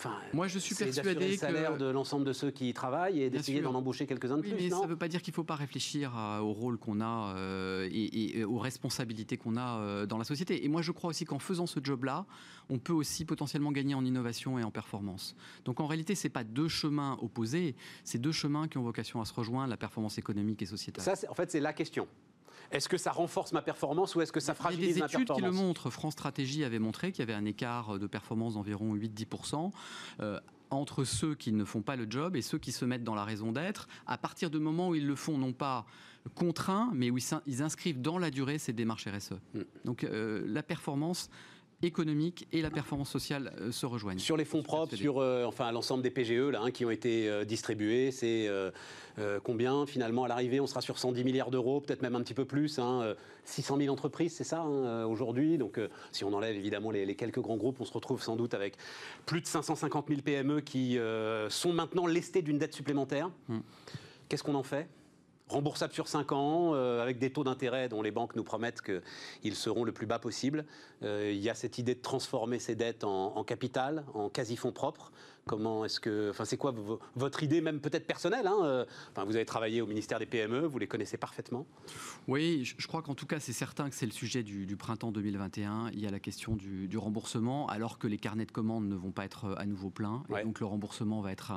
Enfin, 0.00 0.14
Moi, 0.32 0.48
je 0.48 0.58
suis 0.58 0.74
persuadé 0.74 1.28
le 1.32 1.36
salaire 1.36 1.76
de 1.76 1.84
l'ensemble 1.84 2.24
de 2.24 2.32
ceux 2.32 2.50
qui 2.50 2.70
y 2.70 2.72
travaillent 2.72 3.20
et 3.20 3.28
d'essayer 3.28 3.60
d'en 3.60 3.74
embaucher 3.74 4.06
quelques-uns 4.06 4.38
de 4.38 4.42
plus. 4.42 4.54
Mais 4.54 4.70
ça 4.70 4.80
ne 4.80 4.86
veut 4.86 4.96
pas 4.96 5.08
dire 5.08 5.20
qu'il 5.20 5.32
ne 5.32 5.34
faut 5.34 5.44
pas 5.44 5.56
réfléchir 5.56 6.14
au 6.40 6.52
rôle 6.52 6.78
qu'on 6.78 7.02
a 7.02 7.34
euh, 7.36 7.86
et, 7.92 8.42
aux 8.44 8.58
responsabilités 8.58 9.36
qu'on 9.36 9.58
a 9.58 9.78
euh, 9.78 10.06
dans 10.06 10.16
la 10.16 10.24
société. 10.24 10.64
Et 10.64 10.68
moi, 10.68 10.80
je 10.80 10.92
crois 10.92 11.10
aussi 11.10 11.26
qu'en 11.26 11.38
faisant 11.38 11.66
ce 11.66 11.80
job-là, 11.82 12.24
on 12.70 12.78
peut 12.78 12.94
aussi 12.94 13.26
potentiellement 13.26 13.72
gagner 13.72 13.94
en 13.94 14.02
innovation 14.02 14.58
et 14.58 14.64
en 14.64 14.70
performance. 14.70 15.36
Donc, 15.66 15.80
en 15.80 15.86
réalité, 15.86 16.14
ce 16.14 16.26
n'est 16.26 16.32
pas 16.32 16.44
deux 16.44 16.68
chemins 16.68 17.18
opposés, 17.20 17.76
c'est 18.02 18.18
deux 18.18 18.32
chemins 18.32 18.68
qui 18.68 18.78
ont 18.78 18.82
vocation 18.82 19.20
à 19.20 19.26
se 19.26 19.34
rejoindre, 19.34 19.68
la 19.68 19.76
performance 19.76 20.16
économique 20.16 20.62
et 20.62 20.66
sociétale. 20.66 21.04
Ça, 21.04 21.28
en 21.28 21.34
fait, 21.34 21.50
c'est 21.50 21.60
la 21.60 21.74
question. 21.74 22.08
Est-ce 22.70 22.88
que 22.88 22.96
ça 22.96 23.12
renforce 23.12 23.52
ma 23.52 23.62
performance 23.62 24.14
ou 24.14 24.20
est-ce 24.20 24.32
que 24.32 24.40
ça 24.40 24.54
fragilise 24.54 24.98
ma 24.98 25.08
performance 25.08 25.12
Il 25.12 25.18
y 25.18 25.22
a 25.22 25.26
des 25.26 25.32
études 25.32 25.36
qui 25.36 25.60
le 25.60 25.66
montrent. 25.66 25.90
France 25.90 26.12
Stratégie 26.12 26.64
avait 26.64 26.78
montré 26.78 27.12
qu'il 27.12 27.20
y 27.20 27.28
avait 27.28 27.34
un 27.34 27.44
écart 27.44 27.98
de 27.98 28.06
performance 28.06 28.54
d'environ 28.54 28.94
8-10%. 28.94 29.70
Euh, 30.20 30.40
entre 30.70 31.04
ceux 31.04 31.34
qui 31.34 31.52
ne 31.52 31.64
font 31.64 31.82
pas 31.82 31.96
le 31.96 32.06
job 32.08 32.36
et 32.36 32.42
ceux 32.42 32.58
qui 32.58 32.72
se 32.72 32.84
mettent 32.84 33.04
dans 33.04 33.14
la 33.14 33.24
raison 33.24 33.52
d'être, 33.52 33.88
à 34.06 34.16
partir 34.16 34.50
du 34.50 34.58
moment 34.58 34.90
où 34.90 34.94
ils 34.94 35.06
le 35.06 35.16
font 35.16 35.36
non 35.36 35.52
pas 35.52 35.84
contraint, 36.34 36.90
mais 36.94 37.10
où 37.10 37.18
ils 37.46 37.62
inscrivent 37.62 38.00
dans 38.00 38.18
la 38.18 38.30
durée 38.30 38.58
ces 38.58 38.72
démarches 38.72 39.08
RSE. 39.08 39.32
Hmm. 39.54 39.62
Donc 39.84 40.04
euh, 40.04 40.44
la 40.46 40.62
performance, 40.62 41.30
économique 41.82 42.46
et 42.52 42.62
la 42.62 42.70
performance 42.70 43.10
sociale 43.10 43.52
euh, 43.60 43.72
se 43.72 43.86
rejoignent. 43.86 44.18
Sur 44.18 44.36
les 44.36 44.44
fonds 44.44 44.62
propres, 44.62 44.94
sur 44.96 45.18
euh, 45.18 45.44
enfin 45.44 45.72
l'ensemble 45.72 46.02
des 46.02 46.10
PGE 46.10 46.50
là, 46.50 46.60
hein, 46.62 46.70
qui 46.70 46.84
ont 46.84 46.90
été 46.90 47.28
euh, 47.28 47.44
distribués, 47.44 48.10
c'est 48.10 48.48
combien? 49.44 49.84
Finalement 49.84 50.24
à 50.24 50.28
l'arrivée 50.28 50.60
On 50.60 50.66
sera 50.66 50.80
sur 50.80 50.98
110 50.98 51.24
milliards 51.24 51.50
d'euros, 51.50 51.80
peut-être 51.80 52.00
même 52.00 52.14
un 52.14 52.22
petit 52.22 52.32
peu 52.32 52.46
plus. 52.46 52.78
Hein, 52.78 53.14
600 53.44 53.76
000 53.78 53.92
entreprises, 53.92 54.34
c'est 54.34 54.44
ça 54.44 54.60
hein, 54.60 55.04
aujourd'hui? 55.04 55.58
Donc 55.58 55.78
si 56.10 56.24
on 56.24 56.32
enlève 56.32 56.56
évidemment 56.56 56.90
les, 56.90 57.14
quelques 57.14 57.40
grands 57.40 57.56
groupes, 57.56 57.80
on 57.80 57.84
se 57.84 57.92
retrouve 57.92 58.22
sans 58.22 58.36
doute 58.36 58.54
avec 58.54 58.76
plus 59.26 59.42
de 59.42 59.46
550 59.46 60.08
000 60.08 60.20
PME 60.22 60.60
qui 60.62 60.98
sont 61.50 61.72
maintenant 61.72 62.06
lestées 62.06 62.40
d'une 62.40 62.58
dette 62.58 62.74
supplémentaire. 62.74 63.30
Hmm. 63.48 63.60
Qu'est-ce 64.28 64.42
qu'on 64.42 64.54
en 64.54 64.62
fait? 64.62 64.88
Remboursable 65.50 65.92
sur 65.92 66.08
5 66.08 66.32
ans, 66.32 66.74
euh, 66.74 67.02
avec 67.02 67.18
des 67.18 67.30
taux 67.30 67.44
d'intérêt 67.44 67.88
dont 67.88 68.02
les 68.02 68.10
banques 68.10 68.36
nous 68.36 68.44
promettent 68.44 68.80
qu'ils 68.80 69.54
seront 69.54 69.84
le 69.84 69.92
plus 69.92 70.06
bas 70.06 70.18
possible. 70.18 70.64
Euh, 71.02 71.30
il 71.32 71.40
y 71.40 71.50
a 71.50 71.54
cette 71.54 71.78
idée 71.78 71.94
de 71.94 72.00
transformer 72.00 72.58
ces 72.58 72.74
dettes 72.74 73.04
en, 73.04 73.36
en 73.36 73.44
capital, 73.44 74.04
en 74.14 74.28
quasi-fonds 74.28 74.72
propres. 74.72 75.12
Comment 75.50 75.84
est-ce 75.84 75.98
que, 75.98 76.30
enfin, 76.30 76.44
c'est 76.44 76.56
quoi 76.56 76.72
votre 77.16 77.42
idée, 77.42 77.60
même 77.60 77.80
peut-être 77.80 78.06
personnelle 78.06 78.46
hein, 78.46 78.58
euh, 78.62 78.84
enfin, 79.10 79.24
Vous 79.24 79.34
avez 79.34 79.44
travaillé 79.44 79.80
au 79.82 79.86
ministère 79.88 80.20
des 80.20 80.26
PME, 80.26 80.60
vous 80.60 80.78
les 80.78 80.86
connaissez 80.86 81.16
parfaitement. 81.16 81.66
Oui, 82.28 82.62
je 82.78 82.86
crois 82.86 83.02
qu'en 83.02 83.16
tout 83.16 83.26
cas, 83.26 83.40
c'est 83.40 83.52
certain 83.52 83.90
que 83.90 83.96
c'est 83.96 84.06
le 84.06 84.12
sujet 84.12 84.44
du, 84.44 84.76
printemps 84.76 85.10
2021. 85.10 85.90
Il 85.92 85.98
y 85.98 86.06
a 86.06 86.10
la 86.12 86.20
question 86.20 86.54
du, 86.54 86.96
remboursement, 86.96 87.66
alors 87.66 87.98
que 87.98 88.06
les 88.06 88.16
carnets 88.16 88.46
de 88.46 88.52
commandes 88.52 88.88
ne 88.88 88.94
vont 88.94 89.10
pas 89.10 89.24
être 89.24 89.46
euh, 89.46 89.54
à 89.56 89.66
nouveau 89.66 89.90
pleins. 89.90 90.22
Et 90.38 90.44
donc 90.44 90.60
le 90.60 90.66
remboursement 90.66 91.20
va 91.20 91.32
être 91.32 91.50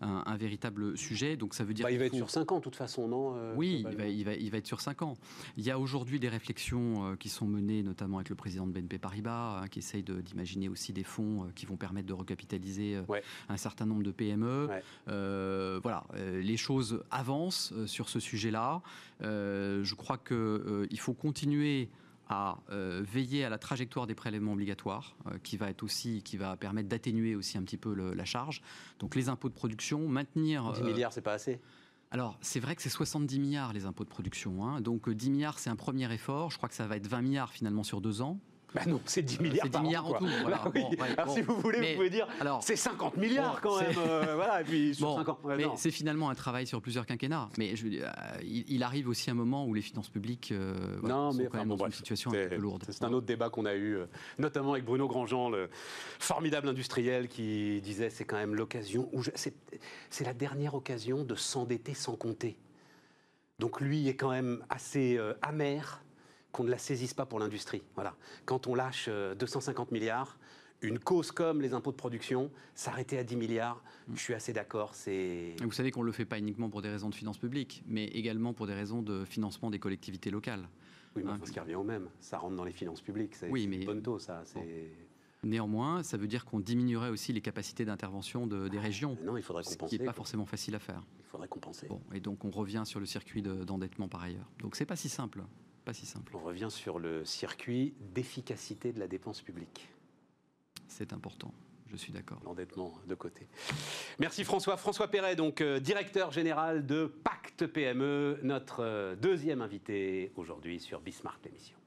un, 0.00 0.36
véritable 0.36 0.98
sujet. 0.98 1.36
Donc 1.36 1.54
ça 1.54 1.62
veut 1.62 1.74
dire. 1.74 1.84
Bah, 1.84 1.92
il 1.92 1.98
va 2.00 2.06
être 2.06 2.16
sur 2.16 2.30
5 2.30 2.50
ans, 2.50 2.58
de 2.58 2.64
toute 2.64 2.74
façon, 2.74 3.06
non 3.06 3.36
euh, 3.36 3.54
Oui, 3.54 3.84
il 3.88 3.96
va, 3.96 4.06
il, 4.08 4.24
va, 4.24 4.34
il 4.34 4.50
va, 4.50 4.58
être 4.58 4.66
sur 4.66 4.80
5 4.80 5.02
ans. 5.02 5.16
Il 5.56 5.64
y 5.64 5.70
a 5.70 5.78
aujourd'hui 5.78 6.18
des 6.18 6.28
réflexions 6.28 7.14
qui 7.20 7.28
sont 7.28 7.46
menées, 7.46 7.84
notamment 7.84 8.16
avec 8.16 8.30
le 8.30 8.34
président 8.34 8.66
de 8.66 8.72
BNP 8.72 8.98
Paribas, 8.98 9.60
hein, 9.62 9.68
qui 9.68 9.78
essaye 9.78 10.02
d'imaginer 10.02 10.68
aussi 10.68 10.92
des 10.92 11.04
fonds 11.04 11.52
qui 11.54 11.66
vont 11.66 11.76
permettre 11.76 12.08
de 12.08 12.14
recapitaliser 12.14 12.98
un 13.48 13.56
certain 13.56 13.86
nombre 13.86 14.02
de 14.02 14.10
PME. 14.10 14.68
Euh, 15.08 15.80
voilà, 15.82 16.04
euh, 16.14 16.40
les 16.40 16.56
choses 16.56 17.02
avancent 17.10 17.72
euh, 17.72 17.86
sur 17.86 18.08
ce 18.08 18.20
sujet-là. 18.20 18.82
je 19.20 19.94
crois 19.94 20.18
qu'il 20.18 21.00
faut 21.00 21.14
continuer 21.14 21.88
à 22.30 22.58
veiller 22.68 23.46
à 23.46 23.48
la 23.48 23.56
trajectoire 23.56 24.06
des 24.06 24.14
prélèvements 24.14 24.52
obligatoires, 24.52 25.16
qui 25.42 25.56
va 25.56 25.70
être 25.70 25.82
aussi, 25.82 26.22
qui 26.22 26.36
va 26.36 26.56
permettre 26.56 26.86
d'atténuer 26.86 27.34
aussi 27.34 27.56
un 27.56 27.62
petit 27.62 27.78
peu 27.78 27.94
la 27.94 28.24
charge. 28.26 28.60
Donc 28.98 29.14
les 29.14 29.30
impôts 29.30 29.48
de 29.48 29.54
production, 29.54 30.06
maintenir. 30.08 30.72
10 30.72 30.82
milliards, 30.82 31.12
c'est 31.12 31.22
pas 31.22 31.32
assez. 31.32 31.58
Alors, 32.10 32.38
c'est 32.40 32.60
vrai 32.60 32.74
que 32.74 32.82
c'est 32.82 32.88
70 32.88 33.38
milliards 33.38 33.72
les 33.72 33.84
impôts 33.86 34.04
de 34.04 34.08
production. 34.08 34.66
Hein. 34.66 34.80
Donc, 34.80 35.10
10 35.10 35.30
milliards, 35.30 35.58
c'est 35.58 35.68
un 35.70 35.76
premier 35.76 36.10
effort. 36.12 36.50
Je 36.50 36.56
crois 36.56 36.68
que 36.68 36.74
ça 36.74 36.86
va 36.86 36.96
être 36.96 37.06
20 37.06 37.22
milliarrs 37.22 37.52
finalement 37.52 37.82
sur 37.82 38.00
deux 38.00 38.22
ans. 38.22 38.38
Bah 38.74 38.82
non, 38.86 39.00
c'est 39.06 39.22
10 39.22 39.40
milliards. 39.40 39.66
C'est 39.66 39.78
10 39.78 39.80
milliards 39.80 40.06
en 40.06 40.12
tout. 40.14 40.26
alors 40.44 41.34
si 41.34 41.40
vous 41.40 41.58
voulez, 41.60 41.92
vous 41.92 41.96
pouvez 41.96 42.10
dire, 42.10 42.28
c'est 42.60 42.76
50 42.76 43.16
milliards 43.16 43.60
quand 43.60 43.80
même. 43.80 43.96
Euh, 43.96 44.34
voilà, 44.34 44.60
et 44.60 44.64
puis 44.64 44.94
sur 44.94 45.14
50, 45.14 45.38
mais 45.56 45.64
c'est 45.76 45.90
finalement 45.90 46.28
un 46.28 46.34
travail 46.34 46.66
sur 46.66 46.82
plusieurs 46.82 47.06
quinquennats. 47.06 47.48
Mais 47.56 47.76
je, 47.76 47.86
euh, 47.86 48.08
il, 48.42 48.82
arrive 48.82 49.08
aussi 49.08 49.30
un 49.30 49.34
moment 49.34 49.64
où 49.66 49.72
les 49.72 49.80
finances 49.80 50.10
publiques 50.10 50.52
euh, 50.52 50.98
non, 51.02 51.32
sont 51.32 51.38
mais, 51.38 51.46
quand 51.46 51.58
même 51.58 51.68
dans 51.68 51.86
une 51.86 51.92
situation 51.92 52.30
un 52.30 52.48
peu 52.48 52.56
lourde. 52.56 52.84
C'est 52.88 53.04
un 53.04 53.12
autre 53.12 53.26
débat 53.26 53.48
qu'on 53.48 53.64
a 53.64 53.74
eu, 53.74 53.98
notamment 54.38 54.72
avec 54.72 54.84
Bruno 54.84 55.08
Grandjean, 55.08 55.48
le 55.48 55.70
formidable 56.18 56.68
industriel, 56.68 57.28
qui 57.28 57.80
disait 57.80 58.10
c'est 58.10 58.24
quand 58.24 58.36
même 58.36 58.54
l'occasion, 58.54 59.10
c'est 59.34 60.24
la 60.24 60.34
dernière 60.34 60.74
occasion 60.74 61.24
de 61.24 61.34
s'endetter 61.34 61.94
sans 61.94 62.16
compter. 62.16 62.58
Donc 63.58 63.80
lui 63.80 64.08
est 64.08 64.14
quand 64.14 64.30
même 64.30 64.62
assez 64.68 65.18
amer 65.42 66.02
qu'on 66.52 66.64
ne 66.64 66.70
la 66.70 66.78
saisisse 66.78 67.14
pas 67.14 67.26
pour 67.26 67.38
l'industrie. 67.38 67.82
Voilà. 67.94 68.14
Quand 68.44 68.66
on 68.66 68.74
lâche 68.74 69.08
250 69.08 69.88
euh, 69.88 69.92
milliards, 69.94 70.38
une 70.80 70.98
cause 70.98 71.32
comme 71.32 71.60
les 71.60 71.74
impôts 71.74 71.90
de 71.90 71.96
production, 71.96 72.50
s'arrêter 72.74 73.18
à 73.18 73.24
10 73.24 73.36
milliards, 73.36 73.82
je 74.14 74.20
suis 74.20 74.34
assez 74.34 74.52
d'accord. 74.52 74.94
C'est. 74.94 75.56
Vous 75.60 75.72
savez 75.72 75.90
qu'on 75.90 76.02
ne 76.02 76.06
le 76.06 76.12
fait 76.12 76.24
pas 76.24 76.38
uniquement 76.38 76.70
pour 76.70 76.82
des 76.82 76.88
raisons 76.88 77.08
de 77.10 77.14
finances 77.14 77.38
publiques, 77.38 77.82
mais 77.86 78.04
également 78.04 78.52
pour 78.52 78.66
des 78.66 78.74
raisons 78.74 79.02
de 79.02 79.24
financement 79.24 79.70
des 79.70 79.78
collectivités 79.78 80.30
locales. 80.30 80.68
Oui, 81.16 81.22
mais 81.24 81.32
hein, 81.32 81.40
ce 81.44 81.50
qui 81.50 81.58
revient 81.58 81.74
au 81.74 81.84
même, 81.84 82.08
ça 82.20 82.38
rentre 82.38 82.54
dans 82.54 82.64
les 82.64 82.72
finances 82.72 83.00
publiques. 83.00 83.34
C'est 83.34 83.48
oui, 83.48 83.66
mais... 83.66 83.84
bonne 83.84 84.02
taux, 84.02 84.18
ça. 84.18 84.44
Néanmoins, 85.44 86.02
ça 86.02 86.16
veut 86.16 86.26
dire 86.26 86.44
qu'on 86.44 86.58
diminuerait 86.58 87.10
aussi 87.10 87.32
les 87.32 87.40
capacités 87.40 87.84
d'intervention 87.84 88.48
de, 88.48 88.66
des 88.66 88.78
régions. 88.78 89.16
non, 89.24 89.36
il 89.36 89.42
faudrait 89.42 89.62
compenser. 89.62 89.86
Ce 89.86 89.96
qui 89.96 89.98
n'est 90.00 90.06
pas 90.06 90.12
forcément 90.12 90.46
facile 90.46 90.74
à 90.74 90.80
faire. 90.80 91.02
Il 91.20 91.26
faudrait 91.26 91.46
compenser. 91.46 91.86
Bon, 91.86 92.00
et 92.12 92.18
donc 92.18 92.44
on 92.44 92.50
revient 92.50 92.82
sur 92.84 92.98
le 92.98 93.06
circuit 93.06 93.40
d'endettement 93.40 94.08
par 94.08 94.22
ailleurs. 94.22 94.50
Donc 94.58 94.74
c'est 94.74 94.86
pas 94.86 94.96
si 94.96 95.08
simple. 95.08 95.44
Pas 95.88 95.94
si 95.94 96.04
simple. 96.04 96.36
On 96.36 96.40
revient 96.40 96.68
sur 96.70 96.98
le 96.98 97.24
circuit 97.24 97.94
d'efficacité 98.12 98.92
de 98.92 99.00
la 99.00 99.08
dépense 99.08 99.40
publique. 99.40 99.88
C'est 100.86 101.14
important. 101.14 101.50
Je 101.86 101.96
suis 101.96 102.12
d'accord. 102.12 102.38
L'endettement 102.44 102.92
de 103.06 103.14
côté. 103.14 103.48
Merci 104.18 104.44
François. 104.44 104.76
François 104.76 105.08
Perret, 105.08 105.34
donc 105.34 105.62
euh, 105.62 105.80
directeur 105.80 106.30
général 106.30 106.84
de 106.84 107.06
Pacte 107.06 107.66
PME, 107.66 108.38
notre 108.42 108.80
euh, 108.84 109.16
deuxième 109.16 109.62
invité 109.62 110.30
aujourd'hui 110.36 110.78
sur 110.78 111.00
Bismarck 111.00 111.42
l'émission. 111.46 111.78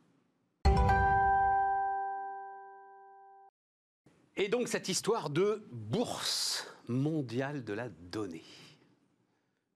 Et 4.36 4.50
donc 4.50 4.68
cette 4.68 4.90
histoire 4.90 5.30
de 5.30 5.64
bourse 5.72 6.66
mondiale 6.88 7.64
de 7.64 7.74
la 7.74 7.88
donnée. 7.90 8.42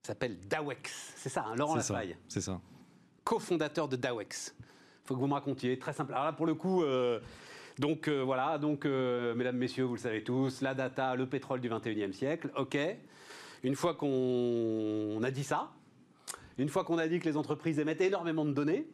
S'appelle 0.01 0.39
DAWEX. 0.47 1.13
C'est 1.15 1.29
ça, 1.29 1.45
hein, 1.45 1.55
Laurent 1.55 1.75
Lafaille. 1.75 2.17
C'est 2.27 2.41
ça. 2.41 2.59
Co-fondateur 3.25 3.87
de 3.87 3.95
DAWEX. 3.95 4.55
Il 4.59 5.07
faut 5.07 5.15
que 5.15 5.19
vous 5.19 5.27
me 5.27 5.33
racontiez, 5.33 5.79
très 5.79 5.93
simple. 5.93 6.13
Alors 6.13 6.25
là, 6.25 6.33
pour 6.33 6.45
le 6.45 6.53
coup, 6.53 6.83
euh, 6.83 7.19
donc 7.79 8.07
euh, 8.07 8.21
voilà, 8.21 8.59
donc 8.59 8.85
euh, 8.85 9.33
mesdames, 9.33 9.57
messieurs, 9.57 9.83
vous 9.83 9.95
le 9.95 9.99
savez 9.99 10.23
tous, 10.23 10.61
la 10.61 10.75
data, 10.75 11.15
le 11.15 11.27
pétrole 11.27 11.59
du 11.59 11.67
21e 11.67 12.13
siècle, 12.13 12.51
ok. 12.55 12.77
Une 13.63 13.75
fois 13.75 13.95
qu'on 13.95 15.19
a 15.23 15.31
dit 15.31 15.43
ça, 15.43 15.71
une 16.59 16.69
fois 16.69 16.83
qu'on 16.83 16.99
a 16.99 17.07
dit 17.07 17.19
que 17.19 17.27
les 17.27 17.35
entreprises 17.35 17.79
émettent 17.79 18.01
énormément 18.01 18.45
de 18.45 18.53
données, 18.53 18.87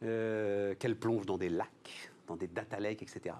qu'elles 0.00 0.96
plongent 0.96 1.26
dans 1.26 1.38
des 1.38 1.48
lacs, 1.48 2.12
dans 2.28 2.36
des 2.36 2.46
data 2.46 2.78
lakes, 2.78 3.02
etc. 3.02 3.34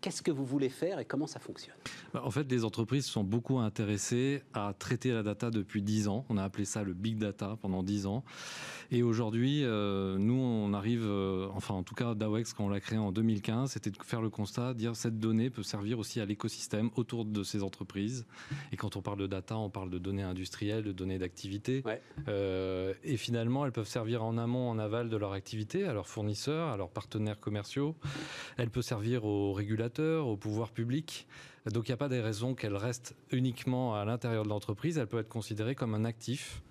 Qu'est-ce 0.00 0.22
que 0.22 0.30
vous 0.30 0.46
voulez 0.46 0.70
faire 0.70 0.98
et 0.98 1.04
comment 1.04 1.26
ça 1.26 1.40
fonctionne? 1.40 1.76
Bah, 2.14 2.22
En 2.24 2.30
fait, 2.30 2.50
les 2.50 2.64
entreprises 2.64 3.06
sont 3.06 3.24
beaucoup 3.24 3.58
intéressées 3.58 4.42
à 4.54 4.74
traiter 4.78 5.12
la 5.12 5.22
data 5.22 5.50
depuis 5.50 5.82
10 5.82 6.08
ans. 6.08 6.24
On 6.30 6.38
a 6.38 6.42
appelé 6.42 6.64
ça 6.64 6.82
le 6.82 6.94
big 6.94 7.18
data 7.18 7.58
pendant 7.60 7.82
10 7.82 8.06
ans. 8.06 8.24
Et 8.90 9.02
aujourd'hui, 9.02 9.62
euh, 9.62 10.16
nous, 10.18 10.34
on 10.34 10.72
arrive, 10.72 11.04
euh, 11.04 11.48
enfin 11.52 11.74
en 11.74 11.82
tout 11.82 11.94
cas, 11.94 12.14
DAWEX, 12.14 12.54
quand 12.54 12.64
on 12.64 12.68
l'a 12.68 12.80
créé 12.80 12.98
en 12.98 13.12
2015, 13.12 13.72
c'était 13.72 13.90
de 13.90 13.96
faire 14.02 14.22
le 14.22 14.30
constat, 14.30 14.74
dire 14.74 14.96
cette 14.96 15.20
donnée 15.20 15.50
peut 15.50 15.62
servir 15.62 15.98
aussi 15.98 16.20
à 16.20 16.24
l'écosystème 16.24 16.90
autour 16.96 17.24
de 17.24 17.42
ces 17.44 17.62
entreprises. 17.62 18.26
Et 18.72 18.76
quand 18.76 18.96
on 18.96 19.02
parle 19.02 19.18
de 19.18 19.26
data, 19.26 19.56
on 19.58 19.70
parle 19.70 19.90
de 19.90 19.98
données 19.98 20.22
industrielles, 20.22 20.82
de 20.82 20.92
données 20.92 21.18
d'activité. 21.18 21.84
Euh, 22.26 22.94
et 23.04 23.16
finalement, 23.16 23.66
elles 23.66 23.72
peuvent 23.72 23.86
servir 23.86 24.24
en 24.24 24.38
amont, 24.38 24.70
en 24.70 24.78
aval 24.78 25.08
de 25.08 25.16
leur 25.16 25.34
activité, 25.34 25.84
à 25.84 25.92
leurs 25.92 26.08
fournisseurs, 26.08 26.68
à 26.68 26.76
leurs 26.76 26.90
partenaires 26.90 27.38
commerciaux. 27.38 27.94
Elles 28.56 28.70
peuvent 28.70 28.82
servir 28.82 29.24
aux 29.24 29.52
régulateurs, 29.52 29.89
aux 29.98 30.36
pouvoirs 30.36 30.70
publics. 30.70 31.26
Donc 31.66 31.88
il 31.88 31.90
n'y 31.90 31.94
a 31.94 31.98
pas 31.98 32.08
des 32.08 32.20
raisons 32.20 32.54
qu'elles 32.54 32.76
restent 32.76 33.14
uniquement 33.30 33.94
à 33.94 34.04
l'intérieur 34.04 34.44
de 34.44 34.48
l'entreprise. 34.48 34.98
Elle 34.98 35.06
peut 35.06 35.18
être 35.18 35.28
considérée 35.28 35.74
comme 35.74 35.94
un 35.94 36.04
actif 36.04 36.62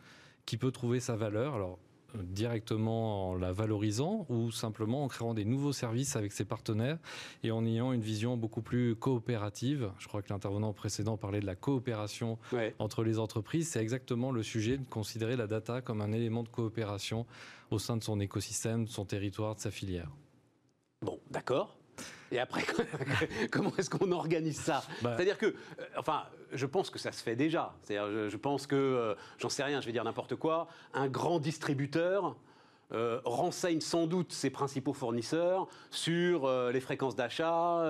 qui 0.45 0.57
peut 0.57 0.71
trouver 0.71 0.99
sa 0.99 1.15
valeur. 1.15 1.55
Alors 1.55 1.79
directement 2.15 3.29
en 3.29 3.35
la 3.35 3.51
valorisant 3.51 4.25
ou 4.29 4.51
simplement 4.51 5.03
en 5.03 5.07
créant 5.07 5.33
des 5.33 5.45
nouveaux 5.45 5.73
services 5.73 6.15
avec 6.15 6.31
ses 6.31 6.45
partenaires 6.45 6.97
et 7.43 7.51
en 7.51 7.65
ayant 7.65 7.93
une 7.93 8.01
vision 8.01 8.37
beaucoup 8.37 8.61
plus 8.61 8.95
coopérative. 8.95 9.91
Je 9.99 10.07
crois 10.07 10.21
que 10.21 10.29
l'intervenant 10.31 10.73
précédent 10.73 11.17
parlait 11.17 11.39
de 11.39 11.45
la 11.45 11.55
coopération 11.55 12.37
entre 12.79 13.03
les 13.03 13.19
entreprises. 13.19 13.69
C'est 13.69 13.81
exactement 13.81 14.31
le 14.31 14.43
sujet 14.43 14.77
de 14.77 14.85
considérer 14.85 15.35
la 15.35 15.47
data 15.47 15.81
comme 15.81 16.01
un 16.01 16.11
élément 16.11 16.43
de 16.43 16.49
coopération 16.49 17.25
au 17.71 17.79
sein 17.79 17.97
de 17.97 18.03
son 18.03 18.19
écosystème, 18.19 18.85
de 18.85 18.89
son 18.89 19.05
territoire, 19.05 19.55
de 19.55 19.59
sa 19.59 19.71
filière. 19.71 20.09
Bon, 21.01 21.19
d'accord. 21.29 21.78
Et 22.31 22.39
après, 22.39 22.63
comment 23.51 23.71
est-ce 23.77 23.89
qu'on 23.89 24.11
organise 24.11 24.59
ça? 24.59 24.83
Bah. 25.01 25.13
C'est-à-dire 25.15 25.37
que, 25.37 25.47
euh, 25.47 25.53
enfin, 25.97 26.23
je 26.51 26.65
pense 26.65 26.89
que 26.89 26.99
ça 26.99 27.11
se 27.11 27.23
fait 27.23 27.35
déjà. 27.35 27.73
C'est-à-dire, 27.83 28.29
je, 28.29 28.37
pense 28.37 28.67
que, 28.67 28.75
euh, 28.75 29.15
j'en 29.37 29.49
sais 29.49 29.63
rien, 29.63 29.81
je 29.81 29.85
vais 29.85 29.91
dire 29.91 30.03
n'importe 30.03 30.35
quoi, 30.35 30.67
un 30.93 31.07
grand 31.07 31.39
distributeur 31.39 32.35
euh, 32.91 33.21
renseigne 33.23 33.81
sans 33.81 34.07
doute 34.07 34.31
ses 34.31 34.49
principaux 34.49 34.93
fournisseurs 34.93 35.67
sur 35.91 36.49
les 36.71 36.79
fréquences 36.79 37.15
d'achat, 37.15 37.83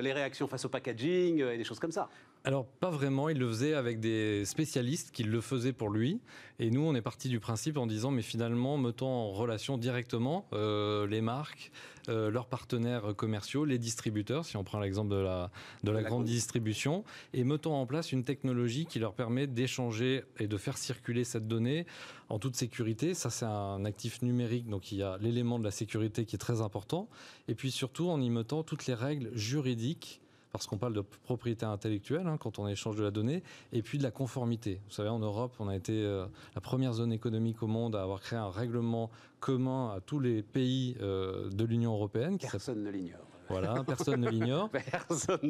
les 0.00 0.12
réactions 0.12 0.46
face 0.46 0.64
au 0.64 0.68
packaging 0.68 1.42
et 1.42 1.58
des 1.58 1.64
choses 1.64 1.80
comme 1.80 1.92
ça. 1.92 2.08
Alors 2.46 2.64
pas 2.64 2.90
vraiment, 2.90 3.28
il 3.28 3.38
le 3.38 3.48
faisait 3.48 3.74
avec 3.74 3.98
des 3.98 4.44
spécialistes 4.44 5.10
qui 5.10 5.24
le 5.24 5.40
faisaient 5.40 5.72
pour 5.72 5.90
lui. 5.90 6.20
Et 6.60 6.70
nous, 6.70 6.80
on 6.80 6.94
est 6.94 7.02
parti 7.02 7.28
du 7.28 7.40
principe 7.40 7.76
en 7.76 7.88
disant, 7.88 8.12
mais 8.12 8.22
finalement, 8.22 8.78
mettons 8.78 9.08
en 9.08 9.32
relation 9.32 9.76
directement 9.76 10.46
euh, 10.52 11.08
les 11.08 11.20
marques, 11.20 11.72
euh, 12.08 12.30
leurs 12.30 12.46
partenaires 12.46 13.16
commerciaux, 13.16 13.64
les 13.64 13.78
distributeurs, 13.78 14.44
si 14.44 14.56
on 14.56 14.62
prend 14.62 14.78
l'exemple 14.78 15.10
de 15.10 15.16
la, 15.16 15.50
de 15.82 15.90
la, 15.90 16.04
grande 16.04 16.24
distribution, 16.24 17.02
et 17.34 17.42
mettons 17.42 17.74
en 17.74 17.84
place 17.84 18.12
une 18.12 18.22
technologie 18.22 18.86
qui 18.86 19.00
leur 19.00 19.14
permet 19.14 19.48
d'échanger 19.48 20.22
et 20.38 20.46
de 20.46 20.56
faire 20.56 20.78
circuler 20.78 21.24
cette 21.24 21.48
donnée 21.48 21.84
en 22.28 22.38
toute 22.38 22.54
sécurité. 22.54 23.14
Ça, 23.14 23.28
c'est 23.28 23.44
un 23.44 23.84
actif 23.84 24.22
numérique, 24.22 24.68
donc 24.68 24.92
il 24.92 24.98
y 24.98 25.02
a 25.02 25.18
l'élément 25.20 25.58
de 25.58 25.64
la 25.64 25.72
sécurité 25.72 26.24
qui 26.24 26.36
est 26.36 26.38
très 26.38 26.60
important. 26.60 27.08
Et 27.48 27.56
puis 27.56 27.72
surtout, 27.72 28.08
en 28.08 28.20
y 28.20 28.30
mettant 28.30 28.62
toutes 28.62 28.86
les 28.86 28.94
règles 28.94 29.30
juridiques 29.34 30.20
parce 30.56 30.66
qu'on 30.66 30.78
parle 30.78 30.94
de 30.94 31.02
propriété 31.02 31.66
intellectuelle 31.66 32.26
hein, 32.26 32.38
quand 32.38 32.58
on 32.58 32.66
échange 32.66 32.96
de 32.96 33.02
la 33.02 33.10
donnée, 33.10 33.42
et 33.72 33.82
puis 33.82 33.98
de 33.98 34.02
la 34.02 34.10
conformité. 34.10 34.80
Vous 34.86 34.92
savez, 34.94 35.10
en 35.10 35.18
Europe, 35.18 35.54
on 35.58 35.68
a 35.68 35.76
été 35.76 35.92
euh, 35.92 36.26
la 36.54 36.60
première 36.62 36.94
zone 36.94 37.12
économique 37.12 37.62
au 37.62 37.66
monde 37.66 37.94
à 37.94 38.02
avoir 38.02 38.20
créé 38.20 38.38
un 38.38 38.48
règlement 38.50 39.10
commun 39.38 39.92
à 39.94 40.00
tous 40.00 40.18
les 40.18 40.42
pays 40.42 40.96
euh, 41.02 41.50
de 41.50 41.64
l'Union 41.64 41.92
européenne. 41.92 42.38
Personne 42.38 42.82
ne 42.82 42.90
l'ignore. 42.90 43.26
Voilà, 43.50 43.84
personne 43.86 44.20
ne 44.22 44.30
l'ignore. 44.30 44.70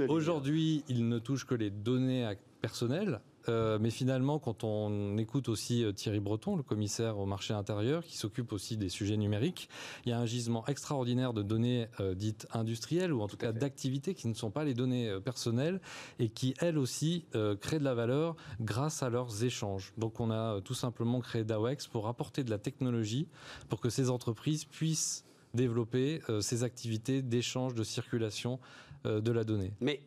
Aujourd'hui, 0.08 0.82
il 0.88 1.08
ne 1.08 1.20
touche 1.20 1.46
que 1.46 1.54
les 1.54 1.70
données 1.70 2.28
personnelles. 2.60 3.20
Euh, 3.48 3.78
mais 3.80 3.90
finalement, 3.90 4.38
quand 4.38 4.64
on 4.64 5.18
écoute 5.18 5.48
aussi 5.48 5.84
euh, 5.84 5.92
Thierry 5.92 6.20
Breton, 6.20 6.56
le 6.56 6.62
commissaire 6.62 7.18
au 7.18 7.26
marché 7.26 7.54
intérieur, 7.54 8.04
qui 8.04 8.16
s'occupe 8.16 8.52
aussi 8.52 8.76
des 8.76 8.88
sujets 8.88 9.16
numériques, 9.16 9.68
il 10.04 10.10
y 10.10 10.12
a 10.12 10.18
un 10.18 10.26
gisement 10.26 10.66
extraordinaire 10.66 11.32
de 11.32 11.42
données 11.42 11.88
euh, 12.00 12.14
dites 12.14 12.46
industrielles, 12.52 13.12
ou 13.12 13.22
en 13.22 13.28
tout, 13.28 13.36
cas 13.36 13.52
d'activités 13.52 14.14
qui 14.14 14.28
ne 14.28 14.34
sont 14.34 14.50
pas 14.50 14.64
les 14.64 14.74
données 14.74 15.18
personnelles, 15.24 15.80
et 16.18 16.28
qui, 16.28 16.54
elles 16.60 16.78
aussi, 16.78 17.26
créent 17.60 17.78
de 17.78 17.84
la 17.84 17.94
valeur 17.94 18.34
grâce 18.60 19.02
à 19.02 19.10
leurs 19.10 19.44
échanges. 19.44 19.92
Donc 19.98 20.20
on 20.20 20.30
a 20.30 20.60
tout 20.62 20.74
simplement 20.74 21.20
créé 21.20 21.44
DAWEX 21.44 21.86
pour 21.86 22.08
apporter 22.08 22.44
de 22.44 22.50
la 22.50 22.58
technologie, 22.58 23.28
pour 23.68 23.80
que 23.80 23.90
ces 23.90 24.08
entreprises 24.10 24.64
puissent 24.64 25.24
développer 25.54 26.22
ces 26.40 26.62
activités 26.62 27.22
d'échange, 27.22 27.74
de 27.74 27.84
circulation 27.84 28.58
de 29.04 29.32
la 29.32 29.44
donnée. 29.44 29.72
Mais 29.80 30.02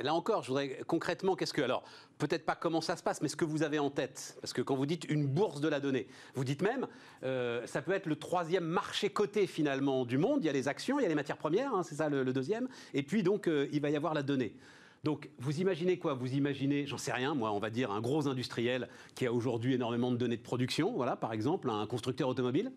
là 0.00 0.14
encore, 0.14 0.42
je 0.42 0.48
voudrais 0.48 0.80
concrètement, 0.86 1.36
qu'est-ce 1.36 1.54
que. 1.54 1.62
Alors, 1.62 1.84
peut-être 2.26 2.46
pas 2.46 2.54
comment 2.54 2.80
ça 2.80 2.96
se 2.96 3.02
passe, 3.02 3.20
mais 3.20 3.28
ce 3.28 3.34
que 3.34 3.44
vous 3.44 3.64
avez 3.64 3.80
en 3.80 3.90
tête. 3.90 4.38
Parce 4.40 4.52
que 4.52 4.62
quand 4.62 4.76
vous 4.76 4.86
dites 4.86 5.10
une 5.10 5.26
bourse 5.26 5.60
de 5.60 5.66
la 5.66 5.80
donnée, 5.80 6.06
vous 6.34 6.44
dites 6.44 6.62
même, 6.62 6.86
euh, 7.24 7.66
ça 7.66 7.82
peut 7.82 7.92
être 7.92 8.06
le 8.06 8.14
troisième 8.14 8.64
marché 8.64 9.10
coté 9.10 9.48
finalement 9.48 10.04
du 10.06 10.18
monde. 10.18 10.38
Il 10.42 10.46
y 10.46 10.48
a 10.48 10.52
les 10.52 10.68
actions, 10.68 11.00
il 11.00 11.02
y 11.02 11.06
a 11.06 11.08
les 11.08 11.16
matières 11.16 11.36
premières, 11.36 11.74
hein, 11.74 11.82
c'est 11.82 11.96
ça 11.96 12.08
le, 12.08 12.32
deuxième. 12.32 12.68
Et 12.94 13.02
puis 13.02 13.24
donc, 13.24 13.48
euh, 13.48 13.68
il 13.72 13.80
va 13.80 13.90
y 13.90 13.96
avoir 13.96 14.14
la 14.14 14.22
donnée. 14.22 14.54
Donc, 15.02 15.30
vous 15.38 15.60
imaginez 15.60 15.98
quoi? 15.98 16.14
Vous 16.14 16.32
imaginez, 16.34 16.86
j'en 16.86 16.96
sais 16.96 17.12
rien, 17.12 17.34
moi, 17.34 17.50
on 17.52 17.58
va 17.58 17.70
dire 17.70 17.90
un 17.90 18.00
gros 18.00 18.28
industriel 18.28 18.88
qui 19.16 19.26
a 19.26 19.32
aujourd'hui 19.32 19.74
énormément 19.74 20.12
de 20.12 20.16
données 20.16 20.36
de 20.36 20.42
production, 20.42 20.92
voilà, 20.94 21.16
par 21.16 21.32
exemple, 21.32 21.68
un 21.70 21.86
constructeur 21.88 22.28
automobile, 22.28 22.70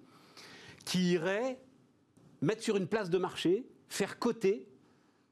qui 0.86 1.12
irait 1.12 1.60
mettre 2.42 2.64
sur 2.64 2.78
une 2.78 2.88
place 2.88 3.12
de 3.12 3.20
marché, 3.20 3.68
faire 3.90 4.18
coter 4.18 4.68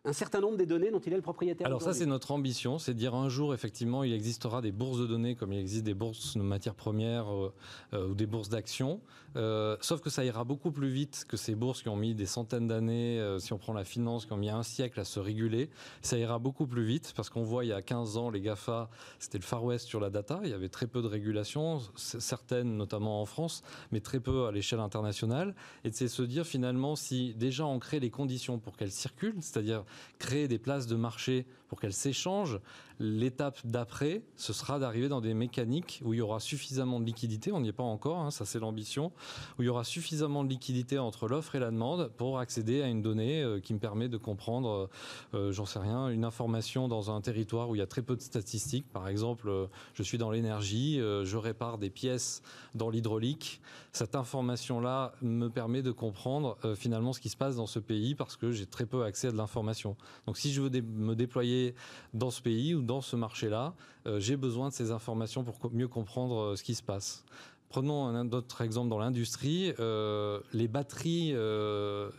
un 0.05 0.13
certain 0.13 0.41
nombre 0.41 0.57
des 0.57 0.65
données 0.65 0.91
dont 0.91 0.99
il 0.99 1.13
est 1.13 1.15
le 1.15 1.21
propriétaire. 1.21 1.65
Alors 1.65 1.81
ça, 1.81 1.93
c'est 1.93 2.05
notre 2.05 2.31
ambition, 2.31 2.77
c'est 2.77 2.93
de 2.93 2.99
dire 2.99 3.15
un 3.15 3.29
jour, 3.29 3.53
effectivement, 3.53 4.03
il 4.03 4.13
existera 4.13 4.61
des 4.61 4.73
bourses 4.73 4.99
de 4.99 5.07
données 5.07 5.35
comme 5.35 5.53
il 5.53 5.59
existe 5.59 5.85
des 5.85 5.93
bourses 5.93 6.35
de 6.35 6.41
matières 6.41 6.75
premières 6.75 7.33
euh, 7.33 7.53
euh, 7.93 8.09
ou 8.09 8.13
des 8.13 8.25
bourses 8.25 8.49
d'actions. 8.49 8.99
Euh, 9.35 9.77
sauf 9.79 10.01
que 10.01 10.09
ça 10.09 10.25
ira 10.25 10.43
beaucoup 10.43 10.71
plus 10.71 10.89
vite 10.89 11.25
que 11.27 11.37
ces 11.37 11.55
bourses 11.55 11.81
qui 11.81 11.89
ont 11.89 11.95
mis 11.95 12.13
des 12.13 12.25
centaines 12.25 12.67
d'années, 12.67 13.19
si 13.39 13.53
on 13.53 13.57
prend 13.57 13.73
la 13.73 13.85
finance, 13.85 14.25
qui 14.25 14.33
ont 14.33 14.37
mis 14.37 14.49
un 14.49 14.61
siècle 14.61 14.99
à 14.99 15.05
se 15.05 15.19
réguler. 15.19 15.69
Ça 16.01 16.17
ira 16.17 16.37
beaucoup 16.37 16.67
plus 16.67 16.83
vite 16.83 17.13
parce 17.15 17.29
qu'on 17.29 17.41
voit 17.41 17.63
il 17.63 17.69
y 17.69 17.73
a 17.73 17.81
15 17.81 18.17
ans, 18.17 18.29
les 18.29 18.41
GAFA, 18.41 18.89
c'était 19.19 19.39
le 19.39 19.43
Far 19.43 19.63
West 19.63 19.87
sur 19.87 19.99
la 19.99 20.09
data. 20.09 20.41
Il 20.43 20.49
y 20.49 20.53
avait 20.53 20.69
très 20.69 20.85
peu 20.85 21.01
de 21.01 21.07
régulation, 21.07 21.79
certaines 21.95 22.77
notamment 22.77 23.21
en 23.21 23.25
France, 23.25 23.63
mais 23.91 24.01
très 24.01 24.19
peu 24.19 24.45
à 24.45 24.51
l'échelle 24.51 24.81
internationale. 24.81 25.55
Et 25.83 25.91
c'est 25.91 26.09
se 26.09 26.21
dire 26.21 26.45
finalement, 26.45 26.95
si 26.95 27.33
déjà 27.33 27.65
on 27.65 27.79
crée 27.79 27.99
les 27.99 28.11
conditions 28.11 28.59
pour 28.59 28.77
qu'elles 28.77 28.91
circulent, 28.91 29.41
c'est-à-dire 29.41 29.83
créer 30.19 30.47
des 30.47 30.60
places 30.60 30.88
de 30.88 30.95
marché 30.95 31.45
pour 31.67 31.79
qu'elles 31.79 31.93
s'échangent, 31.93 32.60
L'étape 32.99 33.60
d'après, 33.63 34.21
ce 34.36 34.53
sera 34.53 34.79
d'arriver 34.79 35.10
dans 35.10 35.21
des 35.21 35.34
mécaniques 35.34 36.01
où 36.03 36.13
il 36.13 36.17
y 36.17 36.21
aura 36.21 36.39
suffisamment 36.39 36.99
de 36.99 37.06
liquidité, 37.06 37.51
on 37.51 37.62
n'y 37.62 37.69
est 37.69 37.73
pas 37.73 37.84
encore, 37.84 38.19
hein, 38.19 38.32
ça 38.32 38.45
c'est 38.45 38.60
l'ambition, 38.60 39.12
où 39.58 39.63
il 39.63 39.65
y 39.65 39.69
aura 39.69 39.84
suffisamment 39.84 40.43
de 40.43 40.49
liquidité 40.49 40.99
entre 40.99 41.27
l'offre 41.27 41.56
et 41.56 41.60
la 41.60 41.71
demande 41.71 42.12
pour 42.17 42.39
accéder 42.39 42.82
à 42.82 42.88
une 42.88 43.01
donnée 43.01 43.41
euh, 43.41 43.60
qui 43.60 43.73
me 43.73 43.79
permet 43.79 44.10
de 44.10 44.17
comprendre, 44.17 44.89
euh, 45.34 45.51
j'en 45.51 45.65
sais 45.65 45.79
rien, 45.79 46.10
une 46.10 46.25
information 46.25 46.87
dans 46.87 47.12
un 47.12 47.21
territoire 47.21 47.69
où 47.69 47.75
il 47.75 47.79
y 47.79 47.81
a 47.81 47.87
très 47.87 48.02
peu 48.02 48.15
de 48.15 48.21
statistiques. 48.21 48.85
Par 48.91 49.08
exemple, 49.08 49.50
euh, 49.50 49.67
je 49.94 50.04
suis 50.04 50.17
dans 50.17 50.31
l'énergie, 50.31 51.00
je 51.00 51.37
répare 51.37 51.77
des 51.77 51.89
pièces 51.89 52.41
dans 52.75 52.89
l'hydraulique. 52.89 53.62
Cette 53.91 54.15
information-là 54.15 55.13
me 55.21 55.50
permet 55.50 55.81
de 55.81 55.91
comprendre 55.91 56.58
finalement 56.75 57.13
ce 57.13 57.19
qui 57.19 57.29
se 57.29 57.37
passe 57.37 57.56
dans 57.56 57.67
ce 57.67 57.79
pays 57.79 58.15
parce 58.15 58.37
que 58.37 58.52
j'ai 58.52 58.65
très 58.65 58.85
peu 58.85 59.04
accès 59.04 59.27
à 59.27 59.31
de 59.31 59.37
l'information. 59.37 59.96
Donc 60.25 60.37
si 60.37 60.52
je 60.52 60.62
veux 60.62 60.69
me 60.81 61.15
déployer 61.15 61.75
dans 62.13 62.31
ce 62.31 62.41
pays 62.41 62.73
dans 62.86 63.02
ce 63.02 63.15
marché-là, 63.15 63.73
euh, 64.06 64.19
j'ai 64.19 64.38
besoin 64.38 64.69
de 64.69 64.73
ces 64.73 64.92
informations 64.92 65.44
pour 65.44 65.71
mieux 65.73 65.88
comprendre 65.88 66.40
euh, 66.40 66.56
ce 66.56 66.63
qui 66.63 66.75
se 66.75 66.84
passe. 66.84 67.23
Prenons 67.69 68.06
un 68.06 68.31
autre 68.31 68.62
exemple 68.62 68.90
dans 68.90 69.00
l'industrie, 69.00 69.73
euh, 69.79 70.40
les 70.54 70.67
batteries 70.67 71.34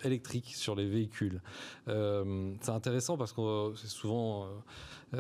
électriques 0.03 0.53
sur 0.57 0.75
les 0.75 0.85
véhicules. 0.85 1.41
c'est 1.87 2.71
intéressant 2.71 3.17
parce 3.17 3.33
que 3.33 3.73
c'est 3.77 3.87
souvent, 3.87 4.49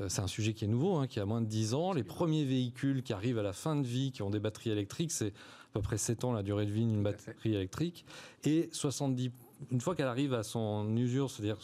c'est 0.08 0.22
un 0.22 0.26
sujet 0.26 0.52
qui 0.52 0.64
est 0.64 0.68
nouveau, 0.68 0.96
hein, 0.96 1.06
qui 1.06 1.20
a 1.20 1.24
moins 1.24 1.40
de 1.40 1.46
10 1.46 1.74
ans. 1.74 1.92
Les 1.92 2.02
premiers 2.02 2.44
véhicules 2.44 3.04
qui 3.04 3.12
arrivent 3.12 3.38
à 3.38 3.44
la 3.44 3.52
fin 3.52 3.76
de 3.76 3.86
vie, 3.86 4.10
qui 4.10 4.22
ont 4.22 4.30
des 4.30 4.40
batteries 4.40 4.70
électriques, 4.70 5.12
c'est 5.12 5.28
à 5.28 5.74
peu 5.74 5.82
près 5.82 5.98
7 5.98 6.24
ans 6.24 6.32
la 6.32 6.42
durée 6.42 6.66
de 6.66 6.72
vie 6.72 6.84
d'une 6.84 7.04
batterie 7.04 7.54
électrique. 7.54 8.04
Et 8.42 8.70
70, 8.72 9.30
une 9.70 9.80
fois 9.80 9.94
qu'elle 9.94 10.08
arrive 10.08 10.34
à 10.34 10.42
son 10.42 10.96
usure, 10.96 11.30
c'est-à-dire 11.30 11.58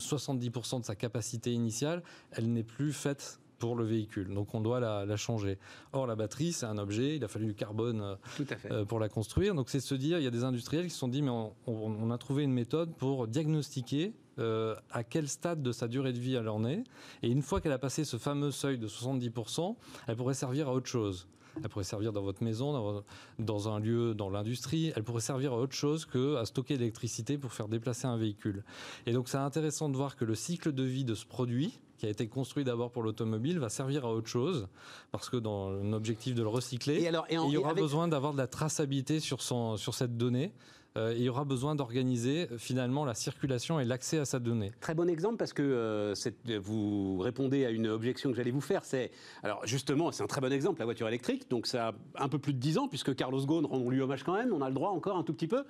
70% 0.00 0.80
de 0.80 0.84
sa 0.84 0.94
capacité 0.94 1.52
initiale, 1.52 2.02
elle 2.32 2.52
n'est 2.52 2.64
plus 2.64 2.92
faite 2.92 3.40
pour 3.60 3.76
le 3.76 3.84
véhicule. 3.84 4.34
Donc 4.34 4.54
on 4.54 4.60
doit 4.60 4.80
la, 4.80 5.16
changer. 5.16 5.58
Or 5.92 6.08
la 6.08 6.16
batterie, 6.16 6.52
c'est 6.52 6.66
un 6.66 6.78
objet, 6.78 7.16
il 7.16 7.24
a 7.24 7.28
fallu 7.28 7.46
du 7.46 7.54
carbone 7.54 8.00
euh, 8.00 8.44
euh, 8.70 8.84
pour 8.84 8.98
la 8.98 9.08
construire. 9.08 9.54
Donc 9.54 9.68
c'est 9.68 9.80
se 9.80 9.94
dire, 9.94 10.18
il 10.18 10.24
y 10.24 10.26
a 10.26 10.30
des 10.30 10.42
industriels 10.42 10.84
qui 10.84 10.90
se 10.90 10.98
sont 10.98 11.08
dit, 11.08 11.22
mais 11.22 11.30
on, 11.66 12.10
a 12.10 12.18
trouvé 12.18 12.42
une 12.42 12.52
méthode 12.52 12.92
pour 12.96 13.28
diagnostiquer 13.28 14.14
euh, 14.38 14.74
à 14.90 15.04
quel 15.04 15.28
stade 15.28 15.62
de 15.62 15.70
sa 15.70 15.86
durée 15.86 16.12
de 16.12 16.18
vie 16.18 16.34
elle 16.34 16.48
en 16.48 16.64
est. 16.64 16.82
Et 17.22 17.30
une 17.30 17.42
fois 17.42 17.60
qu'elle 17.60 17.72
a 17.72 17.78
passé 17.78 18.04
ce 18.04 18.16
fameux 18.16 18.50
seuil 18.50 18.78
de 18.78 18.88
70%, 18.88 19.76
elle 20.08 20.16
pourrait 20.16 20.34
servir 20.34 20.68
à 20.68 20.72
autre 20.72 20.88
chose. 20.88 21.28
Elle 21.62 21.68
pourrait 21.68 21.84
servir 21.84 22.12
dans 22.12 22.22
votre 22.22 22.42
maison, 22.42 23.02
dans, 23.38 23.68
un 23.68 23.78
lieu, 23.78 24.14
dans 24.14 24.30
l'industrie. 24.30 24.92
Elle 24.96 25.04
pourrait 25.04 25.20
servir 25.20 25.52
à 25.52 25.56
autre 25.56 25.74
chose 25.74 26.06
qu'à 26.06 26.44
stocker 26.44 26.76
l'électricité 26.76 27.38
pour 27.38 27.52
faire 27.52 27.68
déplacer 27.68 28.06
un 28.06 28.16
véhicule. 28.16 28.64
Et 29.06 29.12
donc 29.12 29.28
c'est 29.28 29.38
intéressant 29.38 29.88
de 29.88 29.96
voir 29.96 30.16
que 30.16 30.24
le 30.24 30.34
cycle 30.34 30.72
de 30.72 30.82
vie 30.82 31.04
de 31.04 31.14
ce 31.14 31.26
produit, 31.26 31.80
qui 31.98 32.06
a 32.06 32.08
été 32.08 32.28
construit 32.28 32.64
d'abord 32.64 32.90
pour 32.90 33.02
l'automobile, 33.02 33.58
va 33.58 33.68
servir 33.68 34.06
à 34.06 34.12
autre 34.12 34.28
chose, 34.28 34.68
parce 35.12 35.28
que 35.28 35.36
dans 35.36 35.70
l'objectif 35.70 36.34
de 36.34 36.42
le 36.42 36.48
recycler, 36.48 37.06
il 37.30 37.52
y 37.52 37.56
aura 37.56 37.74
besoin 37.74 38.08
d'avoir 38.08 38.32
de 38.32 38.38
la 38.38 38.46
traçabilité 38.46 39.20
sur, 39.20 39.42
son, 39.42 39.76
sur 39.76 39.94
cette 39.94 40.16
donnée. 40.16 40.52
Euh, 40.96 41.14
il 41.16 41.22
y 41.22 41.28
aura 41.28 41.44
besoin 41.44 41.76
d'organiser 41.76 42.48
euh, 42.50 42.58
finalement 42.58 43.04
la 43.04 43.14
circulation 43.14 43.78
et 43.78 43.84
l'accès 43.84 44.18
à 44.18 44.24
sa 44.24 44.40
donnée. 44.40 44.72
Très 44.80 44.94
bon 44.94 45.08
exemple 45.08 45.36
parce 45.36 45.52
que 45.52 45.62
euh, 45.62 46.14
vous 46.60 47.18
répondez 47.18 47.64
à 47.64 47.70
une 47.70 47.86
objection 47.86 48.30
que 48.30 48.36
j'allais 48.36 48.50
vous 48.50 48.60
faire. 48.60 48.84
C'est 48.84 49.12
alors 49.44 49.64
justement, 49.66 50.10
c'est 50.10 50.24
un 50.24 50.26
très 50.26 50.40
bon 50.40 50.52
exemple 50.52 50.80
la 50.80 50.86
voiture 50.86 51.06
électrique. 51.06 51.48
Donc 51.48 51.68
ça 51.68 51.94
a 52.16 52.24
un 52.24 52.28
peu 52.28 52.38
plus 52.38 52.54
de 52.54 52.58
10 52.58 52.78
ans 52.78 52.88
puisque 52.88 53.14
Carlos 53.14 53.44
Ghosn 53.44 53.66
rend 53.66 53.88
lui 53.88 54.00
hommage 54.00 54.24
quand 54.24 54.34
même. 54.34 54.52
On 54.52 54.62
a 54.62 54.68
le 54.68 54.74
droit 54.74 54.90
encore 54.90 55.16
un 55.16 55.22
tout 55.22 55.32
petit 55.32 55.48
peu 55.48 55.64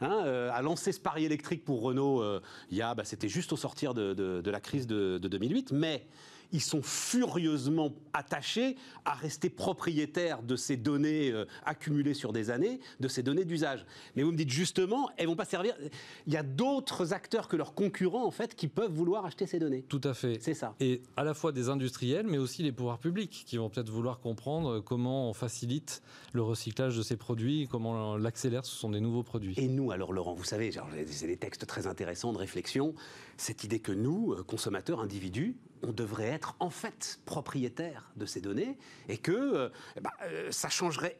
hein, 0.00 0.50
à 0.52 0.60
lancer 0.62 0.90
ce 0.90 1.00
pari 1.00 1.24
électrique 1.24 1.64
pour 1.64 1.82
Renault. 1.82 2.24
il 2.70 2.76
y 2.76 2.82
a, 2.82 2.94
bah, 2.94 3.04
c'était 3.04 3.28
juste 3.28 3.52
au 3.52 3.56
sortir 3.56 3.94
de, 3.94 4.42
la 4.44 4.60
crise 4.60 4.86
de, 4.86 5.18
de 5.18 5.28
2008, 5.28 5.70
mais 5.72 6.06
ils 6.52 6.60
sont 6.60 6.82
furieusement 6.82 7.92
attachés 8.12 8.76
à 9.04 9.14
rester 9.14 9.50
propriétaires 9.50 10.42
de 10.42 10.56
ces 10.56 10.76
données 10.76 11.30
euh, 11.30 11.46
accumulées 11.64 12.14
sur 12.14 12.32
des 12.32 12.50
années, 12.50 12.80
de 13.00 13.08
ces 13.08 13.22
données 13.22 13.44
d'usage. 13.44 13.84
Mais 14.16 14.22
vous 14.22 14.32
me 14.32 14.36
dites 14.36 14.50
justement, 14.50 15.10
elles 15.16 15.26
vont 15.26 15.36
pas 15.36 15.44
servir. 15.44 15.74
Il 16.26 16.32
y 16.32 16.36
a 16.36 16.42
d'autres 16.42 17.12
acteurs 17.12 17.48
que 17.48 17.56
leurs 17.56 17.74
concurrents 17.74 18.24
en 18.24 18.30
fait 18.30 18.54
qui 18.54 18.68
peuvent 18.68 18.92
vouloir 18.92 19.26
acheter 19.26 19.46
ces 19.46 19.58
données. 19.58 19.82
Tout 19.82 20.00
à 20.04 20.14
fait. 20.14 20.38
C'est 20.40 20.54
ça. 20.54 20.74
Et 20.80 21.02
à 21.16 21.24
la 21.24 21.34
fois 21.34 21.52
des 21.52 21.68
industriels, 21.68 22.26
mais 22.26 22.38
aussi 22.38 22.62
les 22.62 22.72
pouvoirs 22.72 22.98
publics 22.98 23.44
qui 23.46 23.56
vont 23.56 23.68
peut-être 23.68 23.90
vouloir 23.90 24.20
comprendre 24.20 24.80
comment 24.80 25.30
on 25.30 25.32
facilite 25.32 26.02
le 26.32 26.42
recyclage 26.42 26.96
de 26.96 27.02
ces 27.02 27.16
produits, 27.16 27.68
comment 27.70 28.12
on 28.12 28.16
l'accélère. 28.16 28.64
Ce 28.64 28.74
sont 28.74 28.90
des 28.90 29.00
nouveaux 29.00 29.22
produits. 29.22 29.54
Et 29.56 29.68
nous, 29.68 29.90
alors 29.90 30.12
Laurent, 30.12 30.34
vous 30.34 30.44
savez, 30.44 30.70
c'est 31.06 31.26
des 31.26 31.36
textes 31.36 31.66
très 31.66 31.86
intéressants 31.86 32.32
de 32.32 32.38
réflexion. 32.38 32.94
Cette 33.36 33.64
idée 33.64 33.80
que 33.80 33.92
nous, 33.92 34.32
euh, 34.32 34.42
consommateurs, 34.42 35.00
individus, 35.00 35.56
on 35.82 35.92
devrait 35.92 36.28
être 36.28 36.56
en 36.60 36.70
fait 36.70 37.20
propriétaire 37.24 38.10
de 38.16 38.26
ces 38.26 38.40
données 38.40 38.78
et 39.08 39.18
que 39.18 39.32
euh, 39.32 39.68
bah, 40.00 40.12
euh, 40.22 40.50
ça 40.50 40.68
changerait 40.68 41.18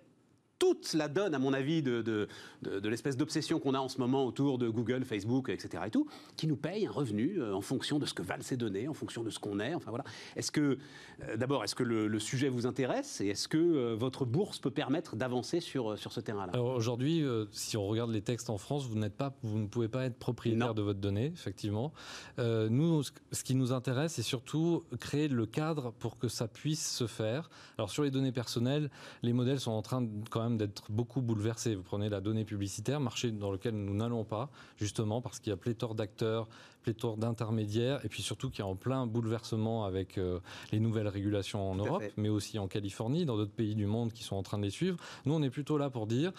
toute 0.59 0.94
la 0.94 1.09
donne, 1.09 1.34
à 1.34 1.38
mon 1.38 1.52
avis, 1.52 1.82
de, 1.82 2.02
de, 2.02 2.88
l'espèce 2.88 3.16
d'obsession 3.16 3.59
qu'on 3.59 3.74
a 3.74 3.78
en 3.78 3.88
ce 3.88 3.98
moment 3.98 4.24
autour 4.24 4.59
de 4.59 4.68
Google, 4.68 5.05
Facebook, 5.05 5.48
etc. 5.48 5.82
et 5.86 5.90
tout, 5.90 6.07
qui 6.36 6.46
nous 6.46 6.57
paye 6.57 6.86
un 6.86 6.90
revenu 6.90 7.40
euh, 7.40 7.55
en 7.55 7.61
fonction 7.61 7.98
de 7.98 8.07
ce 8.07 8.14
que 8.14 8.22
valent 8.22 8.42
ces 8.42 8.57
données, 8.57 8.88
en 8.88 8.94
fonction 8.94 9.22
de 9.22 9.30
ce 9.30 9.38
qu'on 9.38 9.61
est. 9.61 9.74
Enfin 9.74 9.90
voilà. 9.90 10.05
Est-ce 10.36 10.52
que, 10.52 10.78
euh, 11.22 11.36
d'abord, 11.36 11.64
est-ce 11.64 11.74
que 11.74 11.82
le, 11.82 12.18
sujet 12.18 12.48
vous 12.48 12.66
intéresse 12.66 13.20
et 13.20 13.28
est-ce 13.28 13.48
que 13.48 13.59
euh, 13.59 13.96
votre 13.96 14.24
bourse 14.24 14.59
peut 14.59 14.70
permettre 14.70 15.16
d'avancer 15.16 15.61
sur, 15.61 15.98
sur 15.98 16.12
ce 16.12 16.20
terrain-là? 16.20 16.52
Alors 16.55 16.68
aujourd'hui, 16.68 17.24
si 17.50 17.76
on 17.76 17.86
regarde 17.86 18.11
les 18.11 18.22
textes 18.22 18.48
en 18.48 18.57
France, 18.57 18.86
vous 18.86 18.98
n'êtes 18.98 19.16
pas, 19.16 19.34
vous 19.42 19.59
ne 19.59 19.66
pouvez 19.66 19.88
pas 19.88 20.05
être 20.05 20.18
propriétaire 20.18 20.74
de 20.74 20.82
votre 20.82 21.00
donnée, 21.00 21.26
effectivement. 21.26 21.92
nous, 22.38 23.02
ce 23.02 23.44
qui 23.44 23.55
nous 23.55 23.72
intéresse, 23.72 24.14
c'est 24.14 24.22
surtout 24.22 24.84
créer 25.00 25.28
le 25.28 25.46
cadre 25.46 25.92
pour 25.98 26.18
que 26.18 26.28
ça 26.28 26.48
puisse 26.48 26.88
se 26.88 27.07
faire. 27.07 27.50
Alors 27.78 27.90
sur 27.90 28.05
les 28.05 28.11
données 28.11 28.32
personnelles, 28.32 28.90
les 29.22 29.32
modèles 29.32 29.61
sont 29.61 29.72
en 29.72 29.82
train 29.82 30.07
quand 30.30 30.42
même 30.42 30.43
d'être 30.51 30.90
beaucoup 30.90 31.20
bouleversé. 31.20 31.74
Vous 31.74 31.82
prenez 31.82 32.09
la 32.09 32.20
donnée 32.20 32.45
publicitaire, 32.45 33.01
marché 33.01 33.30
dans 33.30 33.51
lequel 33.51 33.74
nous 33.74 33.95
n'allons 33.95 34.24
pas, 34.24 34.51
justement 34.76 35.20
parce 35.20 35.40
qu'il 35.40 35.51
y 35.51 35.55
a 35.55 35.57
pléthore 35.57 35.95
d'acteurs, 35.95 36.49
pléthore 36.85 37.16
d'intermédiaires, 37.16 38.05
et 38.05 38.09
puis 38.09 38.22
surtout 38.22 38.51
qu'il 38.51 38.61
y 38.61 38.62
a 38.62 38.66
en 38.66 38.76
plein 38.76 39.07
bouleversement 39.07 39.87
avec 39.87 40.18
euh, 40.18 40.39
les 40.70 40.80
nouvelles 40.80 41.09
régulations 41.09 41.70
en 41.70 41.74
Europe, 41.74 42.05
mais 42.16 42.28
aussi 42.28 42.59
en 42.59 42.68
Californie, 42.68 43.24
dans 43.24 43.37
d'autres 43.37 43.53
pays 43.53 43.74
du 43.74 43.87
monde 43.87 44.12
qui 44.12 44.22
sont 44.22 44.37
en 44.37 44.43
train 44.43 44.59
de 44.59 44.64
les 44.64 44.70
suivre. 44.70 44.99
Nous, 45.24 45.32
on 45.35 45.43
est 45.43 45.51
plutôt 45.51 45.78
là 45.78 45.89
pour 45.89 46.07
dire, 46.07 46.32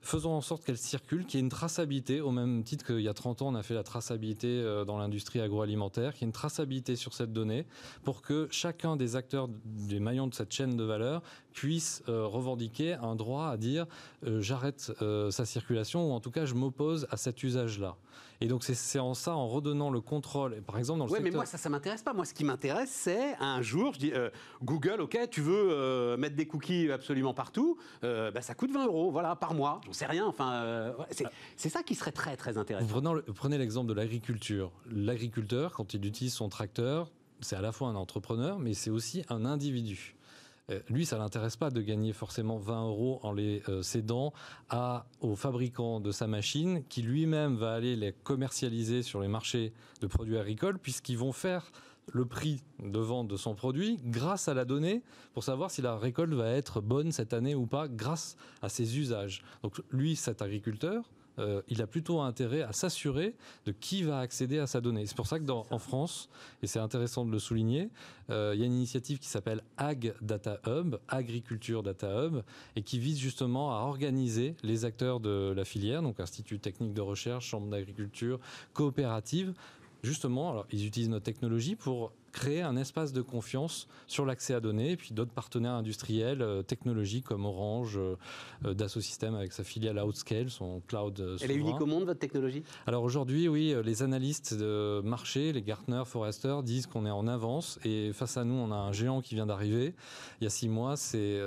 faisons 0.00 0.32
en 0.32 0.40
sorte 0.40 0.64
qu'elle 0.64 0.78
circule, 0.78 1.26
qu'il 1.26 1.38
y 1.38 1.42
ait 1.42 1.44
une 1.44 1.50
traçabilité, 1.50 2.20
au 2.20 2.30
même 2.30 2.62
titre 2.62 2.86
qu'il 2.86 3.00
y 3.00 3.08
a 3.08 3.14
30 3.14 3.42
ans, 3.42 3.48
on 3.48 3.54
a 3.56 3.62
fait 3.64 3.74
la 3.74 3.82
traçabilité 3.82 4.46
euh, 4.46 4.84
dans 4.84 4.98
l'industrie 4.98 5.40
agroalimentaire, 5.40 6.14
qu'il 6.14 6.22
y 6.22 6.24
ait 6.24 6.28
une 6.28 6.32
traçabilité 6.32 6.94
sur 6.94 7.12
cette 7.12 7.32
donnée, 7.32 7.66
pour 8.04 8.22
que 8.22 8.46
chacun 8.52 8.96
des 8.96 9.16
acteurs, 9.16 9.48
des 9.64 9.98
maillons 9.98 10.28
de 10.28 10.34
cette 10.34 10.52
chaîne 10.52 10.76
de 10.76 10.84
valeur, 10.84 11.22
puisse 11.52 12.04
euh, 12.08 12.24
revendiquer 12.24 12.92
un 12.94 13.16
droit 13.16 13.48
à 13.48 13.56
dire 13.56 13.86
j'arrête 14.22 14.92
sa 15.30 15.44
circulation, 15.44 16.10
ou 16.10 16.12
en 16.12 16.20
tout 16.20 16.30
cas 16.30 16.44
je 16.44 16.54
m'oppose 16.54 17.08
à 17.10 17.16
cet 17.16 17.42
usage-là. 17.42 17.96
Et 18.40 18.46
donc 18.46 18.62
c'est 18.62 18.98
en 18.98 19.14
ça, 19.14 19.34
en 19.34 19.48
redonnant 19.48 19.90
le 19.90 20.00
contrôle, 20.00 20.62
par 20.62 20.78
exemple 20.78 21.00
dans 21.00 21.06
le 21.06 21.12
ouais, 21.12 21.20
mais 21.20 21.30
moi 21.30 21.44
ça, 21.44 21.58
ça 21.58 21.68
m'intéresse 21.68 22.02
pas. 22.02 22.12
Moi, 22.12 22.24
ce 22.24 22.34
qui 22.34 22.44
m'intéresse, 22.44 22.90
c'est 22.90 23.34
un 23.40 23.62
jour, 23.62 23.94
je 23.94 23.98
dis 23.98 24.12
euh, 24.12 24.30
Google, 24.62 25.00
ok, 25.00 25.18
tu 25.30 25.40
veux 25.40 25.70
euh, 25.70 26.16
mettre 26.16 26.36
des 26.36 26.46
cookies 26.46 26.90
absolument 26.92 27.34
partout, 27.34 27.78
euh, 28.04 28.30
bah, 28.30 28.40
ça 28.40 28.54
coûte 28.54 28.70
20 28.70 28.86
euros, 28.86 29.10
voilà, 29.10 29.34
par 29.34 29.54
mois. 29.54 29.80
J'en 29.86 29.92
sais 29.92 30.06
rien. 30.06 30.26
Enfin, 30.26 30.94
c'est 31.56 31.68
ça 31.68 31.82
qui 31.82 31.94
serait 31.94 32.12
très 32.12 32.36
très 32.36 32.58
intéressant. 32.58 32.86
Vous 32.86 33.34
prenez 33.34 33.58
l'exemple 33.58 33.88
de 33.88 33.94
l'agriculture. 33.94 34.70
L'agriculteur, 34.90 35.72
quand 35.72 35.94
il 35.94 36.06
utilise 36.06 36.34
son 36.34 36.48
tracteur, 36.48 37.10
c'est 37.40 37.56
à 37.56 37.60
la 37.60 37.72
fois 37.72 37.88
un 37.88 37.96
entrepreneur, 37.96 38.58
mais 38.58 38.74
c'est 38.74 38.90
aussi 38.90 39.24
un 39.28 39.44
individu. 39.44 40.14
Euh, 40.70 40.80
lui, 40.88 41.06
ça 41.06 41.18
l'intéresse 41.18 41.56
pas 41.56 41.70
de 41.70 41.80
gagner 41.80 42.12
forcément 42.12 42.58
20 42.58 42.88
euros 42.88 43.20
en 43.22 43.32
les 43.32 43.62
euh, 43.68 43.82
cédant 43.82 44.32
à, 44.68 45.06
au 45.20 45.34
fabricant 45.34 46.00
de 46.00 46.12
sa 46.12 46.26
machine, 46.26 46.82
qui 46.88 47.02
lui-même 47.02 47.56
va 47.56 47.74
aller 47.74 47.96
les 47.96 48.12
commercialiser 48.12 49.02
sur 49.02 49.20
les 49.20 49.28
marchés 49.28 49.72
de 50.00 50.06
produits 50.06 50.38
agricoles, 50.38 50.78
puisqu'ils 50.78 51.18
vont 51.18 51.32
faire 51.32 51.70
le 52.12 52.24
prix 52.24 52.62
de 52.82 52.98
vente 52.98 53.28
de 53.28 53.36
son 53.36 53.54
produit 53.54 53.98
grâce 54.04 54.48
à 54.48 54.54
la 54.54 54.64
donnée 54.64 55.02
pour 55.34 55.44
savoir 55.44 55.70
si 55.70 55.82
la 55.82 55.96
récolte 55.96 56.32
va 56.32 56.50
être 56.50 56.80
bonne 56.80 57.12
cette 57.12 57.32
année 57.34 57.54
ou 57.54 57.66
pas 57.66 57.88
grâce 57.88 58.36
à 58.62 58.68
ses 58.68 58.98
usages. 58.98 59.42
Donc 59.62 59.82
lui, 59.90 60.16
cet 60.16 60.40
agriculteur, 60.42 61.10
euh, 61.38 61.62
il 61.68 61.82
a 61.82 61.86
plutôt 61.86 62.20
intérêt 62.20 62.62
à 62.62 62.72
s'assurer 62.72 63.34
de 63.66 63.72
qui 63.72 64.02
va 64.02 64.20
accéder 64.20 64.58
à 64.58 64.66
sa 64.66 64.80
donnée. 64.80 65.06
C'est 65.06 65.16
pour 65.16 65.26
ça 65.26 65.38
que 65.38 65.44
dans, 65.44 65.66
en 65.70 65.78
France, 65.78 66.28
et 66.62 66.66
c'est 66.66 66.78
intéressant 66.78 67.24
de 67.24 67.30
le 67.30 67.38
souligner, 67.38 67.90
euh, 68.30 68.52
il 68.54 68.60
y 68.60 68.62
a 68.62 68.66
une 68.66 68.74
initiative 68.74 69.18
qui 69.18 69.28
s'appelle 69.28 69.62
Ag 69.76 70.14
Data 70.20 70.60
Hub, 70.66 70.96
Agriculture 71.08 71.82
Data 71.82 72.24
Hub, 72.24 72.42
et 72.76 72.82
qui 72.82 72.98
vise 72.98 73.18
justement 73.18 73.76
à 73.76 73.80
organiser 73.82 74.54
les 74.62 74.84
acteurs 74.84 75.20
de 75.20 75.52
la 75.56 75.64
filière, 75.64 76.02
donc 76.02 76.20
Institut 76.20 76.58
technique 76.58 76.94
de 76.94 77.00
recherche, 77.00 77.46
Chambre 77.46 77.68
d'agriculture, 77.68 78.40
coopérative, 78.72 79.54
justement, 80.02 80.50
alors, 80.50 80.66
ils 80.72 80.86
utilisent 80.86 81.08
notre 81.08 81.24
technologie 81.24 81.76
pour 81.76 82.12
créer 82.32 82.62
un 82.62 82.76
espace 82.76 83.12
de 83.12 83.22
confiance 83.22 83.88
sur 84.06 84.24
l'accès 84.24 84.54
à 84.54 84.60
données, 84.60 84.92
et 84.92 84.96
puis 84.96 85.12
d'autres 85.12 85.32
partenaires 85.32 85.72
industriels, 85.72 86.42
euh, 86.42 86.62
technologiques 86.62 87.24
comme 87.24 87.44
Orange, 87.44 87.96
euh, 87.96 88.16
euh, 88.64 88.74
Dassault 88.74 89.00
Systèmes 89.00 89.34
avec 89.34 89.52
sa 89.52 89.64
filiale 89.64 89.98
Outscale, 89.98 90.50
son 90.50 90.80
cloud 90.86 91.18
euh, 91.20 91.36
Elle 91.40 91.50
est 91.50 91.54
unique 91.54 91.80
au 91.80 91.86
monde, 91.86 92.04
votre 92.04 92.18
technologie? 92.20 92.62
Alors 92.86 93.02
aujourd'hui, 93.02 93.48
oui, 93.48 93.74
les 93.84 94.02
analystes 94.02 94.54
de 94.54 95.00
marché, 95.02 95.52
les 95.52 95.62
Gartner, 95.62 96.02
Forrester, 96.06 96.56
disent 96.62 96.86
qu'on 96.86 97.06
est 97.06 97.10
en 97.10 97.26
avance. 97.26 97.78
Et 97.84 98.12
face 98.12 98.36
à 98.36 98.44
nous, 98.44 98.54
on 98.54 98.70
a 98.72 98.76
un 98.76 98.92
géant 98.92 99.20
qui 99.20 99.34
vient 99.34 99.46
d'arriver. 99.46 99.94
Il 100.40 100.44
y 100.44 100.46
a 100.46 100.50
six 100.50 100.68
mois, 100.68 100.96
c'est 100.96 101.40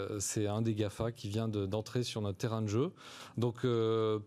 un 0.47 0.61
des 0.61 0.73
GAFA 0.73 1.11
qui 1.11 1.29
vient 1.29 1.47
de- 1.47 1.65
d'entrer 1.65 2.03
sur 2.03 2.21
notre 2.21 2.37
terrain 2.37 2.61
de 2.61 2.67
jeu. 2.67 2.91
Donc 3.37 3.65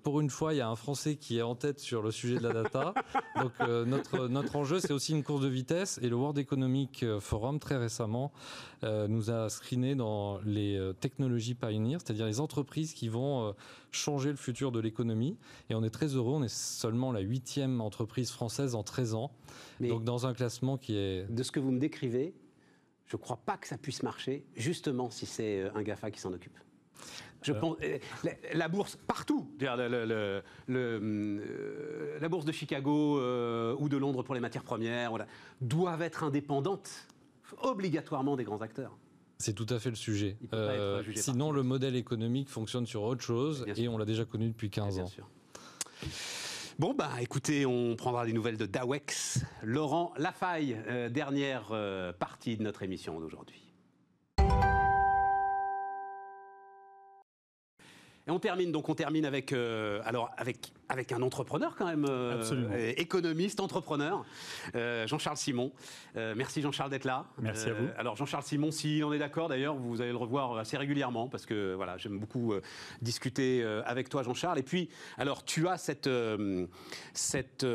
pour 0.03 0.21
une 0.21 0.31
fois, 0.31 0.55
il 0.55 0.59
y 0.59 0.61
a 0.61 0.69
un 0.69 0.77
Français 0.77 1.17
qui 1.17 1.39
est 1.39 1.43
en 1.43 1.55
tête 1.55 1.81
sur 1.81 2.03
le 2.03 2.11
sujet 2.11 2.39
de 2.39 2.43
la 2.43 2.53
data. 2.53 2.95
Donc 3.41 3.53
notre, 3.87 4.29
notre 4.29 4.57
enjeu, 4.57 4.81
c'est 4.81 4.93
aussi 4.93 5.13
une 5.13 5.23
course 5.23 5.43
de 5.43 5.49
vitesse. 5.49 5.99
Et 6.03 6.09
le 6.09 6.17
World 6.17 6.39
Economic 6.45 7.05
Forum, 7.21 7.59
très 7.59 7.77
récemment, 7.77 8.33
euh, 8.85 9.09
nous 9.09 9.31
a 9.31 9.49
screené 9.49 9.95
dans 9.95 10.39
les 10.45 10.77
euh, 10.77 10.93
technologies 10.93 11.55
pioneers, 11.55 11.99
c'est-à-dire 11.99 12.27
les 12.27 12.41
entreprises 12.41 12.93
qui 12.93 13.09
vont 13.09 13.49
euh, 13.49 13.53
changer 13.91 14.31
le 14.31 14.37
futur 14.37 14.71
de 14.73 14.81
l'économie. 14.81 15.39
Et 15.71 15.75
on 15.75 15.83
est 15.83 15.91
très 15.91 16.09
heureux, 16.09 16.35
on 16.35 16.43
est 16.43 16.55
seulement 16.55 17.13
la 17.13 17.21
huitième 17.21 17.81
entreprise 17.81 18.31
française 18.31 18.75
en 18.75 18.83
13 18.83 19.15
ans. 19.15 19.33
Mais 19.81 19.89
Donc 19.89 20.05
dans 20.05 20.27
un 20.27 20.35
classement 20.35 20.77
qui 20.77 20.97
est... 20.97 21.31
de 21.31 21.43
ce 21.43 21.51
que 21.51 21.61
vous 21.61 21.71
me 21.71 21.79
décrivez, 21.79 22.35
je 23.07 23.17
ne 23.17 23.21
crois 23.23 23.37
pas 23.37 23.57
que 23.57 23.67
ça 23.67 23.79
puisse 23.79 24.03
marcher, 24.03 24.45
justement 24.57 25.11
si 25.11 25.27
c'est 25.27 25.63
euh, 25.63 25.71
un 25.75 25.83
GAFA 25.83 26.11
qui 26.11 26.21
s'en 26.21 26.33
occupe. 26.33 26.59
Je 27.45 27.53
Euh. 27.53 27.61
pense, 27.61 27.77
la, 28.25 28.33
la 28.55 28.69
bourse, 28.69 28.97
partout, 29.07 29.47
le- 29.61 29.89
le- 29.89 30.43
le- 30.67 31.43
euh, 31.47 32.19
la 32.21 32.29
bourse 32.29 32.45
de 32.45 32.53
Chicago 32.53 33.19
euh, 33.21 33.77
ou 33.79 33.89
de 33.89 33.97
Londres 33.97 34.23
pour 34.23 34.35
les 34.35 34.41
matières 34.41 34.65
premières, 34.65 35.11
voilà, 35.11 35.27
doivent 35.61 36.03
être 36.03 36.25
indépendantes 36.25 36.91
obligatoirement 37.63 38.37
des 38.37 38.45
grands 38.45 38.63
acteurs. 38.63 38.97
C'est 39.39 39.53
tout 39.53 39.67
à 39.69 39.79
fait 39.79 39.91
le 39.91 39.97
sujet. 39.97 40.37
Sinon, 41.17 41.53
le 41.53 41.63
modèle 41.63 41.97
économique 41.97 42.49
fonctionne 42.49 42.87
sur 42.87 43.03
autre 43.03 43.23
chose 43.23 43.67
et 43.77 43.89
on 43.89 43.99
l'a 43.99 44.05
déjà 44.07 44.25
connu 44.25 44.49
depuis 44.49 44.71
15 44.71 44.95
Bien 44.97 45.05
ans. 45.05 45.07
sûr. 45.07 45.29
Bon, 46.79 46.93
bah 46.95 47.11
écoutez, 47.21 47.67
on 47.67 47.95
prendra 47.95 48.27
des 48.27 48.33
nouvelles 48.33 48.57
de 48.57 48.67
Dawex. 48.67 49.45
Laurent 49.63 50.13
Lafaille, 50.17 50.77
euh, 50.89 51.09
dernière 51.09 51.69
euh, 51.71 52.13
partie 52.13 52.57
de 52.57 52.63
notre 52.65 52.83
émission 52.83 53.21
d'aujourd'hui. 53.21 53.64
Et 58.27 58.31
on 58.31 58.39
termine, 58.39 58.73
donc 58.73 58.89
on 58.89 58.95
termine 58.95 59.27
avec, 59.27 59.53
euh, 59.53 60.01
alors 60.05 60.31
avec, 60.39 60.73
avec 60.89 61.13
un 61.13 61.23
entrepreneur 61.23 61.75
quand 61.77 61.87
même, 61.87 62.05
euh, 62.09 62.43
euh, 62.53 62.93
économiste, 62.97 63.61
entrepreneur, 63.61 64.25
euh, 64.75 65.07
Jean-Charles 65.07 65.37
Simon. 65.37 65.73
Euh, 66.17 66.35
merci 66.37 66.61
Jean-Charles 66.61 66.91
d'être 66.91 67.05
là. 67.05 67.27
Merci 67.39 67.69
à 67.71 67.75
vous. 67.75 67.89
Alors 67.97 68.17
Jean-Charles 68.17 68.45
Simon, 68.45 68.71
s'il 68.71 69.03
en 69.05 69.13
est 69.13 69.19
d'accord 69.19 69.49
d'ailleurs, 69.49 69.75
vous 69.77 70.01
allez 70.01 70.11
le 70.11 70.17
revoir 70.17 70.57
assez 70.59 70.77
régulièrement 70.77 71.29
parce 71.29 71.47
que 71.47 71.75
voilà, 71.75 71.97
j'aime 71.97 72.19
beaucoup 72.19 72.55
discuter 73.03 73.63
avec 73.87 74.09
toi 74.09 74.23
Jean-Charles. 74.23 74.59
Et 74.59 74.63
puis, 74.63 74.89
alors 75.19 75.45
tu 75.45 75.69
as 75.69 75.79
cette, 75.79 76.09
cette, 77.13 77.67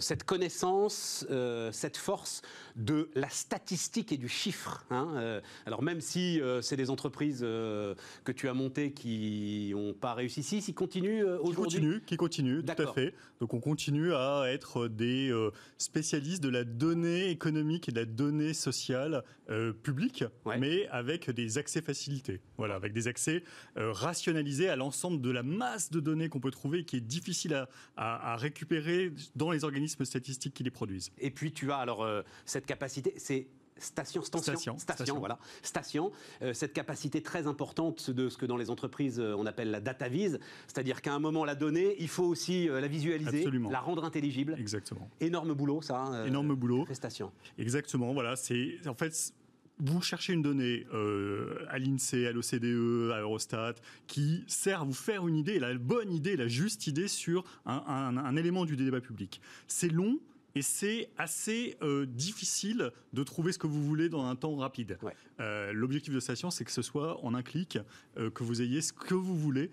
cette 0.00 0.24
connaissance, 0.24 1.26
cette 1.72 1.96
force 1.96 2.42
de 2.76 3.10
la 3.14 3.28
statistique 3.28 4.12
et 4.12 4.16
du 4.16 4.28
chiffre. 4.28 4.84
hein. 4.90 5.40
Alors 5.66 5.82
même 5.82 6.00
si 6.00 6.40
c'est 6.62 6.76
des 6.76 6.90
entreprises 6.90 7.40
que 7.40 8.32
tu 8.34 8.48
as 8.48 8.54
montées 8.54 8.92
qui 8.92 9.72
n'ont 9.74 9.94
pas 9.94 10.14
réussi 10.14 10.40
ici, 10.40 10.62
s'ils 10.62 10.74
continuent 10.74 11.24
euh, 11.24 11.38
Qui 11.38 11.48
aujourd'hui. 11.50 11.78
continue, 11.80 12.00
qui 12.02 12.16
continue, 12.62 12.76
tout 12.76 12.90
à 12.90 12.92
fait. 12.94 13.14
Donc 13.40 13.54
on 13.54 13.60
continue 13.60 14.12
à 14.14 14.44
être 14.46 14.88
des 14.88 15.30
euh, 15.30 15.50
spécialistes 15.78 16.42
de 16.42 16.48
la 16.48 16.64
donnée 16.64 17.30
économique 17.30 17.88
et 17.88 17.92
de 17.92 18.00
la 18.00 18.04
donnée 18.04 18.54
sociale 18.54 19.24
euh, 19.50 19.72
publique, 19.72 20.24
Ouais. 20.44 20.58
mais 20.58 20.86
avec 20.88 21.30
des 21.30 21.58
accès 21.58 21.80
facilités. 21.82 22.40
Voilà, 22.56 22.74
avec 22.74 22.92
des 22.92 23.08
accès 23.08 23.42
euh, 23.76 23.92
rationalisés 23.92 24.68
à 24.68 24.76
l'ensemble 24.76 25.20
de 25.20 25.30
la 25.30 25.42
masse 25.42 25.90
de 25.90 26.00
données 26.00 26.28
qu'on 26.28 26.40
peut 26.40 26.50
trouver 26.50 26.80
et 26.80 26.84
qui 26.84 26.96
est 26.96 27.00
difficile 27.00 27.54
à, 27.54 27.68
à- 27.96 28.32
à 28.34 28.36
récupérer 28.36 29.12
dans 29.36 29.50
les 29.50 29.64
organismes 29.64 30.04
statistiques 30.04 30.54
qui 30.54 30.64
les 30.64 30.70
produisent. 30.70 31.10
Et 31.18 31.30
puis 31.30 31.52
tu 31.52 31.72
as 31.72 31.76
alors 31.78 32.02
euh, 32.02 32.22
cette 32.44 32.66
capacité, 32.66 33.14
c'est 33.16 33.48
station, 33.80 34.22
station, 34.22 34.52
Station, 34.54 34.78
station. 34.78 35.18
voilà, 35.18 35.38
station, 35.62 36.12
euh, 36.42 36.52
cette 36.52 36.72
capacité 36.72 37.22
très 37.22 37.46
importante 37.46 38.10
de 38.10 38.28
ce 38.28 38.36
que 38.36 38.46
dans 38.46 38.56
les 38.56 38.70
entreprises 38.70 39.20
euh, 39.20 39.34
on 39.36 39.46
appelle 39.46 39.70
la 39.70 39.80
data 39.80 40.08
vise, 40.08 40.38
c'est-à-dire 40.66 41.00
qu'à 41.02 41.14
un 41.14 41.18
moment 41.18 41.44
la 41.44 41.54
donnée, 41.54 41.96
il 41.98 42.08
faut 42.08 42.24
aussi 42.24 42.68
euh, 42.68 42.80
la 42.80 42.88
visualiser, 42.88 43.38
Absolument. 43.38 43.70
la 43.70 43.80
rendre 43.80 44.04
intelligible. 44.04 44.56
Exactement. 44.58 45.08
Énorme 45.20 45.54
boulot 45.54 45.82
ça. 45.82 45.98
hein, 46.00 46.14
euh, 46.14 46.26
Énorme 46.26 46.54
boulot. 46.54 46.84
Prestation. 46.84 47.32
Exactement, 47.58 48.12
voilà. 48.12 48.36
C'est 48.36 48.78
en 48.86 48.94
fait 48.94 49.32
vous 49.80 50.02
cherchez 50.02 50.32
une 50.32 50.42
donnée 50.42 50.86
euh, 50.92 51.64
à 51.68 51.78
l'INSEE, 51.78 52.26
à 52.26 52.32
l'OCDE, 52.32 53.12
à 53.14 53.20
Eurostat, 53.20 53.74
qui 54.08 54.42
sert 54.48 54.80
à 54.80 54.84
vous 54.84 54.92
faire 54.92 55.28
une 55.28 55.36
idée, 55.36 55.60
la 55.60 55.72
bonne 55.74 56.12
idée, 56.12 56.36
la 56.36 56.48
juste 56.48 56.88
idée 56.88 57.06
sur 57.06 57.44
un, 57.64 57.84
un- 57.86 58.16
un 58.16 58.34
élément 58.36 58.64
du 58.64 58.74
débat 58.74 59.00
public. 59.00 59.40
C'est 59.68 59.88
long. 59.88 60.18
Et 60.58 60.62
c'est 60.62 61.08
assez 61.16 61.76
euh, 61.82 62.04
difficile 62.04 62.90
de 63.12 63.22
trouver 63.22 63.52
ce 63.52 63.58
que 63.58 63.68
vous 63.68 63.84
voulez 63.84 64.08
dans 64.08 64.24
un 64.24 64.34
temps 64.34 64.56
rapide. 64.56 64.98
Ouais. 65.02 65.12
Euh, 65.38 65.72
L'objectif 65.72 66.12
de 66.12 66.18
Station, 66.18 66.50
c'est 66.50 66.64
que 66.64 66.72
ce 66.72 66.82
soit 66.82 67.24
en 67.24 67.32
un 67.34 67.42
clic, 67.42 67.78
euh, 68.16 68.28
que 68.28 68.42
vous 68.42 68.60
ayez 68.60 68.82
ce 68.82 68.92
que 68.92 69.14
vous 69.14 69.38
voulez 69.38 69.70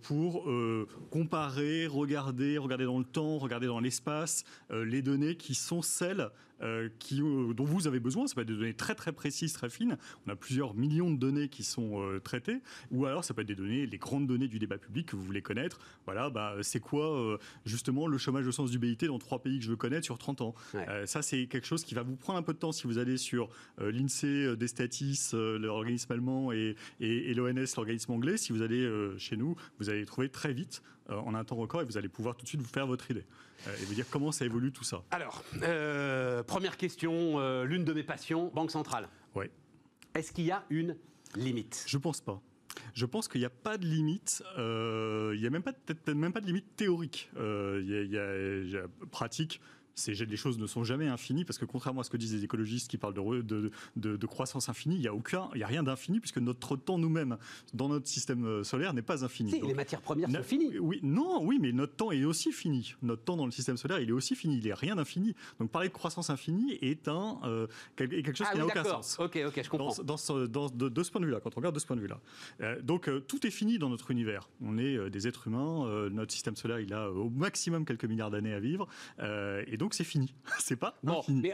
pour 0.00 0.48
comparer, 1.10 1.86
regarder, 1.86 2.56
regarder 2.56 2.86
dans 2.86 2.98
le 2.98 3.04
temps, 3.04 3.36
regarder 3.36 3.66
dans 3.66 3.80
l'espace 3.80 4.44
les 4.70 5.02
données 5.02 5.36
qui 5.36 5.54
sont 5.54 5.82
celles 5.82 6.30
euh, 6.62 6.88
qui, 6.98 7.20
euh, 7.20 7.52
dont 7.54 7.64
vous 7.64 7.88
avez 7.88 7.98
besoin. 7.98 8.26
Ça 8.26 8.34
peut 8.34 8.42
être 8.42 8.48
des 8.48 8.54
données 8.54 8.74
très 8.74 8.94
très 8.94 9.12
précises, 9.12 9.52
très 9.52 9.68
fines. 9.68 9.96
On 10.26 10.30
a 10.30 10.36
plusieurs 10.36 10.74
millions 10.74 11.10
de 11.10 11.16
données 11.16 11.48
qui 11.48 11.64
sont 11.64 12.00
euh, 12.00 12.20
traitées. 12.20 12.60
Ou 12.90 13.06
alors 13.06 13.24
ça 13.24 13.34
peut 13.34 13.42
être 13.42 13.48
des 13.48 13.56
données, 13.56 13.86
les 13.86 13.98
grandes 13.98 14.26
données 14.26 14.46
du 14.46 14.58
débat 14.58 14.78
public 14.78 15.06
que 15.06 15.16
vous 15.16 15.24
voulez 15.24 15.42
connaître. 15.42 15.80
Voilà, 16.04 16.30
bah, 16.30 16.56
c'est 16.62 16.80
quoi 16.80 17.38
justement 17.64 18.06
le 18.06 18.18
chômage 18.18 18.46
au 18.46 18.52
sens 18.52 18.70
du 18.70 18.78
BIT 18.78 19.06
dans 19.06 19.18
trois 19.18 19.40
pays 19.40 19.58
que 19.58 19.64
je 19.64 19.70
veux 19.70 19.76
connaître 19.76 20.04
sur 20.04 20.18
30 20.18 20.40
ans. 20.40 20.54
Ouais. 20.74 21.06
Ça, 21.06 21.22
c'est 21.22 21.46
quelque 21.46 21.66
chose 21.66 21.84
qui 21.84 21.94
va 21.94 22.02
vous 22.02 22.16
prendre 22.16 22.38
un 22.38 22.42
peu 22.42 22.52
de 22.52 22.58
temps 22.58 22.72
si 22.72 22.86
vous 22.86 22.98
allez 22.98 23.16
sur 23.16 23.48
l'INSEE, 23.78 24.56
Destatis, 24.56 25.30
l'organisme 25.32 26.12
allemand, 26.12 26.52
et, 26.52 26.76
et, 27.00 27.30
et 27.30 27.34
l'ONS, 27.34 27.66
l'organisme 27.76 28.12
anglais. 28.12 28.36
Si 28.36 28.52
vous 28.52 28.62
allez 28.62 28.88
chez 29.18 29.36
nous, 29.36 29.56
vous 29.78 29.90
allez 29.90 30.00
les 30.00 30.06
trouver 30.06 30.28
très 30.28 30.52
vite, 30.52 30.82
en 31.08 31.34
un 31.34 31.44
temps 31.44 31.56
record, 31.56 31.82
et 31.82 31.84
vous 31.84 31.96
allez 31.98 32.08
pouvoir 32.08 32.36
tout 32.36 32.42
de 32.44 32.48
suite 32.48 32.60
vous 32.60 32.68
faire 32.68 32.86
votre 32.86 33.10
idée. 33.10 33.24
Euh, 33.66 33.76
et 33.80 33.84
vous 33.84 33.94
dire 33.94 34.06
comment 34.10 34.32
ça 34.32 34.44
évolue 34.44 34.72
tout 34.72 34.84
ça. 34.84 35.02
Alors, 35.10 35.42
euh, 35.62 36.42
première 36.42 36.76
question, 36.76 37.38
euh, 37.38 37.64
l'une 37.64 37.84
de 37.84 37.92
mes 37.92 38.02
passions, 38.02 38.50
Banque 38.54 38.70
centrale. 38.70 39.08
Ouais. 39.34 39.50
Est-ce 40.14 40.32
qu'il 40.32 40.44
y 40.44 40.50
a 40.50 40.64
une 40.70 40.96
limite? 41.36 41.84
Je 41.86 41.98
pense 41.98 42.20
pas. 42.20 42.40
Je 42.94 43.06
pense 43.06 43.28
qu'il 43.28 43.40
n'y 43.40 43.46
a 43.46 43.50
pas 43.50 43.78
de 43.78 43.86
limite. 43.86 44.42
euh, 44.58 45.32
il 45.34 45.40
n'y 45.40 45.46
a 45.46 45.50
même 45.50 45.62
pas, 45.62 45.72
peut-être 45.72 46.12
même 46.14 46.32
pas 46.32 46.40
de 46.40 46.46
limite 46.46 46.76
théorique. 46.76 47.30
Euh, 47.36 47.80
il 47.82 47.90
y 47.90 47.96
a, 47.96 48.02
il 48.02 48.10
y 48.10 48.18
a- 48.18 48.58
il 48.62 48.70
y 48.70 48.76
a 48.76 48.86
pratique. 49.10 49.60
Les 50.06 50.36
choses 50.36 50.58
ne 50.58 50.66
sont 50.66 50.84
jamais 50.84 51.06
infinies 51.06 51.44
parce 51.44 51.58
que 51.58 51.64
contrairement 51.66 52.00
à 52.00 52.04
ce 52.04 52.10
que 52.10 52.16
disent 52.16 52.32
les 52.34 52.44
écologistes 52.44 52.90
qui 52.90 52.96
parlent 52.96 53.12
de, 53.14 53.42
de, 53.42 53.70
de- 53.96 54.16
de 54.16 54.26
croissance 54.26 54.68
infinie, 54.70 54.94
il 54.96 55.00
n'y 55.02 55.06
a 55.06 55.14
aucun, 55.14 55.48
il 55.54 55.60
y 55.60 55.64
a 55.64 55.66
rien 55.66 55.82
d'infini 55.82 56.18
puisque 56.18 56.38
notre 56.38 56.76
temps 56.76 56.96
nous-mêmes 56.98 57.36
dans 57.74 57.88
notre 57.88 58.06
système 58.08 58.44
euh, 58.46 58.64
solaire 58.64 58.94
n'est 58.94 59.02
pas 59.02 59.24
infini. 59.24 59.50
Si, 59.52 59.60
Donc, 59.60 59.68
les 59.68 59.74
matières 59.74 60.00
premières 60.00 60.28
Na- 60.30 60.38
sont 60.38 60.48
finies. 60.48 60.78
Oui, 60.78 60.98
non, 61.02 61.44
oui, 61.44 61.58
mais 61.60 61.72
notre 61.72 61.94
temps 61.94 62.10
est 62.10 62.24
aussi 62.24 62.52
fini. 62.52 62.94
Notre 63.02 63.22
temps 63.22 63.36
dans 63.36 63.44
le 63.44 63.52
système 63.52 63.76
solaire, 63.76 64.00
il 64.00 64.08
est 64.08 64.12
aussi 64.12 64.34
fini. 64.34 64.56
Il 64.58 64.64
n'est 64.64 64.72
rien 64.74 64.96
d'infini. 64.96 65.34
Donc 65.60 65.70
parler 65.70 65.88
de 65.88 65.92
croissance 65.94 66.30
infinie 66.30 66.78
est 66.80 67.06
un 67.08 67.38
euh, 67.44 67.66
quelque 67.96 68.34
chose 68.34 68.46
Ah 68.50 68.54
qui 68.54 68.60
oui, 68.62 68.66
n'a 68.66 68.80
aucun 68.80 68.84
sens 68.84 69.18
Ok, 69.20 69.38
ok, 69.46 69.60
je 69.62 69.68
comprends. 69.68 69.94
dans, 69.98 70.02
dans 70.04 70.16
ce- 70.16 70.46
dans- 70.46 70.68
de, 70.70 71.02
ce 71.02 71.10
point 71.10 71.20
de 71.20 71.26
vue-là, 71.26 71.40
quand 71.40 71.50
on 71.54 71.60
regarde 71.60 71.74
de 71.74 71.80
ce 71.80 71.86
point 71.86 71.96
de 71.96 72.00
vue-là. 72.00 72.18
Euh, 72.62 72.80
donc 72.80 73.08
euh, 73.08 73.20
tout 73.20 73.46
est 73.46 73.50
fini 73.50 73.78
dans 73.78 73.90
notre 73.90 74.10
univers. 74.10 74.48
On 74.64 74.78
est 74.78 75.10
des 75.10 75.28
êtres 75.28 75.48
humains. 75.48 76.08
notre 76.10 76.32
système 76.32 76.56
solaire, 76.56 76.80
il 76.80 76.92
a 76.94 77.10
au 77.10 77.28
maximum 77.30 77.84
quelques 77.84 78.04
milliards 78.06 78.30
d'années 78.30 78.54
à 78.54 78.60
vivre, 78.60 78.86
et 79.20 79.76
donc 79.82 79.94
c'est 79.94 80.04
fini. 80.04 80.32
c'est 80.60 80.76
pas 80.76 80.96
Bon, 81.02 81.18
infini. 81.18 81.42
mais 81.42 81.52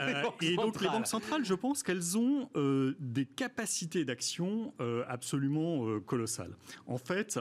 Euh, 0.00 0.24
et 0.40 0.56
donc 0.56 0.80
les 0.80 0.88
banques 0.88 1.06
centrales, 1.06 1.44
je 1.44 1.54
pense 1.54 1.84
qu'elles 1.84 2.18
ont 2.18 2.50
euh, 2.56 2.96
des 2.98 3.26
capacités 3.26 4.04
d'action 4.04 4.74
euh, 4.80 5.04
absolument 5.06 6.00
colossales. 6.00 6.56
En 6.88 6.98
fait, 6.98 7.38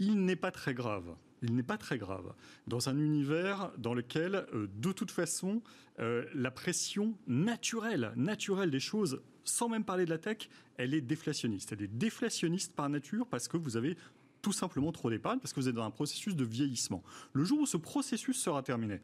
il 0.00 0.24
n'est 0.24 0.34
pas 0.34 0.50
très 0.50 0.74
grave. 0.74 1.14
Il 1.42 1.54
n'est 1.54 1.62
pas 1.62 1.78
très 1.78 1.98
grave 1.98 2.34
dans 2.66 2.88
un 2.88 2.98
univers 2.98 3.70
dans 3.78 3.94
lequel, 3.94 4.44
de 4.52 4.90
toute 4.90 5.12
façon, 5.12 5.62
la 5.98 6.50
pression 6.50 7.14
naturelle, 7.28 8.12
naturelle 8.16 8.72
des 8.72 8.80
choses, 8.80 9.22
sans 9.44 9.68
même 9.68 9.84
parler 9.84 10.04
de 10.04 10.10
la 10.10 10.18
tech, 10.18 10.48
elle 10.78 10.94
est 10.94 11.00
déflationniste. 11.00 11.70
Elle 11.72 11.82
est 11.82 11.96
déflationniste 11.96 12.74
par 12.74 12.88
nature 12.88 13.28
parce 13.28 13.46
que 13.46 13.56
vous 13.56 13.76
avez 13.76 13.96
tout 14.42 14.52
simplement 14.52 14.92
trop 14.92 15.10
d'épargne, 15.10 15.38
parce 15.38 15.52
que 15.52 15.60
vous 15.60 15.68
êtes 15.68 15.74
dans 15.74 15.84
un 15.84 15.90
processus 15.90 16.34
de 16.34 16.44
vieillissement. 16.44 17.02
Le 17.32 17.44
jour 17.44 17.60
où 17.60 17.66
ce 17.66 17.76
processus 17.76 18.36
sera 18.36 18.62
terminé, 18.62 19.00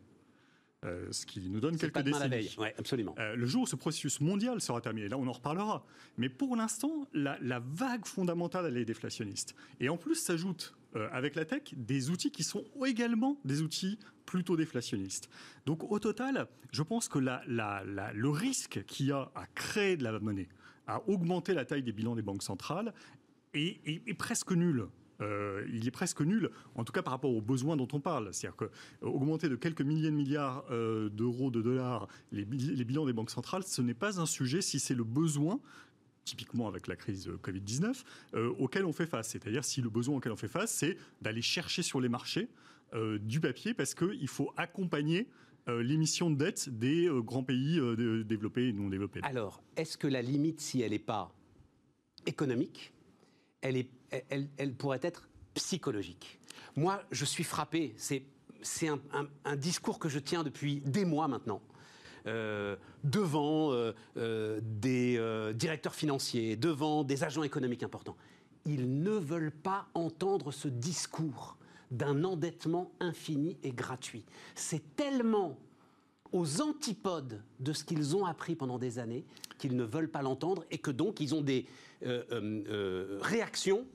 Euh, 0.84 1.06
ce 1.12 1.24
qui 1.24 1.40
nous 1.48 1.60
donne 1.60 1.78
quelques 1.78 1.96
la 1.96 2.02
décennies. 2.02 2.28
veille. 2.28 2.50
Ouais, 2.58 2.74
absolument. 2.78 3.14
Euh, 3.18 3.34
le 3.36 3.46
jour 3.46 3.62
où 3.62 3.66
ce 3.66 3.74
processus 3.76 4.20
mondial 4.20 4.60
sera 4.60 4.80
terminé, 4.82 5.08
là 5.08 5.16
on 5.16 5.26
en 5.26 5.32
reparlera. 5.32 5.86
Mais 6.18 6.28
pour 6.28 6.56
l'instant, 6.56 7.08
la, 7.14 7.38
la 7.40 7.58
vague 7.60 8.04
fondamentale, 8.04 8.66
elle 8.66 8.76
est 8.76 8.84
déflationniste. 8.84 9.54
Et 9.80 9.88
en 9.88 9.96
plus 9.96 10.14
s'ajoutent 10.14 10.74
euh, 10.96 11.08
avec 11.10 11.36
la 11.36 11.46
tech 11.46 11.62
des 11.74 12.10
outils 12.10 12.30
qui 12.30 12.42
sont 12.44 12.64
également 12.84 13.40
des 13.46 13.62
outils 13.62 13.98
plutôt 14.26 14.56
déflationnistes. 14.58 15.30
Donc 15.64 15.90
au 15.90 15.98
total, 15.98 16.48
je 16.70 16.82
pense 16.82 17.08
que 17.08 17.18
la- 17.18 17.42
la- 17.46 17.82
la- 17.86 18.12
le 18.12 18.28
risque 18.28 18.84
qu'il 18.86 19.06
y 19.06 19.12
a 19.12 19.30
à 19.34 19.46
créer 19.54 19.96
de 19.96 20.04
la 20.04 20.18
monnaie, 20.20 20.48
à 20.86 21.02
augmenter 21.08 21.54
la 21.54 21.64
taille 21.64 21.82
des 21.82 21.92
bilans 21.92 22.14
des 22.14 22.22
banques 22.22 22.42
centrales, 22.42 22.92
est, 23.54 23.80
est- 23.88 24.02
est 24.06 24.14
presque 24.14 24.52
nul. 24.52 24.86
Euh, 25.20 25.64
il 25.72 25.86
est 25.86 25.90
presque 25.92 26.20
nul, 26.22 26.50
en 26.74 26.82
tout 26.84 26.92
cas 26.92 27.02
par 27.02 27.12
rapport 27.12 27.30
aux 27.32 27.40
besoins 27.40 27.76
dont 27.76 27.86
on 27.92 28.00
parle. 28.00 28.32
C'est-à-dire 28.32 28.56
que 28.56 28.64
euh, 29.04 29.48
de 29.48 29.56
quelques 29.56 29.82
milliers 29.82 30.10
de 30.10 30.16
milliards 30.16 30.64
euh, 30.70 31.08
d'euros, 31.08 31.50
de 31.50 31.62
dollars, 31.62 32.08
les, 32.32 32.44
bi- 32.44 32.58
les 32.58 32.84
bilans 32.84 33.06
des 33.06 33.12
banques 33.12 33.30
centrales, 33.30 33.62
ce 33.62 33.80
n'est 33.80 33.94
pas 33.94 34.20
un 34.20 34.26
sujet 34.26 34.60
si 34.60 34.80
c'est 34.80 34.94
le 34.94 35.04
besoin 35.04 35.60
typiquement 36.24 36.66
avec 36.68 36.86
la 36.88 36.96
crise 36.96 37.28
euh, 37.28 37.38
Covid-19, 37.44 38.02
euh, 38.34 38.48
auquel 38.58 38.84
on 38.86 38.92
fait 38.92 39.06
face. 39.06 39.28
C'est-à-dire 39.28 39.64
si 39.64 39.82
le 39.82 39.88
besoin 39.90 40.16
auquel 40.16 40.32
on 40.32 40.36
fait 40.36 40.48
face, 40.48 40.72
c'est 40.72 40.96
d'aller 41.22 41.42
chercher 41.42 41.82
sur 41.82 42.00
les 42.00 42.08
marchés 42.08 42.48
du 43.20 43.40
papier 43.40 43.74
parce 43.74 43.92
qu'il 43.94 44.28
faut 44.28 44.52
accompagner 44.56 45.26
l'émission 45.66 46.30
de 46.30 46.36
dette 46.36 46.68
des 46.68 47.10
grands 47.24 47.42
pays 47.42 47.80
développés 48.24 48.68
et 48.68 48.72
non 48.72 48.88
développés. 48.88 49.18
Alors, 49.24 49.62
est-ce 49.76 49.98
que 49.98 50.06
la 50.06 50.22
limite, 50.22 50.60
si 50.60 50.80
elle 50.80 50.92
n'est 50.92 50.98
pas 51.00 51.34
économique, 52.26 52.92
elle, 53.62 53.76
est, 53.76 53.88
elle, 54.30 54.74
pourrait 54.74 55.00
être 55.02 55.28
psychologique 55.54 56.40
Moi, 56.76 57.02
je 57.10 57.24
suis 57.24 57.44
frappé. 57.44 57.94
C'est, 57.96 58.24
un, 58.88 59.56
discours 59.56 59.98
que 59.98 60.08
je 60.08 60.18
tiens 60.18 60.42
depuis 60.42 60.80
des 60.80 61.04
mois 61.04 61.28
maintenant. 61.28 61.60
euh, 62.26 62.76
devant 63.02 63.72
euh, 63.72 63.92
euh, 64.16 64.58
des 64.62 65.20
directeurs 65.54 65.94
financiers, 65.94 66.56
devant 66.56 67.04
des 67.04 67.22
agents 67.22 67.42
économiques 67.42 67.82
importants. 67.82 68.16
Ils 68.64 69.02
ne 69.02 69.10
veulent 69.10 69.52
pas 69.52 69.88
entendre 69.92 70.50
ce 70.50 70.68
discours 70.68 71.58
d'un 71.90 72.24
endettement 72.24 72.90
infini 73.00 73.58
et 73.62 73.72
gratuit. 73.72 74.24
C'est 74.54 74.96
tellement 74.96 75.58
aux 76.32 76.62
antipodes 76.62 77.42
de 77.60 77.72
ce 77.74 77.84
qu'ils 77.84 78.16
ont 78.16 78.24
appris 78.24 78.56
pendant 78.56 78.78
des 78.78 78.98
années 78.98 79.26
qu'ils 79.58 79.76
ne 79.76 79.84
veulent 79.84 80.10
pas 80.10 80.22
l'entendre 80.22 80.64
et 80.70 80.78
que 80.78 80.90
donc 80.90 81.20
ils 81.20 81.34
ont 81.34 81.42
des 81.42 81.66
réactions 83.20 83.86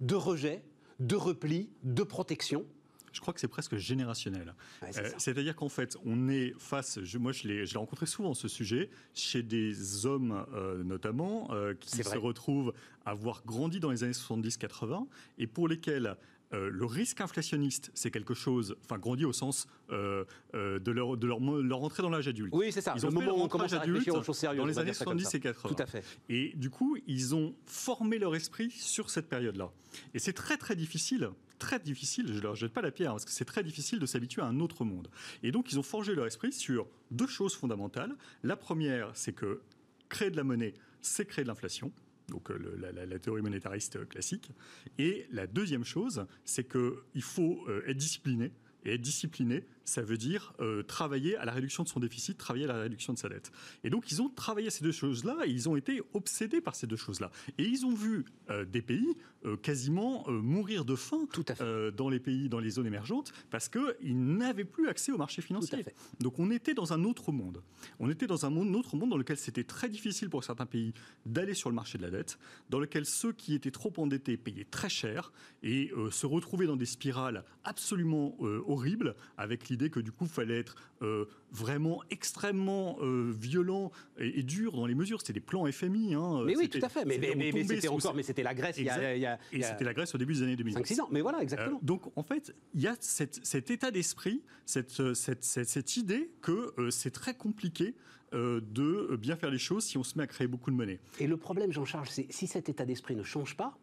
de 0.00 0.14
rejet, 0.14 0.62
de 1.00 1.16
repli, 1.16 1.68
de 1.82 2.02
protection. 2.02 2.64
Je 3.12 3.20
crois 3.20 3.32
que 3.32 3.38
c'est 3.38 3.46
presque 3.46 3.76
générationnel. 3.76 4.54
Ouais, 4.82 4.88
Euh. 4.98 5.08
C'est-à-dire 5.18 5.54
qu'en 5.54 5.68
fait, 5.68 5.96
on 6.04 6.28
est 6.28 6.52
face, 6.58 6.98
je- 7.04 7.18
moi 7.18 7.30
je 7.30 7.46
l'ai 7.46 7.64
rencontré 7.76 8.06
souvent 8.06 8.34
ce 8.34 8.48
sujet, 8.48 8.90
chez 9.14 9.44
des 9.44 10.04
hommes 10.04 10.44
euh, 10.52 10.82
notamment, 10.82 11.48
euh, 11.52 11.74
qui 11.78 11.90
se 11.90 12.18
retrouvent 12.18 12.72
à 13.04 13.10
avoir 13.12 13.44
grandi 13.46 13.78
dans 13.78 13.90
les 13.92 14.02
années 14.02 14.12
70-80 14.14 15.06
et 15.38 15.46
pour 15.46 15.68
lesquels 15.68 16.16
euh, 16.52 16.68
le 16.70 16.84
risque 16.84 17.20
inflationniste, 17.20 17.90
c'est 17.94 18.10
quelque 18.10 18.34
chose, 18.34 18.76
enfin 18.84 18.98
grandi 18.98 19.24
au 19.24 19.32
sens 19.32 19.66
euh, 19.90 20.24
euh, 20.54 20.78
de, 20.78 20.90
leur, 20.92 21.16
de 21.16 21.26
leur, 21.26 21.40
mo- 21.40 21.60
leur 21.62 21.82
entrée 21.82 22.02
dans 22.02 22.10
l'âge 22.10 22.28
adulte. 22.28 22.52
Oui, 22.54 22.70
c'est 22.70 22.80
ça. 22.80 22.92
Ils 22.96 23.02
le 23.02 23.08
ont 23.08 23.10
fait 23.10 23.14
moment 23.26 23.38
où 23.38 23.42
on 23.42 23.48
commence 23.48 23.72
à 23.72 23.80
réfléchir 23.80 24.12
adulte 24.14 24.16
aux 24.18 24.22
choses 24.22 24.38
sérieuses. 24.38 24.60
dans 24.60 24.66
les 24.66 24.78
années 24.78 24.90
dire 24.90 24.94
ça 24.96 25.04
comme 25.04 25.18
70 25.18 25.30
ça. 25.32 25.38
et 25.38 25.40
80. 25.40 25.74
Tout 25.74 25.82
à 25.82 25.86
fait. 25.86 26.04
Et 26.28 26.52
du 26.54 26.70
coup, 26.70 26.96
ils 27.06 27.34
ont 27.34 27.54
formé 27.66 28.18
leur 28.18 28.36
esprit 28.36 28.70
sur 28.70 29.10
cette 29.10 29.28
période-là. 29.28 29.70
Et 30.12 30.18
c'est 30.18 30.32
très 30.32 30.56
très 30.56 30.76
difficile, 30.76 31.30
très 31.58 31.78
difficile, 31.80 32.26
je 32.28 32.34
ne 32.34 32.40
leur 32.40 32.54
jette 32.54 32.72
pas 32.72 32.82
la 32.82 32.90
pierre, 32.92 33.12
parce 33.12 33.24
que 33.24 33.30
c'est 33.32 33.44
très 33.46 33.64
difficile 33.64 33.98
de 33.98 34.06
s'habituer 34.06 34.42
à 34.42 34.46
un 34.46 34.60
autre 34.60 34.84
monde. 34.84 35.08
Et 35.42 35.50
donc, 35.50 35.72
ils 35.72 35.78
ont 35.78 35.82
forgé 35.84 36.14
leur 36.14 36.26
esprit 36.26 36.52
sur 36.52 36.86
deux 37.10 37.26
choses 37.26 37.54
fondamentales. 37.56 38.14
La 38.42 38.56
première, 38.56 39.10
c'est 39.14 39.32
que 39.32 39.60
créer 40.08 40.30
de 40.30 40.36
la 40.36 40.44
monnaie, 40.44 40.74
c'est 41.00 41.24
créer 41.24 41.44
de 41.44 41.48
l'inflation. 41.48 41.90
Donc 42.28 42.50
euh, 42.50 42.58
la- 42.92 43.06
la 43.06 43.18
théorie 43.18 43.42
monétariste 43.42 43.96
euh, 43.96 44.04
classique. 44.04 44.50
Et 44.98 45.26
la 45.30 45.46
deuxième 45.46 45.84
chose, 45.84 46.26
c'est 46.44 46.64
qu'il 46.68 47.22
faut 47.22 47.64
euh, 47.68 47.82
être 47.86 47.96
discipliné. 47.98 48.50
Et 48.86 48.94
être 48.94 49.00
discipliné, 49.00 49.64
ça 49.84 50.02
veut 50.02 50.16
dire 50.16 50.52
euh, 50.60 50.82
travailler 50.82 51.36
à 51.36 51.44
la 51.44 51.52
réduction 51.52 51.82
de 51.82 51.88
son 51.88 52.00
déficit, 52.00 52.38
travailler 52.38 52.64
à 52.64 52.68
la 52.68 52.80
réduction 52.80 53.12
de 53.12 53.18
sa 53.18 53.28
dette. 53.28 53.52
Et 53.84 53.90
donc, 53.90 54.10
ils 54.10 54.22
ont 54.22 54.28
travaillé 54.28 54.70
ces 54.70 54.82
deux 54.82 54.92
choses-là 54.92 55.36
et 55.44 55.50
ils 55.50 55.68
ont 55.68 55.76
été 55.76 56.02
obsédés 56.14 56.60
par 56.60 56.74
ces 56.74 56.86
deux 56.86 56.96
choses-là. 56.96 57.30
Et 57.58 57.64
ils 57.64 57.84
ont 57.84 57.94
vu 57.94 58.24
euh, 58.50 58.64
des 58.64 58.82
pays 58.82 59.14
euh, 59.44 59.56
quasiment 59.56 60.24
mourir 60.28 60.84
de 60.84 60.94
faim 60.96 61.26
Tout 61.32 61.44
à 61.48 61.54
fait. 61.54 61.92
dans 61.92 62.08
les 62.08 62.18
pays, 62.20 62.48
dans 62.48 62.60
les 62.60 62.70
zones 62.70 62.86
émergentes, 62.86 63.32
parce 63.50 63.68
qu'ils 63.68 64.16
n'avaient 64.36 64.64
plus 64.64 64.88
accès 64.88 65.12
au 65.12 65.18
marché 65.18 65.42
financier. 65.42 65.84
Donc, 66.20 66.38
on 66.38 66.50
était 66.50 66.74
dans 66.74 66.92
un 66.92 67.04
autre 67.04 67.30
monde. 67.30 67.62
On 68.00 68.08
était 68.10 68.26
dans 68.26 68.46
un 68.46 68.50
monde- 68.50 68.74
autre 68.74 68.96
monde 68.96 69.10
dans 69.10 69.18
lequel 69.18 69.36
c'était 69.36 69.64
très 69.64 69.88
difficile 69.88 70.30
pour 70.30 70.44
certains 70.44 70.66
pays 70.66 70.94
d'aller 71.26 71.54
sur 71.54 71.68
le 71.68 71.74
marché 71.74 71.98
de 71.98 72.02
la 72.02 72.10
dette, 72.10 72.38
dans 72.70 72.78
lequel 72.80 73.04
ceux 73.04 73.32
qui 73.32 73.54
étaient 73.54 73.70
trop 73.70 73.92
endettés 73.98 74.36
payaient 74.38 74.64
très 74.70 74.88
cher 74.88 75.32
et 75.62 75.90
se 76.10 76.26
retrouvaient 76.26 76.66
dans 76.66 76.76
des 76.76 76.86
spirales 76.86 77.44
absolument 77.64 78.36
horribles, 78.66 79.14
avec 79.36 79.70
l'idée 79.74 79.90
que 79.90 79.98
du 80.00 80.12
coup, 80.12 80.24
il 80.24 80.30
fallait 80.30 80.58
être 80.58 80.76
euh, 81.02 81.24
vraiment 81.50 82.00
extrêmement 82.10 82.96
euh, 83.02 83.32
violent 83.36 83.90
et, 84.18 84.38
et 84.38 84.42
dur 84.42 84.72
dans 84.72 84.86
les 84.86 84.94
mesures. 84.94 85.20
C'était 85.20 85.32
des 85.32 85.40
plans 85.40 85.70
FMI. 85.70 86.14
hein. 86.14 86.42
Mais 86.46 86.56
oui, 86.56 86.68
tout 86.68 86.78
à 86.80 86.88
fait. 86.88 87.04
Mais, 87.04 87.14
c'était- 87.14 87.26
mais- 87.28 87.34
on 87.34 87.38
mais- 87.38 87.44
mais 87.44 87.50
tombait 87.62 87.74
c'était 87.74 87.86
sous- 87.88 87.94
encore, 87.94 88.14
mais 88.14 88.22
c'était 88.22 88.42
la 88.44 88.54
Grèce 88.54 88.76
il 88.78 88.84
y 88.84 88.88
a, 88.88 88.94
Exact. 88.96 89.16
il 89.16 89.20
y 89.20 89.26
a- 89.26 89.38
il 89.52 89.58
Et 89.60 89.62
c'était 89.64 89.84
la 89.84 89.94
Grèce 89.94 90.14
au 90.14 90.18
début 90.18 90.34
des 90.34 90.42
années 90.42 90.56
2000. 90.56 90.74
5-6 90.74 91.00
ans. 91.00 91.08
Mais 91.10 91.20
voilà, 91.20 91.42
exactement. 91.42 91.78
Euh, 91.78 91.84
donc 91.84 92.02
en 92.16 92.22
fait, 92.22 92.54
il 92.74 92.80
y 92.80 92.86
a 92.86 92.94
cette- 93.00 93.40
cet 93.44 93.70
état 93.70 93.90
d'esprit, 93.90 94.42
cette, 94.64 94.90
cette, 95.14 95.42
cette- 95.44 95.68
cette 95.68 95.96
idée 95.96 96.30
que 96.40 96.72
c'est 96.90 97.10
très 97.10 97.34
compliqué 97.34 97.94
de 98.32 99.14
bien 99.16 99.36
faire 99.36 99.50
les 99.50 99.58
choses 99.58 99.84
si 99.84 99.96
on 99.98 100.02
se 100.02 100.16
met 100.18 100.24
à 100.24 100.26
créer 100.26 100.46
beaucoup 100.48 100.70
de 100.70 100.76
monnaie. 100.76 100.98
Et 101.20 101.26
le 101.26 101.36
problème, 101.36 101.72
Jean-Charles, 101.72 102.08
c'est 102.10 102.26
si 102.32 102.46
cet 102.46 102.68
état 102.68 102.84
d'esprit 102.84 103.14
ne 103.14 103.22
change 103.22 103.56
pas, 103.56 103.78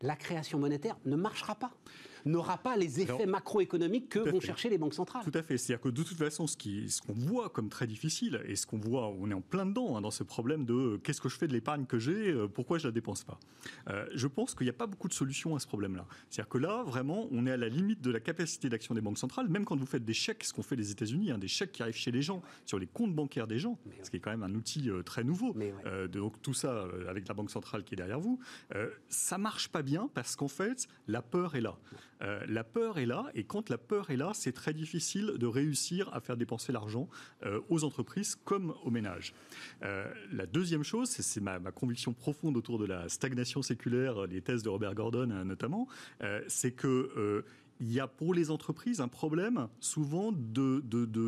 la 0.00 0.16
création 0.16 0.58
monétaire 0.58 0.96
ne 1.04 1.14
marchera 1.16 1.54
pas, 1.54 1.72
n'aura 2.24 2.58
pas 2.58 2.76
les 2.76 3.00
effets 3.00 3.26
macroéconomiques 3.26 4.08
que 4.08 4.18
vont 4.18 4.40
fait. 4.40 4.46
chercher 4.46 4.68
les 4.68 4.78
banques 4.78 4.94
centrales. 4.94 5.24
Tout 5.24 5.36
à 5.36 5.42
fait. 5.42 5.56
C'est-à-dire 5.56 5.82
que 5.82 5.88
de 5.88 6.02
toute 6.02 6.16
façon, 6.16 6.46
ce 6.46 6.56
qu'on 7.00 7.12
voit 7.12 7.48
comme 7.48 7.68
très 7.68 7.86
difficile, 7.86 8.40
et 8.46 8.56
ce 8.56 8.66
qu'on 8.66 8.78
voit, 8.78 9.08
on 9.08 9.30
est 9.30 9.34
en 9.34 9.40
plein 9.40 9.66
dedans 9.66 9.96
hein, 9.96 10.00
dans 10.00 10.10
ce 10.10 10.22
problème 10.22 10.64
de 10.64 10.74
euh, 10.74 10.98
qu'est-ce 10.98 11.20
que 11.20 11.28
je 11.28 11.36
fais 11.36 11.48
de 11.48 11.52
l'épargne 11.52 11.86
que 11.86 11.98
j'ai, 11.98 12.30
euh, 12.30 12.48
pourquoi 12.48 12.78
je 12.78 12.86
la 12.86 12.92
dépense 12.92 13.24
pas. 13.24 13.38
Euh, 13.88 14.06
je 14.14 14.26
pense 14.26 14.54
qu'il 14.54 14.66
n'y 14.66 14.70
a 14.70 14.74
pas 14.74 14.86
beaucoup 14.86 15.08
de 15.08 15.14
solutions 15.14 15.54
à 15.56 15.58
ce 15.58 15.66
problème-là. 15.66 16.06
C'est-à-dire 16.30 16.48
que 16.48 16.58
là, 16.58 16.82
vraiment, 16.84 17.28
on 17.30 17.46
est 17.46 17.52
à 17.52 17.56
la 17.56 17.68
limite 17.68 18.00
de 18.00 18.10
la 18.10 18.20
capacité 18.20 18.68
d'action 18.68 18.94
des 18.94 19.00
banques 19.00 19.18
centrales, 19.18 19.48
même 19.48 19.64
quand 19.64 19.76
vous 19.76 19.86
faites 19.86 20.04
des 20.04 20.14
chèques, 20.14 20.44
ce 20.44 20.52
qu'on 20.52 20.62
fait 20.62 20.76
les 20.76 20.90
États-Unis, 20.90 21.30
hein, 21.30 21.38
des 21.38 21.48
chèques 21.48 21.72
qui 21.72 21.82
arrivent 21.82 21.94
chez 21.94 22.10
les 22.10 22.22
gens, 22.22 22.42
sur 22.66 22.78
les 22.78 22.86
comptes 22.86 23.14
bancaires 23.14 23.46
des 23.46 23.58
gens, 23.58 23.78
ce 24.02 24.10
qui 24.10 24.16
est 24.16 24.20
quand 24.20 24.30
même 24.30 24.42
un 24.42 24.54
outil 24.54 24.90
très 25.04 25.24
nouveau. 25.24 25.52
Ouais. 25.54 25.72
Euh, 25.86 26.08
donc 26.08 26.40
tout 26.42 26.54
ça 26.54 26.72
euh, 26.72 27.08
avec 27.08 27.28
la 27.28 27.34
banque 27.34 27.50
centrale 27.50 27.84
qui 27.84 27.94
est 27.94 27.96
derrière 27.96 28.20
vous, 28.20 28.38
euh, 28.74 28.90
ça 29.08 29.38
marche 29.38 29.68
pas 29.68 29.82
bien 29.82 30.08
parce 30.14 30.36
qu'en 30.36 30.48
fait 30.48 30.86
la 31.06 31.22
peur 31.22 31.54
est 31.54 31.60
là. 31.60 31.76
Euh, 32.22 32.44
la 32.48 32.64
peur 32.64 32.98
est 32.98 33.06
là 33.06 33.26
et 33.34 33.44
quand 33.44 33.68
la 33.68 33.78
peur 33.78 34.10
est 34.10 34.16
là, 34.16 34.30
c'est 34.34 34.52
très 34.52 34.72
difficile 34.72 35.32
de 35.38 35.46
réussir 35.46 36.08
à 36.12 36.20
faire 36.20 36.36
dépenser 36.36 36.72
l'argent 36.72 37.08
euh, 37.44 37.60
aux 37.68 37.84
entreprises 37.84 38.36
comme 38.44 38.74
aux 38.84 38.90
ménages. 38.90 39.34
Euh, 39.82 40.12
la 40.32 40.46
deuxième 40.46 40.84
chose, 40.84 41.08
c'est- 41.10 41.40
ma, 41.40 41.58
conviction 41.72 42.12
profonde 42.12 42.56
autour 42.56 42.78
de 42.78 42.86
la 42.86 43.08
stagnation 43.08 43.62
séculaire, 43.62 44.26
les 44.26 44.40
thèses 44.40 44.62
de 44.62 44.68
Robert 44.68 44.94
Gordon 44.94 45.26
notamment, 45.44 45.88
c'est 46.48 46.72
que 46.72 47.10
euh, 47.16 47.42
il 47.80 47.90
y 47.92 47.98
a 48.00 48.06
pour 48.06 48.34
les 48.34 48.50
entreprises 48.50 49.00
un 49.00 49.08
problème 49.08 49.68
souvent 49.80 50.30
de- 50.32 50.80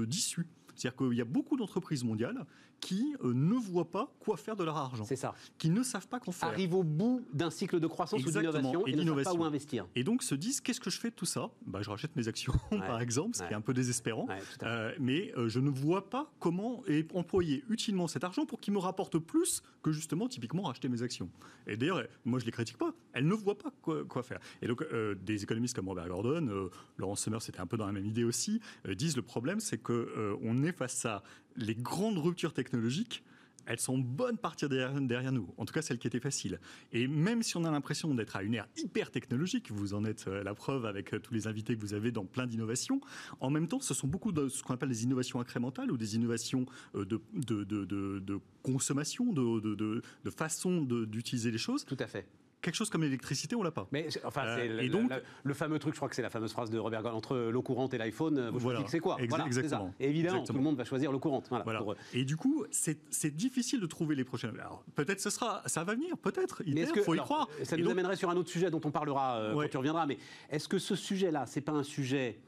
d'issue. 0.04 0.46
C'est-à-dire 0.76 0.96
qu'il 0.96 1.16
y 1.16 1.20
a 1.20 1.24
beaucoup 1.24 1.56
d'entreprises 1.56 2.04
mondiales 2.04 2.44
qui 2.84 3.16
euh, 3.24 3.32
ne 3.32 3.54
voient 3.54 3.90
pas 3.90 4.12
quoi 4.20 4.36
faire 4.36 4.56
de 4.56 4.62
leur 4.62 4.76
argent, 4.76 5.04
C'est 5.04 5.16
ça. 5.16 5.34
qui 5.56 5.70
ne 5.70 5.82
savent 5.82 6.06
pas 6.06 6.20
qu'en 6.20 6.32
faire. 6.32 6.50
Arrive 6.50 6.74
au 6.74 6.82
bout 6.82 7.24
d'un 7.32 7.48
cycle 7.48 7.80
de 7.80 7.86
croissance 7.86 8.20
Exactement, 8.20 8.58
ou 8.82 8.84
d'innovation 8.84 8.86
et 8.86 8.90
et, 8.90 8.96
ne 8.96 9.22
savent 9.24 9.24
pas 9.24 9.40
où 9.40 9.44
investir. 9.44 9.86
Et 9.94 10.04
donc 10.04 10.22
se 10.22 10.34
disent 10.34 10.60
qu'est-ce 10.60 10.80
que 10.80 10.90
je 10.90 11.00
fais 11.00 11.08
de 11.08 11.14
tout 11.14 11.24
ça? 11.24 11.50
Bah, 11.66 11.80
Je 11.80 11.88
rachète 11.88 12.14
mes 12.14 12.28
actions 12.28 12.52
par 12.70 13.00
exemple, 13.00 13.36
ce 13.36 13.42
qui 13.42 13.52
est 13.52 13.56
un 13.56 13.62
peu 13.62 13.72
désespérant. 13.72 14.26
Ouais. 14.26 14.38
Euh, 14.64 14.92
mais 15.00 15.32
euh, 15.38 15.48
je 15.48 15.60
ne 15.60 15.70
vois 15.70 16.10
pas 16.10 16.30
comment 16.40 16.82
employer 17.14 17.64
utilement 17.70 18.06
cet 18.06 18.22
argent 18.22 18.44
pour 18.44 18.60
qu'il 18.60 18.74
me 18.74 18.78
rapporte 18.78 19.18
plus 19.18 19.62
que 19.82 19.90
justement 19.90 20.28
typiquement 20.28 20.64
racheter 20.64 20.90
mes 20.90 21.02
actions. 21.02 21.30
Et 21.66 21.78
d'ailleurs, 21.78 21.98
euh, 21.98 22.06
moi 22.26 22.38
je 22.38 22.44
les 22.44 22.52
critique 22.52 22.76
pas, 22.76 22.92
elles 23.14 23.26
ne 23.26 23.34
voient 23.34 23.56
pas 23.56 23.72
quoi, 23.80 24.04
quoi 24.04 24.22
faire. 24.22 24.40
Et 24.60 24.66
donc 24.66 24.82
euh, 24.82 25.14
des 25.14 25.42
économistes 25.42 25.74
comme 25.74 25.88
Robert 25.88 26.08
Gordon, 26.08 26.68
Laurence 26.98 27.22
Sommer, 27.22 27.38
c'était 27.40 27.60
un 27.60 27.66
peu 27.66 27.78
dans 27.78 27.86
la 27.86 27.92
même 27.92 28.04
idée 28.04 28.24
aussi, 28.24 28.60
disent 28.86 29.16
le 29.16 29.22
problème 29.22 29.60
c'est 29.60 29.78
euh, 29.92 30.36
on 30.42 30.62
est 30.62 30.72
face 30.72 31.04
à 31.04 31.22
les 31.56 31.74
grandes 31.74 32.18
ruptures 32.18 32.52
technologiques. 32.52 33.22
Elles 33.66 33.80
sont 33.80 33.94
en 33.94 33.98
bonne 33.98 34.36
partie 34.36 34.68
derrière, 34.68 35.00
derrière 35.00 35.32
nous, 35.32 35.48
en 35.56 35.64
tout 35.64 35.72
cas 35.72 35.80
celles 35.80 35.98
qui 35.98 36.06
étaient 36.06 36.20
faciles. 36.20 36.60
Et 36.92 37.06
même 37.06 37.42
si 37.42 37.56
on 37.56 37.64
a 37.64 37.70
l'impression 37.70 38.14
d'être 38.14 38.36
à 38.36 38.42
une 38.42 38.54
ère 38.54 38.68
hyper 38.76 39.10
technologique, 39.10 39.70
vous 39.70 39.94
en 39.94 40.04
êtes 40.04 40.28
euh, 40.28 40.42
la 40.42 40.54
preuve 40.54 40.84
avec 40.84 41.14
euh, 41.14 41.18
tous 41.18 41.32
les 41.32 41.46
invités 41.46 41.74
que 41.74 41.80
vous 41.80 41.94
avez 41.94 42.10
dans 42.10 42.26
plein 42.26 42.46
d'innovations, 42.46 43.00
en 43.40 43.48
même 43.48 43.66
temps, 43.66 43.80
ce 43.80 43.94
sont 43.94 44.06
beaucoup 44.06 44.32
de 44.32 44.48
ce 44.48 44.62
qu'on 44.62 44.74
appelle 44.74 44.90
des 44.90 45.04
innovations 45.04 45.40
incrémentales 45.40 45.90
ou 45.90 45.96
des 45.96 46.14
innovations 46.14 46.66
euh, 46.94 47.06
de, 47.06 48.38
consommation, 48.62 49.32
de, 49.32 50.02
façon 50.36 50.82
d'utiliser 50.82 51.50
les 51.50 51.58
choses 51.58 51.86
Tout 51.86 51.96
à 52.00 52.06
fait. 52.06 52.26
Quelque 52.64 52.74
chose 52.74 52.90
comme 52.90 53.02
l'électricité, 53.02 53.54
on 53.54 53.62
l'a 53.62 53.70
pas. 53.70 53.86
Mais 53.92 54.08
enfin, 54.24 54.56
c'est 54.56 54.68
le, 54.68 54.88
donc, 54.88 55.12
le, 55.44 55.54
fameux 55.54 55.78
truc, 55.78 55.94
je 55.94 55.98
crois 55.98 56.08
que 56.08 56.16
c'est 56.16 56.22
la 56.22 56.30
fameuse 56.30 56.52
phrase 56.52 56.70
de 56.70 56.78
Robert 56.78 57.02
Gall, 57.02 57.14
entre 57.14 57.36
l'eau 57.36 57.62
courante 57.62 57.94
et 57.94 57.98
l'iPhone, 57.98 58.50
vous 58.50 58.58
voilà, 58.58 58.80
c'est 58.88 59.00
quoi 59.00 59.16
Exactement. 59.20 59.94
Et 60.00 60.08
évidemment, 60.08 60.42
tout 60.42 60.52
le 60.52 60.60
monde 60.60 60.76
va 60.76 60.84
choisir 60.84 61.12
l'eau 61.12 61.20
courante. 61.20 61.48
Voilà, 61.48 61.82
Et 62.12 62.24
du 62.24 62.36
coup, 62.36 62.64
c'est 62.70 63.36
difficile 63.36 63.80
de 63.80 63.86
trouver 63.86 64.16
les 64.16 64.24
prochaines. 64.24 64.52
Peut-être 64.94 65.20
ce 65.20 65.30
sera, 65.30 65.62
ça 65.66 65.84
va 65.84 65.94
venir, 65.94 66.16
peut-être. 66.18 66.62
Il 66.66 66.86
faut 67.04 67.14
y 67.14 67.18
croire. 67.18 67.48
Ça 67.62 67.76
nous 67.76 67.90
amènerait 67.90 68.16
sur 68.16 68.30
un 68.30 68.36
autre 68.36 68.50
sujet 68.50 68.70
dont 68.70 68.80
on 68.84 68.90
parlera 68.90 69.50
quand 69.52 69.68
tu 69.68 69.76
reviendras. 69.76 70.06
Mais 70.06 70.18
est-ce 70.50 70.68
que 70.68 70.78
ce 70.78 70.96
sujet-là, 70.96 71.44
c'est 71.46 71.60
pas 71.60 71.72
un 71.72 71.82
sujet 71.82 72.38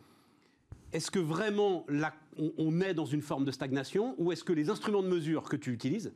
est-ce 0.92 1.10
que 1.10 1.18
vraiment 1.18 1.84
on, 2.58 2.80
est 2.80 2.94
dans 2.94 3.04
une 3.04 3.20
forme 3.20 3.44
de 3.44 3.50
stagnation 3.50 4.14
ou 4.18 4.32
est-ce 4.32 4.44
que 4.44 4.52
les 4.52 4.70
instruments 4.70 5.02
de 5.02 5.08
mesure 5.08 5.42
que 5.42 5.56
tu 5.56 5.72
utilises 5.72 6.12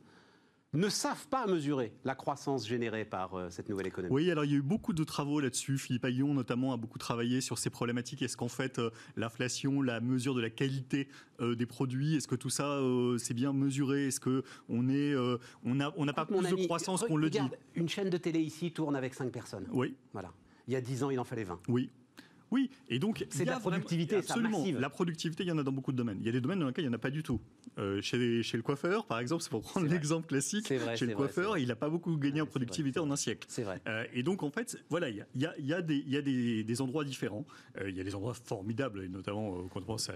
ne 0.73 0.87
savent 0.89 1.27
pas 1.27 1.47
mesurer 1.47 1.91
la 2.05 2.15
croissance 2.15 2.67
générée 2.67 3.03
par 3.03 3.33
euh, 3.33 3.49
cette 3.49 3.67
nouvelle 3.69 3.87
économie. 3.87 4.13
Oui, 4.13 4.31
alors 4.31 4.45
il 4.45 4.51
y 4.51 4.53
a 4.53 4.57
eu 4.57 4.61
beaucoup 4.61 4.93
de 4.93 5.03
travaux 5.03 5.39
là-dessus. 5.39 5.77
Philippe 5.77 6.05
Aguillon, 6.05 6.33
notamment, 6.33 6.71
a 6.73 6.77
beaucoup 6.77 6.97
travaillé 6.97 7.41
sur 7.41 7.57
ces 7.57 7.69
problématiques. 7.69 8.21
Est-ce 8.21 8.37
qu'en 8.37 8.47
fait, 8.47 8.79
euh, 8.79 8.89
l'inflation, 9.17 9.81
la 9.81 9.99
mesure 9.99 10.33
de 10.33 10.41
la 10.41 10.49
qualité 10.49 11.09
euh, 11.41 11.55
des 11.55 11.65
produits, 11.65 12.15
est-ce 12.15 12.27
que 12.27 12.35
tout 12.35 12.49
ça, 12.49 12.79
c'est 13.17 13.33
bien 13.33 13.51
mesuré? 13.53 14.07
Est-ce 14.07 14.19
qu'on 14.19 14.89
est, 14.89 15.15
on 15.63 15.75
n'a 15.75 15.91
on 15.97 16.05
pas 16.07 16.25
plus 16.25 16.41
de 16.41 16.65
croissance 16.65 17.03
qu'on 17.03 17.17
le 17.17 17.29
dit? 17.29 17.39
Une 17.75 17.89
chaîne 17.89 18.09
de 18.09 18.17
télé 18.17 18.39
ici 18.39 18.71
tourne 18.71 18.95
avec 18.95 19.13
5 19.13 19.31
personnes. 19.31 19.67
Oui. 19.71 19.95
Voilà. 20.13 20.31
Il 20.67 20.73
y 20.73 20.77
a 20.77 20.81
10 20.81 21.03
ans, 21.03 21.09
il 21.09 21.19
en 21.19 21.23
fallait 21.23 21.43
20. 21.43 21.59
Oui. 21.67 21.89
Oui, 22.51 22.69
et 22.89 22.99
donc 22.99 23.25
c'est 23.29 23.45
la 23.45 23.59
productivité, 23.59 24.17
absolument. 24.17 24.65
La 24.77 24.89
productivité, 24.89 25.43
il 25.43 25.47
y 25.47 25.51
en 25.51 25.57
a 25.57 25.63
dans 25.63 25.71
beaucoup 25.71 25.93
de 25.93 25.97
domaines. 25.97 26.17
Il 26.19 26.25
y 26.25 26.29
a 26.29 26.33
des 26.33 26.41
domaines 26.41 26.59
dans 26.59 26.67
lesquels 26.67 26.83
il 26.83 26.87
n'y 26.89 26.93
en 26.93 26.97
a 26.97 27.01
pas 27.01 27.09
du 27.09 27.23
tout. 27.23 27.39
Euh, 27.79 28.01
chez, 28.01 28.43
chez, 28.43 28.57
le 28.57 28.63
coiffeur, 28.63 29.05
par 29.05 29.19
exemple, 29.19 29.41
c'est 29.41 29.49
pour 29.49 29.61
prendre 29.61 29.87
l'exemple 29.87 30.27
classique. 30.27 30.67
chez 30.67 31.05
le 31.05 31.15
coiffeur, 31.15 31.57
il 31.57 31.69
n'a 31.69 31.75
pas 31.75 31.89
beaucoup 31.89 32.17
gagné 32.17 32.41
en 32.41 32.45
productivité 32.45 32.99
en 32.99 33.09
un 33.09 33.15
siècle. 33.15 33.47
C'est 33.49 33.63
vrai. 33.63 33.81
Euh, 33.87 34.03
et 34.13 34.23
donc, 34.23 34.43
en 34.43 34.51
fait, 34.51 34.77
voilà, 34.89 35.09
il 35.09 35.15
y 35.15 35.45
a, 35.45 35.53
y 35.57 35.73
a, 35.73 35.81
des, 35.81 36.03
y 36.05 36.17
a 36.17 36.21
des, 36.21 36.63
des, 36.63 36.81
endroits 36.81 37.05
différents. 37.05 37.45
Euh, 37.79 37.89
il 37.89 37.95
y 37.95 38.01
a 38.01 38.03
des 38.03 38.15
endroits 38.15 38.33
formidables, 38.33 39.05
et 39.05 39.07
notamment 39.07 39.67
quand 39.69 39.79
on 39.81 39.85
pense 39.85 40.09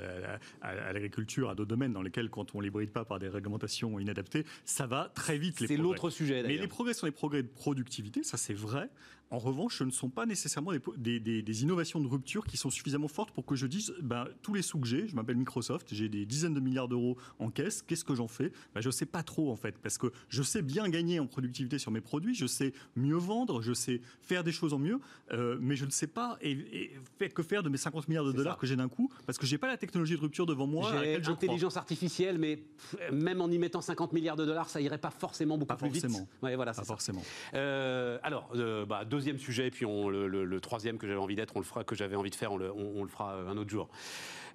à, 0.62 0.92
l'agriculture, 0.92 1.50
à 1.50 1.56
d'autres 1.56 1.70
domaines 1.70 1.94
dans 1.94 2.02
lesquels, 2.02 2.30
quand 2.30 2.54
on 2.54 2.60
ne 2.60 2.64
les 2.64 2.70
bride 2.70 2.92
pas 2.92 3.06
par 3.06 3.20
des 3.20 3.30
réglementations 3.30 3.98
inadaptées, 4.00 4.46
ça 4.66 4.88
va 4.88 5.10
très 5.16 5.38
vite. 5.38 5.64
C'est 5.66 5.78
l'autre 5.78 6.10
sujet. 6.10 6.44
Mais 6.46 6.58
les 6.58 6.68
progrès 6.68 6.94
sont 6.94 7.08
des 7.08 7.12
progrès 7.12 7.44
de 7.44 7.48
productivité, 7.48 8.24
ça 8.24 8.36
c'est 8.36 8.54
vrai. 8.54 8.90
En 9.32 9.40
revanche, 9.40 9.80
ce 9.80 9.84
ne 9.84 9.92
sont 9.92 10.10
pas 10.10 10.26
nécessairement 10.26 10.72
des, 10.98 11.20
des, 11.20 11.64
innovations 11.64 12.00
de 12.00 12.08
rupture 12.08 12.46
qui 12.46 12.58
sont 12.58 12.70
suffisamment 12.70 13.08
fortes 13.08 13.32
pour 13.32 13.46
que 13.46 13.56
je 13.56 13.66
dise 13.66 13.94
ben, 14.02 14.28
tous 14.42 14.54
les 14.54 14.62
sous 14.62 14.80
que 14.80 14.88
j'ai, 14.88 15.08
je 15.08 15.16
m'appelle 15.16 15.38
Microsoft, 15.38 15.88
j'ai 15.94 16.10
des 16.10 16.26
dizaines 16.26 16.54
de 16.54 16.60
milliards 16.60 16.88
d'euros 16.88 17.18
en 17.40 17.50
caisse, 17.50 17.82
qu'est-ce 17.82 18.04
que 18.06 18.14
j'en 18.14 18.28
fais? 18.28 18.52
Ben, 18.74 18.82
Je 18.82 18.88
ne 18.88 18.92
sais 18.92 19.06
pas 19.06 19.24
trop 19.24 19.52
en 19.52 19.56
fait, 19.56 19.78
parce 19.80 19.98
que 19.98 20.12
je 20.30 20.44
sais 20.44 20.62
bien 20.62 20.88
gagner 20.90 21.20
en 21.20 21.28
productivité 21.28 21.80
sur 21.80 21.92
mes 21.92 22.02
produits, 22.02 22.36
je 22.36 22.46
sais 22.46 22.74
mieux 22.96 23.18
vendre, 23.18 23.62
je 23.62 23.74
sais 23.74 24.02
faire 24.22 24.44
des 24.44 24.52
choses 24.52 24.74
en 24.74 24.80
mieux, 24.80 25.00
euh, 25.32 25.58
mais 25.60 25.76
je 25.76 25.86
ne 25.86 25.92
sais 25.92 26.08
pas 26.08 26.38
et, 26.42 26.92
que 27.34 27.44
faire 27.44 27.64
de 27.64 27.70
mes 27.70 27.78
50 27.78 28.08
milliards 28.08 28.26
de 28.26 28.32
dollars 28.32 28.58
que 28.58 28.68
j'ai 28.68 28.76
d'un 28.76 28.88
coup, 28.88 29.12
parce 29.26 29.38
que 29.38 29.46
je 29.46 29.54
n'ai 29.54 29.58
pas 29.58 29.68
la 29.68 29.78
technologie 29.78 30.16
de 30.16 30.22
rupture 30.22 30.46
devant 30.46 30.68
moi. 30.68 30.92
J'ai 31.04 31.20
l'intelligence 31.20 31.78
artificielle, 31.78 32.38
mais 32.38 32.64
même 33.12 33.42
en 33.42 33.50
y 33.50 33.58
mettant 33.58 33.82
50 33.82 34.14
milliards 34.14 34.36
de 34.36 34.46
dollars, 34.46 34.70
ça 34.70 34.82
irait 34.82 34.98
pas 34.98 35.10
forcément 35.10 35.58
beaucoup 35.58 35.76
plus 35.76 35.90
forcément. 35.90 36.20
vite. 36.20 36.28
Ouais, 36.42 36.56
voilà, 36.56 36.74
pas 36.74 36.84
forcément. 36.84 37.24
Euh, 37.54 38.20
alors, 38.24 38.50
euh, 38.56 38.86
bah, 38.86 39.06
deuxième 39.16 39.40
sujet, 39.40 39.72
puis 39.72 39.86
on, 39.86 40.10
le, 40.10 40.60
troisième 40.60 40.98
que 40.98 41.08
j'avais 41.08 41.20
envie 41.20 41.36
d'être, 41.36 41.56
on 41.56 41.60
le 41.60 41.66
fera, 41.66 41.84
que 41.84 41.96
j'avais 41.96 42.16
envie 42.16 42.30
de 42.30 42.36
faire, 42.36 42.52
on 42.52 42.58
le, 42.58 43.08
fera 43.08 43.36
un 43.36 43.58
autre 43.58 43.70
jour. 43.70 43.90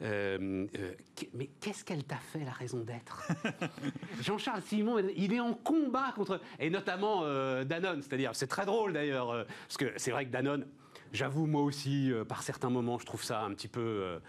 Euh, 0.02 0.66
euh, 0.78 0.92
mais 1.34 1.50
qu'est-ce 1.60 1.84
qu'elle 1.84 2.04
t'a 2.04 2.16
fait, 2.16 2.44
la 2.44 2.52
raison 2.52 2.80
d'être? 2.80 3.22
Jean-Charles 4.22 4.62
Simon, 4.62 4.98
il 5.16 5.32
est 5.32 5.40
en 5.40 5.54
combat 5.54 6.12
contre. 6.14 6.40
Et 6.58 6.70
notamment 6.70 7.20
euh, 7.24 7.64
Danone, 7.64 8.02
c'est-à-dire, 8.02 8.30
c'est 8.34 8.46
très 8.46 8.64
drôle 8.64 8.92
d'ailleurs, 8.92 9.46
parce 9.66 9.76
que 9.76 9.92
c'est 9.96 10.10
vrai 10.10 10.26
que 10.26 10.30
Danone, 10.30 10.66
j'avoue, 11.12 11.46
moi 11.46 11.62
aussi, 11.62 12.12
par 12.28 12.42
certains 12.42 12.70
moments, 12.70 12.98
je 12.98 13.06
trouve 13.06 13.22
ça 13.22 13.42
un 13.42 13.52
petit 13.52 13.68
peu 13.68 14.20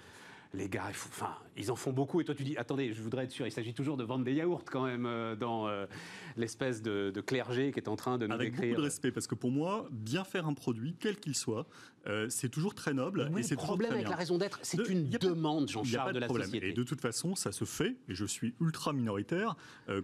les 0.53 0.67
gars, 0.67 0.83
enfin, 0.89 1.33
ils 1.55 1.71
en 1.71 1.75
font 1.75 1.93
beaucoup. 1.93 2.19
Et 2.19 2.25
toi, 2.25 2.35
tu 2.35 2.43
dis, 2.43 2.57
attendez, 2.57 2.93
je 2.93 3.01
voudrais 3.01 3.23
être 3.23 3.31
sûr, 3.31 3.47
il 3.47 3.51
s'agit 3.51 3.73
toujours 3.73 3.95
de 3.95 4.03
vendre 4.03 4.25
des 4.25 4.33
yaourts 4.33 4.65
quand 4.65 4.85
même 4.85 5.05
euh, 5.05 5.35
dans 5.35 5.67
euh, 5.67 5.85
l'espèce 6.35 6.81
de, 6.81 7.11
clergé 7.25 7.71
qui 7.71 7.79
est 7.79 7.87
en 7.87 7.95
train 7.95 8.17
de 8.17 8.27
nous 8.27 8.33
Avec 8.33 8.55
beaucoup 8.55 8.75
de 8.75 8.81
respect, 8.81 9.11
parce 9.11 9.27
que 9.27 9.35
pour 9.35 9.51
moi, 9.51 9.87
bien 9.91 10.23
faire 10.25 10.47
un 10.47 10.53
produit, 10.53 10.95
quel 10.99 11.17
qu'il 11.17 11.35
soit, 11.35 11.67
euh, 12.07 12.27
c'est 12.29 12.49
toujours 12.49 12.73
très 12.73 12.93
noble. 12.93 13.31
et 13.37 13.43
c'est 13.43 13.55
le 13.55 13.59
problème 13.59 13.93
avec 13.93 14.09
la 14.09 14.15
raison 14.15 14.37
d'être, 14.37 14.59
c'est 14.61 14.89
une 14.89 15.09
demande, 15.09 15.69
Jean-Charles, 15.69 16.13
de, 16.13 16.19
la 16.19 16.27
société. 16.27 16.69
Et 16.69 16.73
de 16.73 16.83
toute 16.83 17.01
façon, 17.01 17.35
ça 17.35 17.51
se 17.51 17.63
fait, 17.63 17.95
et 18.09 18.15
je 18.15 18.25
suis 18.25 18.53
ultra 18.59 18.91
minoritaire. 18.91 19.55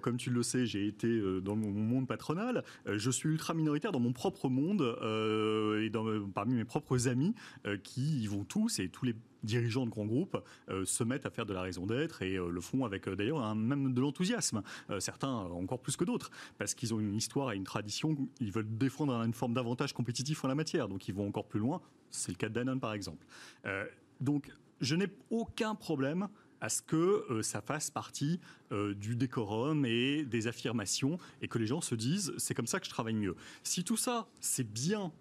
comme 0.02 0.18
tu 0.18 0.30
le 0.30 0.44
sais, 0.44 0.66
j'ai 0.66 0.88
été 0.88 1.22
dans 1.42 1.56
mon 1.56 1.72
monde 1.72 2.08
patronal. 2.08 2.64
je 2.86 3.12
suis 3.12 3.30
ultra 3.30 3.54
minoritaire 3.54 3.92
dans 3.92 4.00
mon 4.00 4.14
propre 4.14 4.48
monde 4.48 4.82
et 5.82 5.90
dans, 5.90 6.30
parmi 6.30 6.56
mes 6.56 6.66
propres 6.66 7.08
amis 7.08 7.34
qui 7.84 8.22
y 8.22 8.28
vont 8.28 8.46
tous, 8.46 8.80
et 8.80 8.90
tous 8.90 9.06
les 9.06 9.16
dirigeants 9.48 9.86
de 9.86 9.90
grands 9.90 10.06
groupes 10.06 10.38
euh, 10.70 10.86
se 10.86 11.04
mettent 11.04 11.26
à 11.26 11.32
faire 11.32 11.48
de 11.48 11.54
la 11.54 11.62
raison 11.62 11.88
d'être 11.88 12.22
et 12.22 12.36
euh, 12.36 12.50
le 12.50 12.62
font 12.62 12.86
avec 12.86 13.08
euh, 13.08 13.16
d'ailleurs 13.16 13.56
même 13.56 13.94
de 13.94 14.02
l'enthousiasme. 14.02 14.62
certains 15.00 15.34
encore 15.34 15.80
plus 15.80 15.98
que 15.98 16.04
d'autres 16.04 16.30
parce 16.60 16.76
qu'ils 16.76 16.94
ont 16.94 17.00
une 17.00 17.16
histoire 17.16 17.52
et 17.52 17.56
une 17.56 17.64
tradition. 17.64 18.16
Ils 18.40 18.52
veulent 18.52 18.78
défendre 18.78 19.14
une 19.24 19.34
forme 19.34 19.54
d'avantage 19.54 19.94
compétitif 19.94 20.44
en 20.44 20.48
la 20.48 20.56
matière, 20.56 20.88
donc 20.88 21.08
ils 21.08 21.16
vont 21.16 21.28
encore 21.28 21.48
plus 21.48 21.60
loin. 21.60 21.82
C'est 22.12 22.32
le 22.32 22.38
cas 22.38 22.50
de 22.50 22.54
Danone 22.54 22.80
par 22.80 22.94
exemple. 22.94 23.26
donc 24.22 24.52
je 24.82 24.96
n'ai 24.96 25.08
aucun 25.32 25.74
problème 25.74 26.28
à 26.62 26.70
ce 26.70 26.82
que 26.82 27.42
ça 27.42 27.62
fasse 27.62 27.90
partie 27.90 28.40
du 28.72 29.16
décorum 29.16 29.86
et 29.86 30.24
des 30.26 30.48
affirmations 30.48 31.18
et 31.42 31.48
que 31.48 31.58
les 31.58 31.68
gens 31.68 31.82
se 31.82 31.96
disent 31.96 32.34
c'est 32.38 32.54
comme 32.54 32.68
ça 32.68 32.80
que 32.80 32.86
je 32.86 32.92
travaille 32.92 33.16
mieux. 33.16 33.36
Si 33.64 33.84
tout 33.84 33.98
ça, 33.98 34.28
c'est 34.40 34.70
bien, 34.70 35.12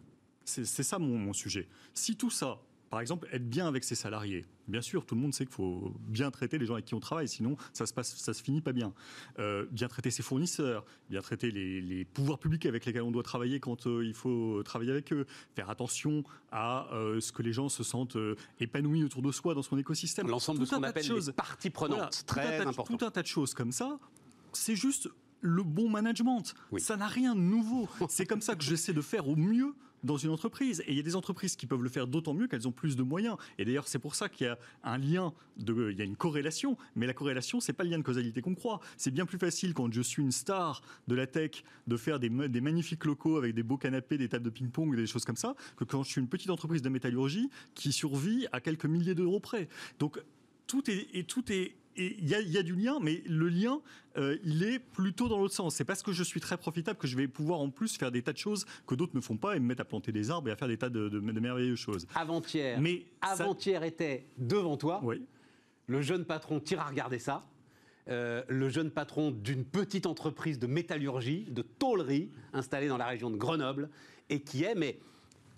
c'est 0.45 0.65
ça 0.65 0.99
mon, 0.99 1.19
mon, 1.19 1.33
sujet. 1.33 1.69
Si 1.95 2.17
tout 2.17 2.31
ça, 2.31 2.61
par 2.91 3.01
exemple, 3.01 3.29
être 3.33 3.49
bien 3.49 3.67
avec 3.67 3.85
ses 3.85 3.95
salariés. 3.95 4.45
Bien 4.69 4.81
sûr, 4.81 5.07
tout 5.07 5.15
le 5.15 5.21
monde 5.21 5.35
sait 5.35 5.45
qu'il 5.45 5.55
faut 5.55 5.93
bien 6.09 6.31
traiter 6.31 6.59
les 6.59 6.67
gens 6.67 6.75
avec 6.75 6.85
qui 6.85 6.95
on 6.95 7.01
travaille, 7.01 7.29
sinon 7.29 7.57
ça 7.73 7.87
se 7.87 7.93
passe, 7.93 8.17
ça 8.17 8.35
se 8.35 8.43
finit 8.43 8.61
pas 8.61 8.73
bien. 8.73 8.93
Euh, 9.39 9.67
bien 9.71 9.89
traiter 9.89 10.11
ses 10.11 10.23
fournisseurs, 10.23 10.85
bien 11.11 11.21
traiter 11.21 11.51
les, 11.51 12.05
pouvoirs 12.05 12.39
publics 12.39 12.67
avec 12.67 12.85
lesquels 12.85 13.03
on 13.03 13.11
doit 13.11 13.23
travailler 13.23 13.61
quand 13.61 13.87
euh, 13.87 14.05
il 14.05 14.15
faut 14.15 14.63
travailler 14.65 14.93
avec 14.93 15.13
eux, 15.13 15.27
faire 15.55 15.71
attention 15.71 16.25
à 16.53 16.89
euh, 16.93 17.21
ce 17.21 17.33
que 17.33 17.43
les 17.43 17.53
gens 17.53 17.69
se 17.69 17.83
sentent 17.83 18.17
épanouis 18.61 19.05
autour 19.05 19.23
de 19.23 19.33
soi 19.33 19.55
dans 19.55 19.63
son 19.63 19.79
écosystème. 19.79 20.29
L'ensemble 20.29 20.61
de 20.61 20.65
ce 20.65 20.75
qu'on 20.75 20.83
appelle 20.83 21.07
les 21.07 21.33
parties 21.33 21.71
prenantes, 21.71 22.25
très 22.27 22.63
tout 22.63 22.69
important. 22.69 22.97
Tout 22.97 23.05
un 23.05 23.11
tas 23.11 23.23
de 23.23 23.27
choses 23.27 23.55
comme 23.55 23.73
ça, 23.73 23.99
c'est 24.53 24.77
juste 24.77 25.09
le 25.41 25.63
bon 25.63 25.89
management. 25.89 26.55
Ça 26.79 26.97
n'a 26.97 27.07
rien 27.07 27.35
de 27.35 27.41
nouveau. 27.41 27.89
C'est 28.09 28.27
comme 28.27 28.41
ça 28.41 28.55
que 28.57 28.65
j'essaie 28.65 28.93
de 28.93 29.01
faire 29.01 29.29
au 29.29 29.37
mieux 29.37 29.75
dans 30.07 30.17
une 30.17 30.31
entreprise. 30.31 30.83
Et 30.87 30.93
il 30.93 30.97
y 30.97 31.01
a 31.01 31.03
des 31.03 31.17
entreprises 31.17 31.57
qui 31.57 31.67
peuvent 31.67 31.83
le 31.83 31.89
faire 31.89 32.07
d'autant 32.07 32.33
mieux 32.33 32.47
qu'elles 32.47 32.67
ont 32.67 32.73
plus 32.73 32.97
de 32.97 33.03
moyens. 33.03 33.37
Et 33.59 33.65
d'ailleurs, 33.65 33.89
c'est 33.89 33.99
pour 33.99 34.15
ça 34.15 34.29
qu'il 34.29 34.47
y 34.47 34.51
a 34.51 34.59
un 34.85 34.99
lien, 34.99 35.35
de, 35.59 35.91
il 35.91 35.99
y 35.99 36.03
a 36.03 36.05
une 36.05 36.17
corrélation. 36.17 36.77
Mais 36.95 37.07
la 37.07 37.13
corrélation, 37.13 37.61
c'est 37.61 37.73
pas 37.73 37.85
le 37.85 37.91
lien 37.91 37.99
de 37.99 38.03
causalité 38.03 38.41
qu'on 38.41 38.55
croit. 38.55 38.81
C'est 38.97 39.11
bien 39.11 39.27
plus 39.27 39.39
facile 39.39 39.75
quand 39.75 39.93
je 39.93 40.01
suis 40.01 40.23
une 40.23 40.33
star 40.33 40.81
de 41.09 41.15
la 41.15 41.27
tech 41.27 41.65
de 41.87 41.97
faire 41.97 42.19
des, 42.19 42.31
des 42.31 42.61
magnifiques 42.61 43.05
locaux 43.05 43.37
avec 43.37 43.55
des 43.55 43.63
beaux 43.63 43.79
canapés, 43.79 44.17
des 44.17 44.29
tables 44.29 44.45
de 44.45 44.51
ping-pong, 44.51 44.95
des 44.97 45.07
choses 45.07 45.25
comme 45.25 45.37
ça, 45.37 45.55
que 45.77 45.85
quand 45.85 46.03
je 46.03 46.11
suis 46.11 46.21
une 46.21 46.29
petite 46.29 46.51
entreprise 46.51 46.83
de 46.83 46.89
métallurgie 46.89 47.51
qui 47.75 47.93
survit 47.93 48.47
à 48.53 48.61
quelques 48.61 48.87
milliers 48.87 49.15
d'euros 49.15 49.41
près. 49.41 49.69
Donc 49.99 50.21
tout 50.67 50.91
est, 50.91 51.09
et 51.13 51.25
tout 51.25 51.53
est 51.53 51.75
il 51.97 52.29
y, 52.29 52.59
a 52.59 52.63
du 52.63 52.75
lien, 52.75 52.99
mais 53.01 53.23
le 53.27 53.49
lien, 53.49 53.81
euh, 54.17 54.37
il 54.45 54.63
est 54.63 54.79
plutôt 54.79 55.29
dans 55.29 55.39
l'autre 55.39 55.55
sens. 55.55 55.75
C'est 55.75 55.85
parce 55.85 56.03
que 56.03 56.13
je 56.13 56.23
suis 56.23 56.41
très 56.41 56.57
profitable 56.57 56.99
que 56.99 57.07
je 57.07 57.17
vais 57.17 57.29
pouvoir 57.29 57.61
en 57.61 57.71
plus 57.71 57.97
faire 57.97 58.11
des 58.11 58.23
tas 58.23 58.33
de 58.33 58.39
choses 58.39 58.67
que 58.87 58.95
d'autres 58.95 59.15
ne 59.15 59.21
font 59.21 59.37
pas 59.37 59.57
et 59.57 59.61
me 59.61 59.67
mettre 59.67 59.83
à 59.83 59.85
planter 59.85 60.13
des 60.13 60.31
arbres 60.31 60.49
et 60.49 60.53
à 60.53 60.57
faire 60.57 60.69
des 60.69 60.79
tas 60.79 60.89
de, 60.89 61.09
merveilleuses 61.19 61.79
choses. 61.79 62.07
Avant-hier, 62.15 62.81
mais 62.81 63.07
avant-hier 63.21 63.83
était 63.83 64.27
devant 64.39 64.77
toi. 64.77 65.01
Oui. 65.03 65.23
Le 65.87 66.03
jeune 66.03 66.25
patron 66.25 66.61
tire 66.61 66.81
à 66.81 66.85
regarder 66.85 67.19
ça. 67.19 67.47
Euh, 68.09 68.43
le 68.49 68.69
jeune 68.69 68.91
patron 68.91 69.31
d'une 69.33 69.65
petite 69.65 70.07
entreprise 70.07 70.59
de 70.59 70.67
métallurgie, 70.67 71.47
de 71.51 71.63
tôlerie, 71.63 72.31
installée 72.53 72.89
dans 72.89 72.97
la 72.97 73.07
région 73.07 73.31
de 73.31 73.37
Grenoble, 73.37 73.91
et 74.29 74.41
qui 74.41 74.65
est 74.65 74.75
mais 74.75 74.99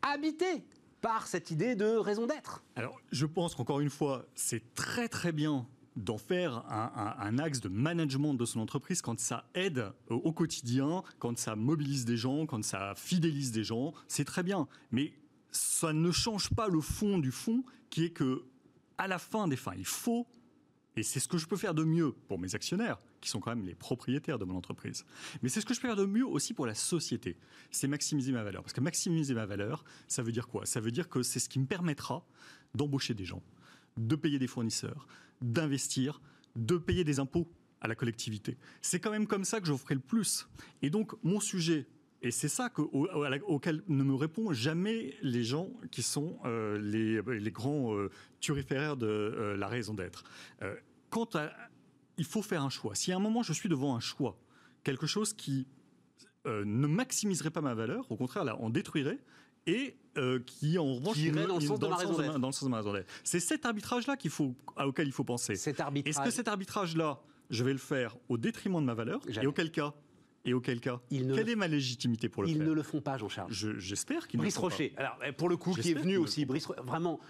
habité 0.03 0.65
par 1.01 1.27
cette 1.27 1.51
idée 1.51 1.77
de 1.77 1.97
raison 1.97 2.27
d'être. 2.27 2.65
Alors, 2.77 3.01
je 3.13 3.27
pense 3.27 3.55
qu'encore 3.55 3.81
une 3.81 3.91
fois, 3.91 4.27
c'est 4.35 4.75
très 4.75 5.09
très 5.09 5.33
bien 5.33 5.67
d'en 5.99 6.17
faire 6.17 6.65
un, 6.71 7.39
axe 7.39 7.61
de 7.61 7.69
management 7.69 8.35
de 8.35 8.45
son 8.45 8.61
entreprise 8.61 9.03
quand 9.03 9.19
ça 9.19 9.49
aide 9.55 9.79
euh, 9.79 10.15
au 10.15 10.33
quotidien, 10.33 11.03
quand 11.19 11.37
ça 11.37 11.57
mobilise 11.57 12.05
des 12.05 12.17
gens, 12.17 12.47
quand 12.47 12.65
ça 12.65 12.95
fidélise 12.97 13.51
des 13.51 13.65
gens, 13.65 13.93
c'est 14.07 14.25
très 14.25 14.43
bien. 14.43 14.69
Mais 14.93 15.13
ça 15.51 15.93
ne 15.93 16.11
change 16.13 16.51
pas 16.51 16.69
le 16.69 16.81
fond 16.81 17.19
du 17.19 17.33
fond, 17.33 17.65
qui 17.91 18.05
est 18.05 18.11
que 18.11 18.45
à 18.97 19.09
la 19.09 19.19
fin 19.19 19.49
des 19.49 19.57
fins, 19.57 19.75
il 19.77 19.87
faut, 19.87 20.27
et 20.97 21.03
c'est 21.03 21.21
ce 21.21 21.29
que 21.29 21.39
je 21.39 21.47
peux 21.47 21.57
faire 21.57 21.75
de 21.75 21.85
mieux 21.85 22.13
pour 22.29 22.39
mes 22.39 22.55
actionnaires, 22.55 22.99
qui 23.21 23.29
sont 23.29 23.41
quand 23.41 23.55
même 23.55 23.67
les 23.67 23.75
propriétaires 23.75 24.39
de 24.39 24.45
mon 24.45 24.57
entreprise, 24.57 25.05
mais 25.43 25.49
c'est 25.49 25.61
ce 25.61 25.67
que 25.67 25.75
je 25.75 25.81
peux 25.81 25.89
faire 25.89 25.97
de 25.97 26.07
mieux 26.07 26.27
aussi 26.27 26.55
pour 26.55 26.67
la 26.67 26.75
société, 26.75 27.37
c'est 27.71 27.89
maximiser 27.89 28.33
ma 28.33 28.43
valeur. 28.43 28.63
Parce 28.63 28.73
que 28.73 28.81
maximiser 28.81 29.35
ma 29.35 29.47
valeur, 29.47 29.85
ça 30.07 30.23
veut 30.23 30.33
dire 30.33 30.49
quoi? 30.49 30.67
Ça 30.67 30.81
veut 30.81 30.91
dire 30.91 31.09
que 31.09 31.23
c'est 31.23 31.41
ce 31.41 31.49
qui 31.49 31.59
me 31.59 31.67
permettra 31.67 32.25
d'embaucher 32.75 33.15
des 33.15 33.25
gens, 33.25 33.43
de 33.99 34.17
payer 34.17 34.39
des 34.39 34.47
fournisseurs, 34.47 35.07
d'investir, 35.41 36.21
de 36.57 36.77
payer 36.77 37.05
des 37.05 37.21
impôts 37.21 37.49
à 37.81 37.89
la 37.89 37.95
collectivité. 37.95 38.57
C'est 38.83 39.01
quand 39.01 39.11
même 39.11 39.27
comme 39.27 39.45
ça 39.45 39.61
que 39.61 39.67
j'offrais 39.67 39.95
le 39.95 40.01
plus. 40.01 40.49
Et 40.83 40.91
donc, 40.91 41.13
mon 41.23 41.41
sujet 41.41 41.87
Et 42.23 42.33
c'est 42.33 42.49
ça 42.49 42.69
que, 42.69 42.83
au, 42.83 43.07
auquel 43.47 43.83
ne 43.87 44.03
me 44.03 44.15
répondent 44.15 44.53
jamais 44.53 45.15
les 45.23 45.45
gens 45.45 45.71
qui 45.93 46.03
sont 46.03 46.39
euh, 46.45 46.79
les, 46.81 47.51
grands 47.53 47.95
euh, 47.95 48.11
turiféraires 48.41 48.97
de 48.97 49.07
euh, 49.07 49.57
la 49.57 49.69
raison 49.69 49.95
d'être. 49.95 50.25
quand 51.11 51.37
il 52.17 52.25
faut 52.25 52.43
faire 52.43 52.65
un 52.65 52.71
choix. 52.71 52.97
Si 52.97 53.13
à 53.13 53.17
un 53.17 53.21
moment 53.21 53.45
je 53.45 53.53
suis 53.53 53.69
devant 53.69 53.95
un 53.95 54.01
choix, 54.01 54.37
quelque 54.83 55.07
chose 55.07 55.33
qui 55.33 55.67
ne 56.47 56.87
maximiserait 56.87 57.51
pas 57.51 57.61
ma 57.61 57.75
valeur, 57.75 58.11
au 58.11 58.17
contraire, 58.17 58.43
là, 58.43 58.57
en 58.57 58.71
détruirait, 58.71 59.19
et 59.67 59.99
qui 60.47 60.79
en 60.79 60.95
revanche 60.95 61.17
irait 61.19 61.47
dans 61.47 61.59
le 61.59 61.61
sens 61.61 61.79
de 61.81 62.69
ma 62.69 62.77
raison 62.77 62.93
d'être. 62.93 63.07
C'est 63.25 63.41
cet 63.41 63.67
arbitrage-là 63.67 64.17
qu'il 64.17 64.31
faut, 64.31 64.55
auquel 64.85 65.07
il 65.07 65.13
faut 65.13 65.25
penser. 65.25 65.53
Est-ce 65.53 66.21
que 66.21 66.31
cet 66.31 66.49
arbitrage-là, 66.49 67.21
je 67.51 67.65
vais 67.65 67.73
le 67.73 67.79
faire 67.79 68.17
au 68.29 68.37
détriment 68.37 68.81
de 68.81 68.87
ma 68.87 68.95
valeur 68.95 69.21
Et 69.41 69.47
auquel 69.47 69.71
cas 69.71 69.95
et 70.45 70.55
auquel 70.55 70.81
cas 70.81 71.01
Quelle 71.11 71.49
est 71.49 71.57
ma 71.57 71.69
légitimité 71.69 72.29
pour 72.29 72.43
le 72.43 72.49
faire 72.49 72.57
Ils 72.57 72.65
ne 72.65 72.73
le 72.73 72.83
font 72.83 73.01
pas, 73.01 73.19
Jean-Charles. 73.19 73.53
J'espère 73.53 74.27
qu'ils 74.29 74.41
ne 74.41 74.45
le 74.45 74.51
font 74.51 74.63
Rocher, 74.63 74.91
pas. 74.91 75.03
alors 75.03 75.35
pour 75.37 75.49
le 75.49 75.57
coup, 75.57 75.75
qui 75.75 75.91
est 75.91 75.95
venu 75.95 76.17
aussi, 76.17 76.45
Brice, 76.45 76.69
vraiment. 76.85 77.21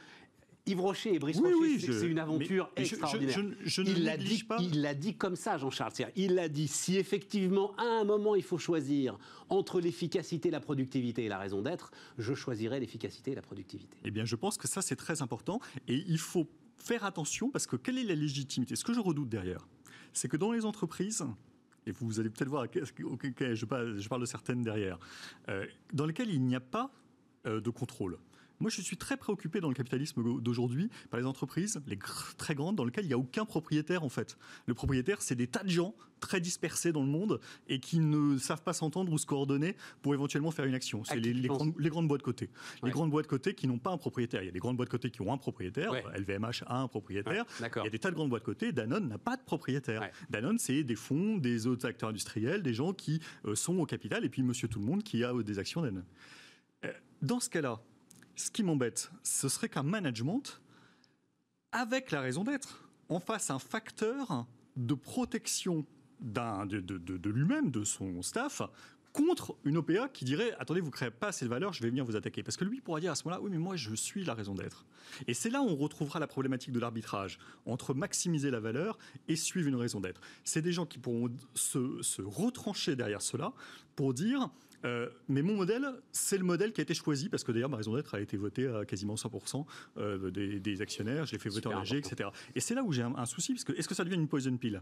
Yves 0.69 0.81
Rocher 0.81 1.15
et 1.15 1.19
Brice 1.19 1.39
Rocher, 1.39 1.79
c'est 1.79 2.07
une 2.07 2.19
aventure 2.19 2.71
extraordinaire. 2.77 3.39
Je, 3.65 3.83
il 3.83 4.05
l'a 4.05 4.17
dit, 4.17 4.45
pas. 4.45 4.59
Il 4.61 4.83
l'a 4.83 4.95
dit 4.95 5.17
comme 5.17 5.37
ça, 5.37 5.59
Jean-Charles. 5.59 5.93
Il 6.17 6.35
l'a 6.35 6.49
dit. 6.49 6.69
Si 6.69 6.97
effectivement, 6.97 7.75
à 7.77 8.01
un 8.01 8.05
moment, 8.05 8.35
il 8.35 8.43
faut 8.43 8.59
choisir 8.59 9.19
entre 9.49 9.81
l'efficacité, 9.81 10.51
la 10.51 10.61
productivité 10.61 11.25
et 11.25 11.29
la 11.29 11.39
raison 11.39 11.63
d'être, 11.63 11.91
je 12.19 12.35
choisirai 12.35 12.81
l'efficacité 12.81 13.33
et 13.33 13.35
la 13.35 13.43
productivité. 13.43 13.97
Eh 14.05 14.11
bien, 14.11 14.25
je 14.25 14.37
pense 14.37 14.59
que 14.59 14.69
ça, 14.69 14.83
c'est 14.83 14.97
très 14.97 15.23
important. 15.23 15.61
Et 15.87 16.05
il 16.07 16.19
faut 16.19 16.47
faire 16.77 17.05
attention 17.05 17.51
parce 17.51 17.67
que 17.67 17.77
quelle 17.77 17.99
est 17.99 18.05
la 18.05 18.15
légitimité? 18.15 18.77
Ce 18.77 18.85
que 18.85 18.93
je 18.93 19.01
redoute 19.01 19.29
derrière, 19.29 19.67
c'est 20.13 20.29
que 20.29 20.37
dans 20.37 20.53
les 20.53 20.65
entreprises, 20.65 21.25
et 21.87 21.93
vous 21.93 22.21
allez 22.21 22.31
peut-être 22.31 22.49
voir, 22.49 22.67
je 22.73 23.65
parle, 23.65 23.99
je 23.99 24.09
parle 24.09 24.21
de 24.21 24.27
certaines 24.27 24.63
derrière, 24.63 24.99
euh, 25.49 25.67
dans 25.93 26.07
lesquelles 26.07 26.31
il 26.31 26.43
n'y 26.43 26.55
a 26.55 26.61
pas 26.61 26.93
euh, 27.47 27.61
de 27.61 27.71
contrôle. 27.71 28.19
Moi, 28.61 28.71
je 28.71 28.81
suis 28.81 28.97
très 28.97 29.17
préoccupé 29.17 29.61
dans 29.61 29.69
le 29.69 29.75
capitalisme 29.75 30.41
d'aujourd'hui 30.41 30.91
par 31.11 31.21
les 31.21 31.27
entreprises, 31.27 31.81
les 31.87 31.99
très 32.37 32.55
grandes, 32.55 32.77
dans 32.77 32.85
lesquelles 32.85 33.05
il 33.05 33.09
n'y 33.09 33.15
a 33.15 33.19
aucun 33.19 33.45
propriétaire 33.45 34.05
en 34.05 34.09
fait. 34.09 34.37
Le 34.67 34.75
propriétaire, 34.75 35.23
c'est 35.23 35.35
des 35.35 35.47
tas 35.47 35.63
de 35.63 35.71
gens 35.71 35.95
très 36.19 36.41
dispersés 36.41 36.93
dans 36.93 37.03
le 37.03 37.09
monde 37.09 37.41
et 37.69 37.81
qui 37.81 38.01
ne 38.01 38.39
savent 38.39 38.63
pas 38.63 38.73
s'entendre 38.73 39.13
ou 39.13 39.19
se 39.19 39.27
coordonner 39.27 39.77
pour 40.03 40.15
éventuellement 40.15 40.51
faire 40.51 40.65
une 40.65 40.75
action. 40.75 41.05
C'est 41.05 41.21
les, 41.21 41.49
grandes, 41.49 42.09
boîtes 42.09 42.23
côté. 42.23 42.51
Les 42.83 42.91
grandes 42.91 43.11
boîtes 43.11 43.27
côté 43.27 43.55
qui 43.55 43.67
n'ont 43.67 43.79
pas 43.79 43.91
un 43.91 43.99
propriétaire. 43.99 44.43
Il 44.43 44.47
y 44.47 44.49
a 44.49 44.53
des 44.53 44.59
grandes 44.59 44.77
boîtes 44.77 44.89
côté 44.89 45.11
qui 45.11 45.23
ont 45.23 45.33
un 45.33 45.39
propriétaire. 45.39 45.93
LVMH 46.17 46.65
a 46.67 46.81
un 46.81 46.89
propriétaire. 46.89 47.45
il 47.61 47.85
y 47.85 47.87
a 47.87 47.91
des 47.91 47.99
tas 47.99 48.11
de 48.11 48.17
grandes 48.17 48.31
boîtes 48.31 48.45
côté. 48.45 48.73
Danone 48.73 49.09
n'a 49.09 49.19
pas 49.19 49.37
de 49.37 49.43
propriétaire. 49.43 50.11
Danone, 50.31 50.59
c'est 50.59 50.85
des 50.85 50.97
fonds, 50.97 51.37
des 51.37 51.67
autres 51.67 51.87
acteurs 51.87 52.11
industriels, 52.11 52.63
des 52.63 52.75
gens 52.75 52.93
qui 52.93 53.21
euh, 53.45 53.55
sont 53.55 53.79
au 53.79 53.87
capital 53.87 54.25
et 54.25 54.29
puis 54.29 54.43
Monsieur 54.43 54.69
Tout 54.69 54.81
le 54.81 54.87
Monde 54.87 55.03
qui 55.03 55.25
a 55.25 55.33
euh, 55.33 55.43
des 55.43 55.59
actions 55.59 55.83
Danone. 55.83 56.05
Euh, 56.85 56.93
dans 57.23 57.41
ce 57.41 57.51
cas-là, 57.51 57.81
ce 58.39 58.51
qui 58.51 58.63
m'embête, 58.63 59.11
ce 59.23 59.49
serait 59.49 59.69
qu'un 59.69 59.83
management, 59.83 60.61
avec 61.73 62.11
la 62.11 62.21
raison 62.21 62.45
d'être, 62.45 62.89
en 63.09 63.21
fasse 63.21 63.51
un 63.51 63.59
facteur 63.59 64.47
de 64.77 64.95
protection 64.95 65.85
de, 66.21 66.81
de, 66.81 67.31
lui-même, 67.31 67.71
de 67.71 67.85
son 67.85 68.23
staff, 68.23 68.63
contre 69.19 69.57
une 69.65 69.79
OPA 69.79 70.09
qui 70.09 70.25
dirait 70.25 70.55
attendez, 70.61 70.81
vous 70.81 70.93
créez 70.93 71.11
pas 71.11 71.29
assez 71.29 71.45
de 71.45 71.51
valeur, 71.51 71.73
je 71.73 71.83
vais 71.83 71.89
venir 71.89 72.05
vous 72.05 72.15
attaquer. 72.15 72.45
Parce 72.45 72.57
que 72.57 72.65
lui 72.65 72.81
pourra 72.81 73.01
dire 73.01 73.11
à 73.11 73.17
ce 73.17 73.25
moment-là 73.25 73.43
oui, 73.43 73.51
mais 73.51 73.59
moi 73.59 73.75
je 73.75 73.93
suis 73.95 74.25
la 74.25 74.35
raison 74.35 74.55
d'être. 74.55 74.87
Et 75.27 75.35
c'est 75.35 75.51
là 75.51 75.61
où 75.61 75.67
on 75.67 75.77
retrouvera 75.77 76.21
la 76.21 76.29
problématique 76.29 76.73
de 76.73 76.79
l'arbitrage 76.79 77.41
entre 77.67 77.95
maximiser 77.95 78.53
la 78.53 78.61
valeur 78.61 78.97
et 79.27 79.35
suivre 79.35 79.69
une 79.69 79.75
raison 79.75 79.99
d'être. 79.99 80.21
C'est 80.45 80.63
des 80.63 80.73
gens 80.73 80.87
qui 80.87 80.99
pourront 80.99 81.31
se, 81.55 82.01
se 82.01 82.23
retrancher 82.23 82.95
derrière 82.95 83.21
cela 83.21 83.53
pour 83.97 84.15
dire 84.15 84.51
euh, 84.85 85.09
mais 85.29 85.43
mon 85.43 85.57
modèle, 85.57 85.89
c'est 86.13 86.39
le 86.39 86.45
modèle 86.45 86.73
qui 86.73 86.81
a 86.81 86.83
été 86.83 86.95
choisi, 86.95 87.29
parce 87.29 87.43
que 87.43 87.51
d'ailleurs, 87.51 87.69
ma 87.69 87.79
raison 87.79 87.97
d'être 87.97 88.15
a 88.15 88.21
été 88.21 88.37
votée 88.37 88.69
à 88.69 88.85
quasiment 88.85 89.17
100% 89.17 89.65
euh, 89.97 90.31
des, 90.31 90.83
actionnaires, 90.83 91.27
je 91.27 91.33
l'ai 91.33 91.39
fait 91.39 91.49
voter 91.49 91.67
en 91.67 91.81
léger, 91.81 91.99
etc. 91.99 92.31
Et 92.55 92.61
c'est 92.61 92.77
là 92.77 92.85
où 92.85 92.93
j'ai 92.93 93.03
un, 93.03 93.17
un, 93.17 93.27
souci, 93.27 93.55
parce 93.55 93.65
que 93.65 93.73
est-ce 93.73 93.89
que 93.89 93.97
ça 93.97 94.05
devient 94.05 94.15
une 94.15 94.29
poison 94.29 94.57
pill 94.57 94.81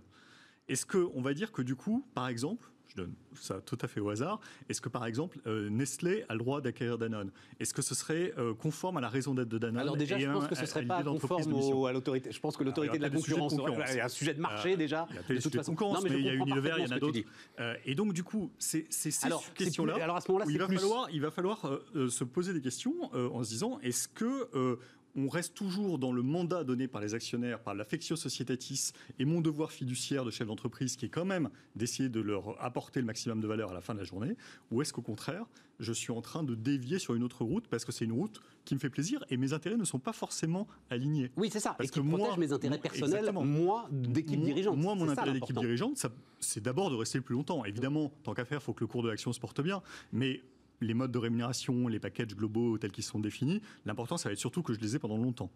Est-ce 0.69 0.87
qu'on 0.87 1.21
va 1.21 1.35
dire 1.35 1.53
que 1.53 1.62
du 1.62 1.77
coup, 1.77 2.05
par 2.14 2.29
exemple, 2.29 2.69
je 2.89 3.03
donne 3.03 3.14
ça 3.35 3.61
tout 3.61 3.79
à 3.81 3.89
fait 3.89 4.01
au 4.01 4.09
hasard. 4.11 4.41
Est-ce 4.69 4.81
que, 4.81 4.89
par 4.89 5.07
exemple, 5.07 5.39
euh, 5.47 5.69
Nestlé 5.69 6.25
a 6.29 6.35
le 6.35 6.39
droit 6.39 6.61
d'acquérir 6.61 6.99
Danone? 6.99 7.31
Est-ce 7.61 7.75
que 7.75 7.83
ce 7.83 7.95
serait 7.95 8.33
euh, 8.39 8.55
conforme 8.55 8.97
à 8.97 9.01
la 9.01 9.09
raison 9.09 9.35
d'être 9.35 9.49
de 9.49 9.59
Danone 9.59 9.81
Alors 9.81 9.97
déjà, 9.97 10.19
je 10.19 10.27
pense 10.27 10.47
que 10.47 10.55
ce 10.55 10.62
ne 10.62 10.67
serait 10.67 10.87
pas 10.87 11.03
conforme 11.03 11.87
à 11.87 11.93
l'autorité. 11.93 12.33
Je 12.33 12.41
pense 12.41 12.57
que 12.57 12.64
l'autorité 12.64 12.99
de 12.99 13.03
la 13.03 13.11
concurrence, 13.11 13.55
il 13.55 13.97
y 13.97 14.01
a 14.01 14.05
un 14.05 14.09
sujet 14.09 14.35
de 14.35 14.41
marché 14.41 14.75
euh, 14.75 14.77
déjà. 14.77 15.07
Il 15.11 15.17
y 15.17 15.19
a 15.19 15.35
de 15.37 15.43
toute 15.43 15.55
façon. 15.55 15.73
concurrence, 15.73 16.03
mais, 16.05 16.11
il 16.11 16.25
y 16.25 16.29
a 16.29 16.35
Unilever, 16.35 16.75
il 16.79 16.87
y 16.87 16.89
en 16.89 16.97
a 16.97 16.99
d'autres. 16.99 17.21
et 17.85 17.95
donc, 17.95 18.12
du 18.12 18.23
coup, 18.23 18.51
c'est 18.59 18.87
ces 18.91 19.11
questions-là. 19.55 19.97
Alors 20.03 20.17
à 20.17 20.21
ce 20.21 20.31
moment-là, 20.31 20.51
il 20.51 20.59
va 20.59 20.69
falloir, 20.69 21.09
il 21.11 21.21
va 21.21 21.31
falloir 21.31 21.81
se 22.09 22.25
poser 22.25 22.53
des 22.53 22.61
questions 22.61 22.95
en 23.14 23.43
se 23.43 23.49
disant 23.49 23.79
est-ce 23.83 24.09
que 24.09 24.79
on 25.17 25.29
reste 25.29 25.55
toujours 25.55 25.99
dans 25.99 26.12
le 26.12 26.23
mandat 26.23 26.62
donné 26.62 26.89
par 26.89 27.01
les 27.01 27.14
actionnaires, 27.14 27.61
par 27.61 27.75
l'affectio 27.75 28.17
societatis 28.17 28.93
et 29.19 29.25
mon 29.25 29.41
devoir 29.41 29.73
fiduciaire 29.73 30.25
de 30.25 30.31
chef 30.31 30.47
d'entreprise 30.47 30.97
qui 30.97 31.07
est 31.07 31.11
quand 31.11 31.25
même 31.25 31.49
d'essayer 31.75 32.09
de 32.09 32.21
leur 32.21 32.62
apporter 32.62 33.01
le 33.01 33.07
maximum 33.07 33.41
de 33.41 33.47
valeur 33.47 33.71
à 33.71 33.75
la 33.75 33.81
fin 33.81 33.95
de 33.95 33.99
la 33.99 34.05
journée 34.05 34.37
Ou 34.71 34.83
est-ce 34.83 34.93
qu'au 34.93 35.03
contraire, 35.03 35.47
je 35.79 35.93
suis 35.93 36.12
en 36.12 36.21
train 36.21 36.43
de 36.43 36.55
dévier 36.55 36.99
sur 36.99 37.14
une 37.14 37.23
autre 37.23 37.45
route 37.45 37.67
parce 37.69 37.85
que 37.85 37.93
c'est 37.93 38.05
une 38.05 38.12
route 38.12 38.41
qui 38.64 38.75
me 38.75 38.81
fait 38.81 38.91
plaisir 38.91 39.25
et 39.31 39.37
mes 39.37 39.53
intérêts 39.53 39.77
ne 39.77 39.85
sont 39.85 39.99
pas 39.99 40.12
forcément 40.12 40.67
alignés? 40.91 41.31
Oui, 41.37 41.49
c'est 41.51 41.61
ça. 41.61 41.75
Parce 41.77 41.89
et 41.89 41.93
qui 41.93 42.01
que 42.01 42.07
protège 42.07 42.27
moi, 42.27 42.37
mes 42.37 42.53
intérêts 42.53 42.79
personnels, 42.79 43.33
moi, 43.33 43.89
d'équipe 43.91 44.41
dirigeante. 44.41 44.77
Moi, 44.77 44.95
mon 44.95 45.09
intérêt 45.09 45.33
d'équipe 45.33 45.59
dirigeante, 45.59 46.07
c'est 46.41 46.62
d'abord 46.62 46.91
de 46.91 46.97
rester 46.97 47.19
le 47.19 47.25
plus 47.25 47.35
longtemps. 47.35 47.64
Évidemment, 47.64 48.12
tant 48.23 48.35
qu'à 48.35 48.45
faire, 48.45 48.61
il 48.61 48.64
faut 48.64 48.73
que 48.73 48.81
le 48.81 48.87
cours 48.87 49.03
de 49.03 49.09
l'action 49.09 49.33
se 49.33 49.41
porte 49.41 49.61
bien. 49.61 49.83
Mais 50.12 50.43
les 50.81 50.95
modes 50.95 51.12
de 51.12 51.18
rémunération, 51.18 51.89
les 51.89 51.99
packages 51.99 52.35
globaux 52.35 52.79
tels 52.79 52.93
qu'ils 52.93 53.05
sont 53.05 53.18
définis, 53.20 53.62
l'important, 53.85 54.16
ça 54.16 54.29
va 54.29 54.33
être 54.33 54.39
surtout 54.39 54.62
que 54.62 54.74
je 54.74 54.81
les 54.81 54.97
ai 54.97 54.99
pendant 54.99 55.16
longtemps. 55.16 55.51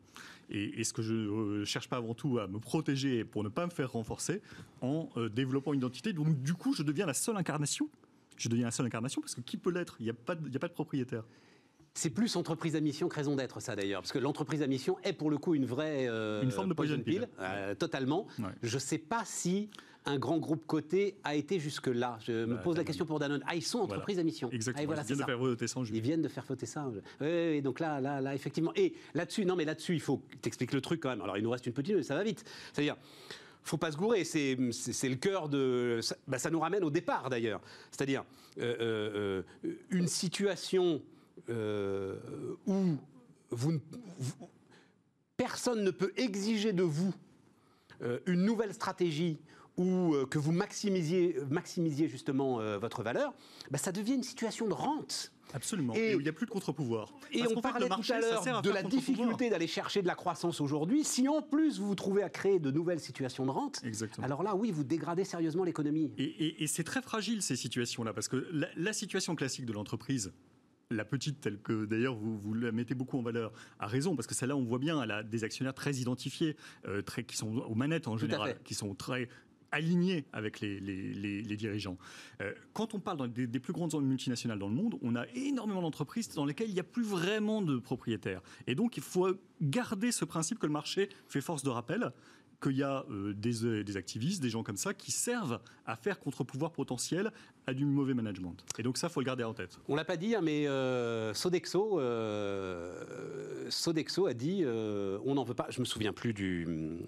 Et, 0.50 0.82
ce 0.84 0.92
que 0.92 1.02
je 1.02 1.14
ne 1.14 1.28
euh, 1.28 1.64
cherche 1.64 1.88
pas 1.88 1.96
avant 1.96 2.14
tout 2.14 2.38
à 2.38 2.46
me 2.46 2.58
protéger 2.58 3.24
pour 3.24 3.44
ne 3.44 3.48
pas 3.48 3.66
me 3.66 3.70
faire 3.70 3.92
renforcer 3.92 4.40
en 4.80 5.08
euh, 5.16 5.28
développant 5.28 5.72
une 5.72 5.80
identité. 5.80 6.12
Donc, 6.12 6.42
du 6.42 6.54
coup, 6.54 6.72
je 6.72 6.82
deviens 6.82 7.06
la 7.06 7.14
seule 7.14 7.36
incarnation. 7.36 7.88
Je 8.36 8.48
deviens 8.48 8.66
la 8.66 8.70
seule 8.70 8.86
incarnation 8.86 9.20
parce 9.20 9.34
que 9.34 9.42
qui 9.42 9.56
peut 9.56 9.70
l'être? 9.70 9.96
Il 10.00 10.04
n'y 10.04 10.10
a, 10.10 10.14
pas 10.14 10.34
de, 10.34 10.54
a 10.54 10.58
pas 10.58 10.68
de 10.68 10.72
propriétaire. 10.72 11.24
C'est 11.92 12.10
plus 12.10 12.36
entreprise 12.36 12.76
à 12.76 12.80
mission 12.80 13.08
que 13.08 13.16
raison 13.16 13.34
d'être, 13.34 13.60
ça 13.60 13.74
d'ailleurs, 13.74 14.00
parce 14.00 14.12
que 14.12 14.18
l'entreprise 14.18 14.62
à 14.62 14.68
mission 14.68 14.96
est 15.02 15.12
pour 15.12 15.28
le 15.28 15.38
coup 15.38 15.56
une 15.56 15.66
vraie 15.66 16.06
euh, 16.08 16.40
une 16.40 16.52
forme 16.52 16.68
de 16.68 16.74
poison 16.74 16.98
pill, 17.00 17.28
totalement. 17.78 18.28
Je 18.62 18.74
ne 18.74 18.80
sais 18.80 18.98
pas 18.98 19.24
si 19.24 19.70
un 20.06 20.18
grand 20.18 20.38
groupe 20.38 20.66
coté 20.66 21.16
a 21.24 21.34
été 21.34 21.58
jusque-là. 21.58 22.18
Je 22.20 22.44
me 22.44 22.60
pose 22.60 22.76
la 22.76 22.84
question 22.84 23.04
pour 23.04 23.18
Danone. 23.18 23.42
Ah, 23.46 23.54
ils 23.54 23.62
sont 23.62 23.80
entreprises 23.80 24.18
à 24.18 24.22
mission. 24.22 24.50
Exactement. 24.50 24.92
Ah, 24.96 25.00
ils 25.00 25.04
viennent 25.04 25.18
de 25.18 25.24
faire 25.24 25.38
voter 25.38 25.66
ça 25.66 25.80
Ils 25.80 26.00
viennent 26.00 26.22
de 26.22 26.28
faire 26.28 26.44
voter 26.44 26.66
ça. 26.66 26.90
Oui, 27.20 27.62
donc 27.62 27.80
là, 27.80 28.00
là, 28.00 28.20
là, 28.20 28.34
effectivement. 28.34 28.72
Et 28.76 28.94
là-dessus, 29.14 29.44
non, 29.44 29.56
mais 29.56 29.64
là-dessus, 29.64 29.94
il 29.94 30.00
faut 30.00 30.22
t'expliquer 30.40 30.74
le 30.74 30.80
truc 30.80 31.00
quand 31.00 31.10
même. 31.10 31.20
Alors, 31.20 31.36
il 31.36 31.44
nous 31.44 31.50
reste 31.50 31.66
une 31.66 31.72
petite 31.72 31.92
minute, 31.92 32.06
ça 32.06 32.14
va 32.14 32.22
vite. 32.22 32.44
C'est-à-dire 32.72 32.96
faut 33.62 33.76
pas 33.76 33.92
se 33.92 33.96
gourer, 33.96 34.24
c'est 34.24 34.56
le 34.56 35.14
cœur 35.16 35.48
de... 35.48 36.00
Ça, 36.02 36.16
bah, 36.26 36.38
ça, 36.38 36.50
nous 36.50 36.60
ramène 36.60 36.84
au 36.84 36.90
départ 36.90 37.30
d'ailleurs. 37.30 37.60
C'est-à-dire 37.90 38.24
euh, 38.58 38.76
euh, 38.80 39.42
euh, 39.64 39.72
une 39.90 40.08
situation 40.08 41.02
où 41.48 42.96
vous, 43.50 43.80
personne 45.36 45.82
ne 45.82 45.90
peut 45.90 46.12
exiger 46.16 46.72
de 46.72 46.82
vous 46.82 47.12
une 48.26 48.44
nouvelle 48.44 48.72
stratégie 48.72 49.38
ou 49.80 50.14
euh, 50.14 50.26
que 50.26 50.38
vous 50.38 50.52
maximisiez, 50.52 51.36
maximisiez 51.48 52.06
justement 52.06 52.60
euh, 52.60 52.78
votre 52.78 53.02
valeur, 53.02 53.32
bah, 53.70 53.78
ça 53.78 53.92
devient 53.92 54.14
une 54.14 54.22
situation 54.22 54.68
de 54.68 54.74
rente. 54.74 55.32
Absolument. 55.54 55.94
Et, 55.96 56.12
il 56.12 56.18
n'y 56.18 56.28
a 56.28 56.32
plus 56.32 56.46
de 56.46 56.50
contre-pouvoir. 56.50 57.12
Et 57.32 57.42
on 57.48 57.60
parlait 57.60 57.88
tout 57.88 58.12
à 58.12 58.20
l'heure 58.20 58.62
de 58.62 58.70
la 58.70 58.82
difficulté 58.82 59.50
d'aller 59.50 59.66
chercher 59.66 60.02
de 60.02 60.06
la 60.06 60.14
croissance 60.14 60.60
aujourd'hui. 60.60 61.02
Si 61.02 61.26
en 61.28 61.42
plus 61.42 61.80
vous 61.80 61.88
vous 61.88 61.94
trouvez 61.94 62.22
à 62.22 62.28
créer 62.28 62.60
de 62.60 62.70
nouvelles 62.70 63.00
situations 63.00 63.46
de 63.46 63.50
rente, 63.50 63.82
alors 64.22 64.42
là, 64.42 64.54
oui, 64.54 64.70
vous 64.70 64.84
dégradez 64.84 65.24
sérieusement 65.24 65.64
l'économie. 65.64 66.12
Et, 66.18 66.66
c'est 66.66 66.84
très 66.84 67.02
fragile 67.02 67.42
ces 67.42 67.56
situations-là, 67.56 68.12
parce 68.12 68.28
que 68.28 68.46
la, 68.76 68.92
situation 68.92 69.34
classique 69.34 69.66
de 69.66 69.72
l'entreprise, 69.72 70.32
la 70.90 71.04
petite, 71.04 71.40
telle 71.40 71.58
que 71.58 71.84
d'ailleurs 71.84 72.14
vous, 72.14 72.38
vous, 72.38 72.54
la 72.54 72.70
mettez 72.70 72.94
beaucoup 72.94 73.18
en 73.18 73.22
valeur, 73.22 73.52
a 73.80 73.88
raison, 73.88 74.14
parce 74.14 74.28
que 74.28 74.34
celle-là, 74.34 74.56
on 74.56 74.64
voit 74.64 74.78
bien, 74.78 75.02
elle 75.02 75.10
a 75.10 75.22
des 75.24 75.42
actionnaires 75.42 75.74
très 75.74 75.94
identifiés, 75.94 76.56
euh, 76.86 77.02
très, 77.02 77.24
qui 77.24 77.36
sont 77.36 77.56
aux 77.56 77.74
manettes 77.74 78.06
en 78.06 78.16
général, 78.16 78.56
qui 78.62 78.74
sont 78.74 78.94
très 78.94 79.28
aligné 79.72 80.24
avec 80.32 80.60
les, 80.60 81.42
dirigeants. 81.56 81.98
Euh, 82.40 82.52
quand 82.72 82.94
on 82.94 83.00
parle 83.00 83.30
des, 83.32 83.60
plus 83.60 83.72
grandes 83.72 83.94
multinationales 84.02 84.58
dans 84.58 84.68
le 84.68 84.74
monde, 84.74 84.96
on 85.02 85.16
a 85.16 85.26
énormément 85.34 85.82
d'entreprises 85.82 86.28
dans 86.30 86.44
lesquelles 86.44 86.68
il 86.68 86.74
n'y 86.74 86.80
a 86.80 86.84
plus 86.84 87.02
vraiment 87.02 87.62
de 87.62 87.78
propriétaires. 87.78 88.42
Et 88.66 88.74
donc, 88.74 88.96
il 88.96 89.02
faut 89.02 89.28
garder 89.60 90.12
ce 90.12 90.24
principe 90.24 90.58
que 90.58 90.66
le 90.66 90.72
marché 90.72 91.08
fait 91.28 91.40
force 91.40 91.62
de 91.62 91.70
rappel 91.70 92.12
qu'il 92.62 92.76
y 92.76 92.82
a 92.82 93.06
euh, 93.10 93.32
des, 93.32 93.96
activistes, 93.96 94.42
des 94.42 94.50
gens 94.50 94.62
comme 94.62 94.76
ça, 94.76 94.92
qui 94.92 95.12
servent 95.12 95.60
à 95.86 95.96
faire 95.96 96.20
contre-pouvoir 96.20 96.72
potentiel 96.72 97.32
à 97.66 97.72
du 97.72 97.86
mauvais 97.86 98.12
management. 98.12 98.56
Et 98.78 98.82
donc 98.82 98.98
ça, 98.98 99.06
il 99.06 99.10
faut 99.10 99.20
le 99.20 99.26
garder 99.26 99.44
en 99.44 99.54
tête. 99.54 99.78
On 99.88 99.96
l'a 99.96 100.04
pas 100.04 100.18
dit, 100.18 100.34
hein, 100.34 100.42
mais 100.42 100.66
euh, 100.66 101.32
Sodexo, 101.32 102.00
Sodexo 103.70 104.26
a 104.26 104.34
dit, 104.34 104.64
on 104.66 105.34
n'en 105.34 105.44
veut 105.44 105.54
pas, 105.54 105.68
je 105.70 105.80
me 105.80 105.86
souviens 105.86 106.12
plus 106.12 106.34
du 106.34 106.66
euh, 106.68 106.98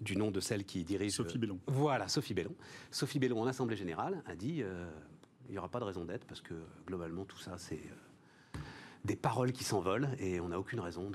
du 0.00 0.16
nom 0.16 0.30
de 0.30 0.40
celle 0.40 0.64
qui 0.64 0.84
dirige. 0.84 1.12
Sophie 1.12 1.38
Bellon. 1.38 1.58
voilà, 1.66 2.08
Sophie 2.08 2.34
Bellon. 2.34 2.54
Sophie 2.90 3.18
Bellon, 3.18 3.40
en 3.40 3.46
Assemblée 3.46 3.76
Générale, 3.76 4.22
a 4.26 4.34
dit 4.34 4.62
euh, 4.62 4.90
Il 5.48 5.52
n'y 5.52 5.58
aura 5.58 5.68
pas 5.68 5.80
de 5.80 5.84
raison 5.84 6.04
d'être 6.04 6.24
parce 6.26 6.40
que 6.40 6.54
globalement, 6.86 7.24
tout 7.24 7.38
ça, 7.38 7.56
c'est 7.56 7.80
des 9.04 9.16
paroles 9.16 9.52
qui 9.52 9.64
s'envolent 9.64 10.08
et 10.18 10.40
on 10.40 10.48
n'a 10.48 10.58
aucune 10.58 10.80
raison 10.80 11.10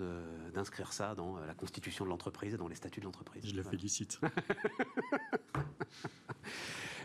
d'inscrire 0.53 0.93
ça 0.93 1.15
dans 1.15 1.37
la 1.37 1.53
constitution 1.53 2.05
de 2.05 2.09
l'entreprise 2.09 2.53
et 2.53 2.57
dans 2.57 2.67
les 2.67 2.75
statuts 2.75 2.99
de 2.99 3.05
l'entreprise. 3.05 3.45
Je 3.45 3.55
le 3.55 3.63
félicite. 3.63 4.19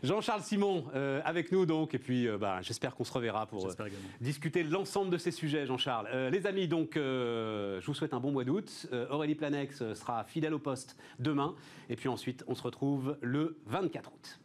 Jean-Charles 0.02 0.42
Simon 0.42 0.84
euh, 0.94 1.20
avec 1.24 1.52
nous 1.52 1.64
donc 1.64 1.94
et 1.94 1.98
puis 1.98 2.26
euh, 2.26 2.36
bah, 2.36 2.58
j'espère 2.60 2.96
qu'on 2.96 3.04
se 3.04 3.12
reverra 3.12 3.46
pour 3.46 3.68
euh, 3.68 3.88
discuter 4.20 4.64
de 4.64 4.72
l'ensemble 4.72 5.10
de 5.10 5.18
ces 5.18 5.30
sujets 5.30 5.64
Jean-Charles. 5.64 6.28
les 6.30 6.46
amis 6.46 6.66
donc 6.66 6.92
je 6.96 7.86
vous 7.86 7.94
souhaite 7.94 8.14
un 8.14 8.20
bon 8.20 8.32
mois 8.32 8.44
d'août. 8.44 8.88
Aurélie 9.10 9.34
Planex 9.34 9.94
sera 9.94 10.24
fidèle 10.24 10.54
au 10.54 10.58
poste 10.58 10.96
demain 11.18 11.54
et 11.88 11.96
puis 11.96 12.08
ensuite 12.08 12.44
on 12.48 12.54
se 12.54 12.62
retrouve 12.62 13.16
le 13.20 13.58
24 13.66 14.10
août. 14.12 14.40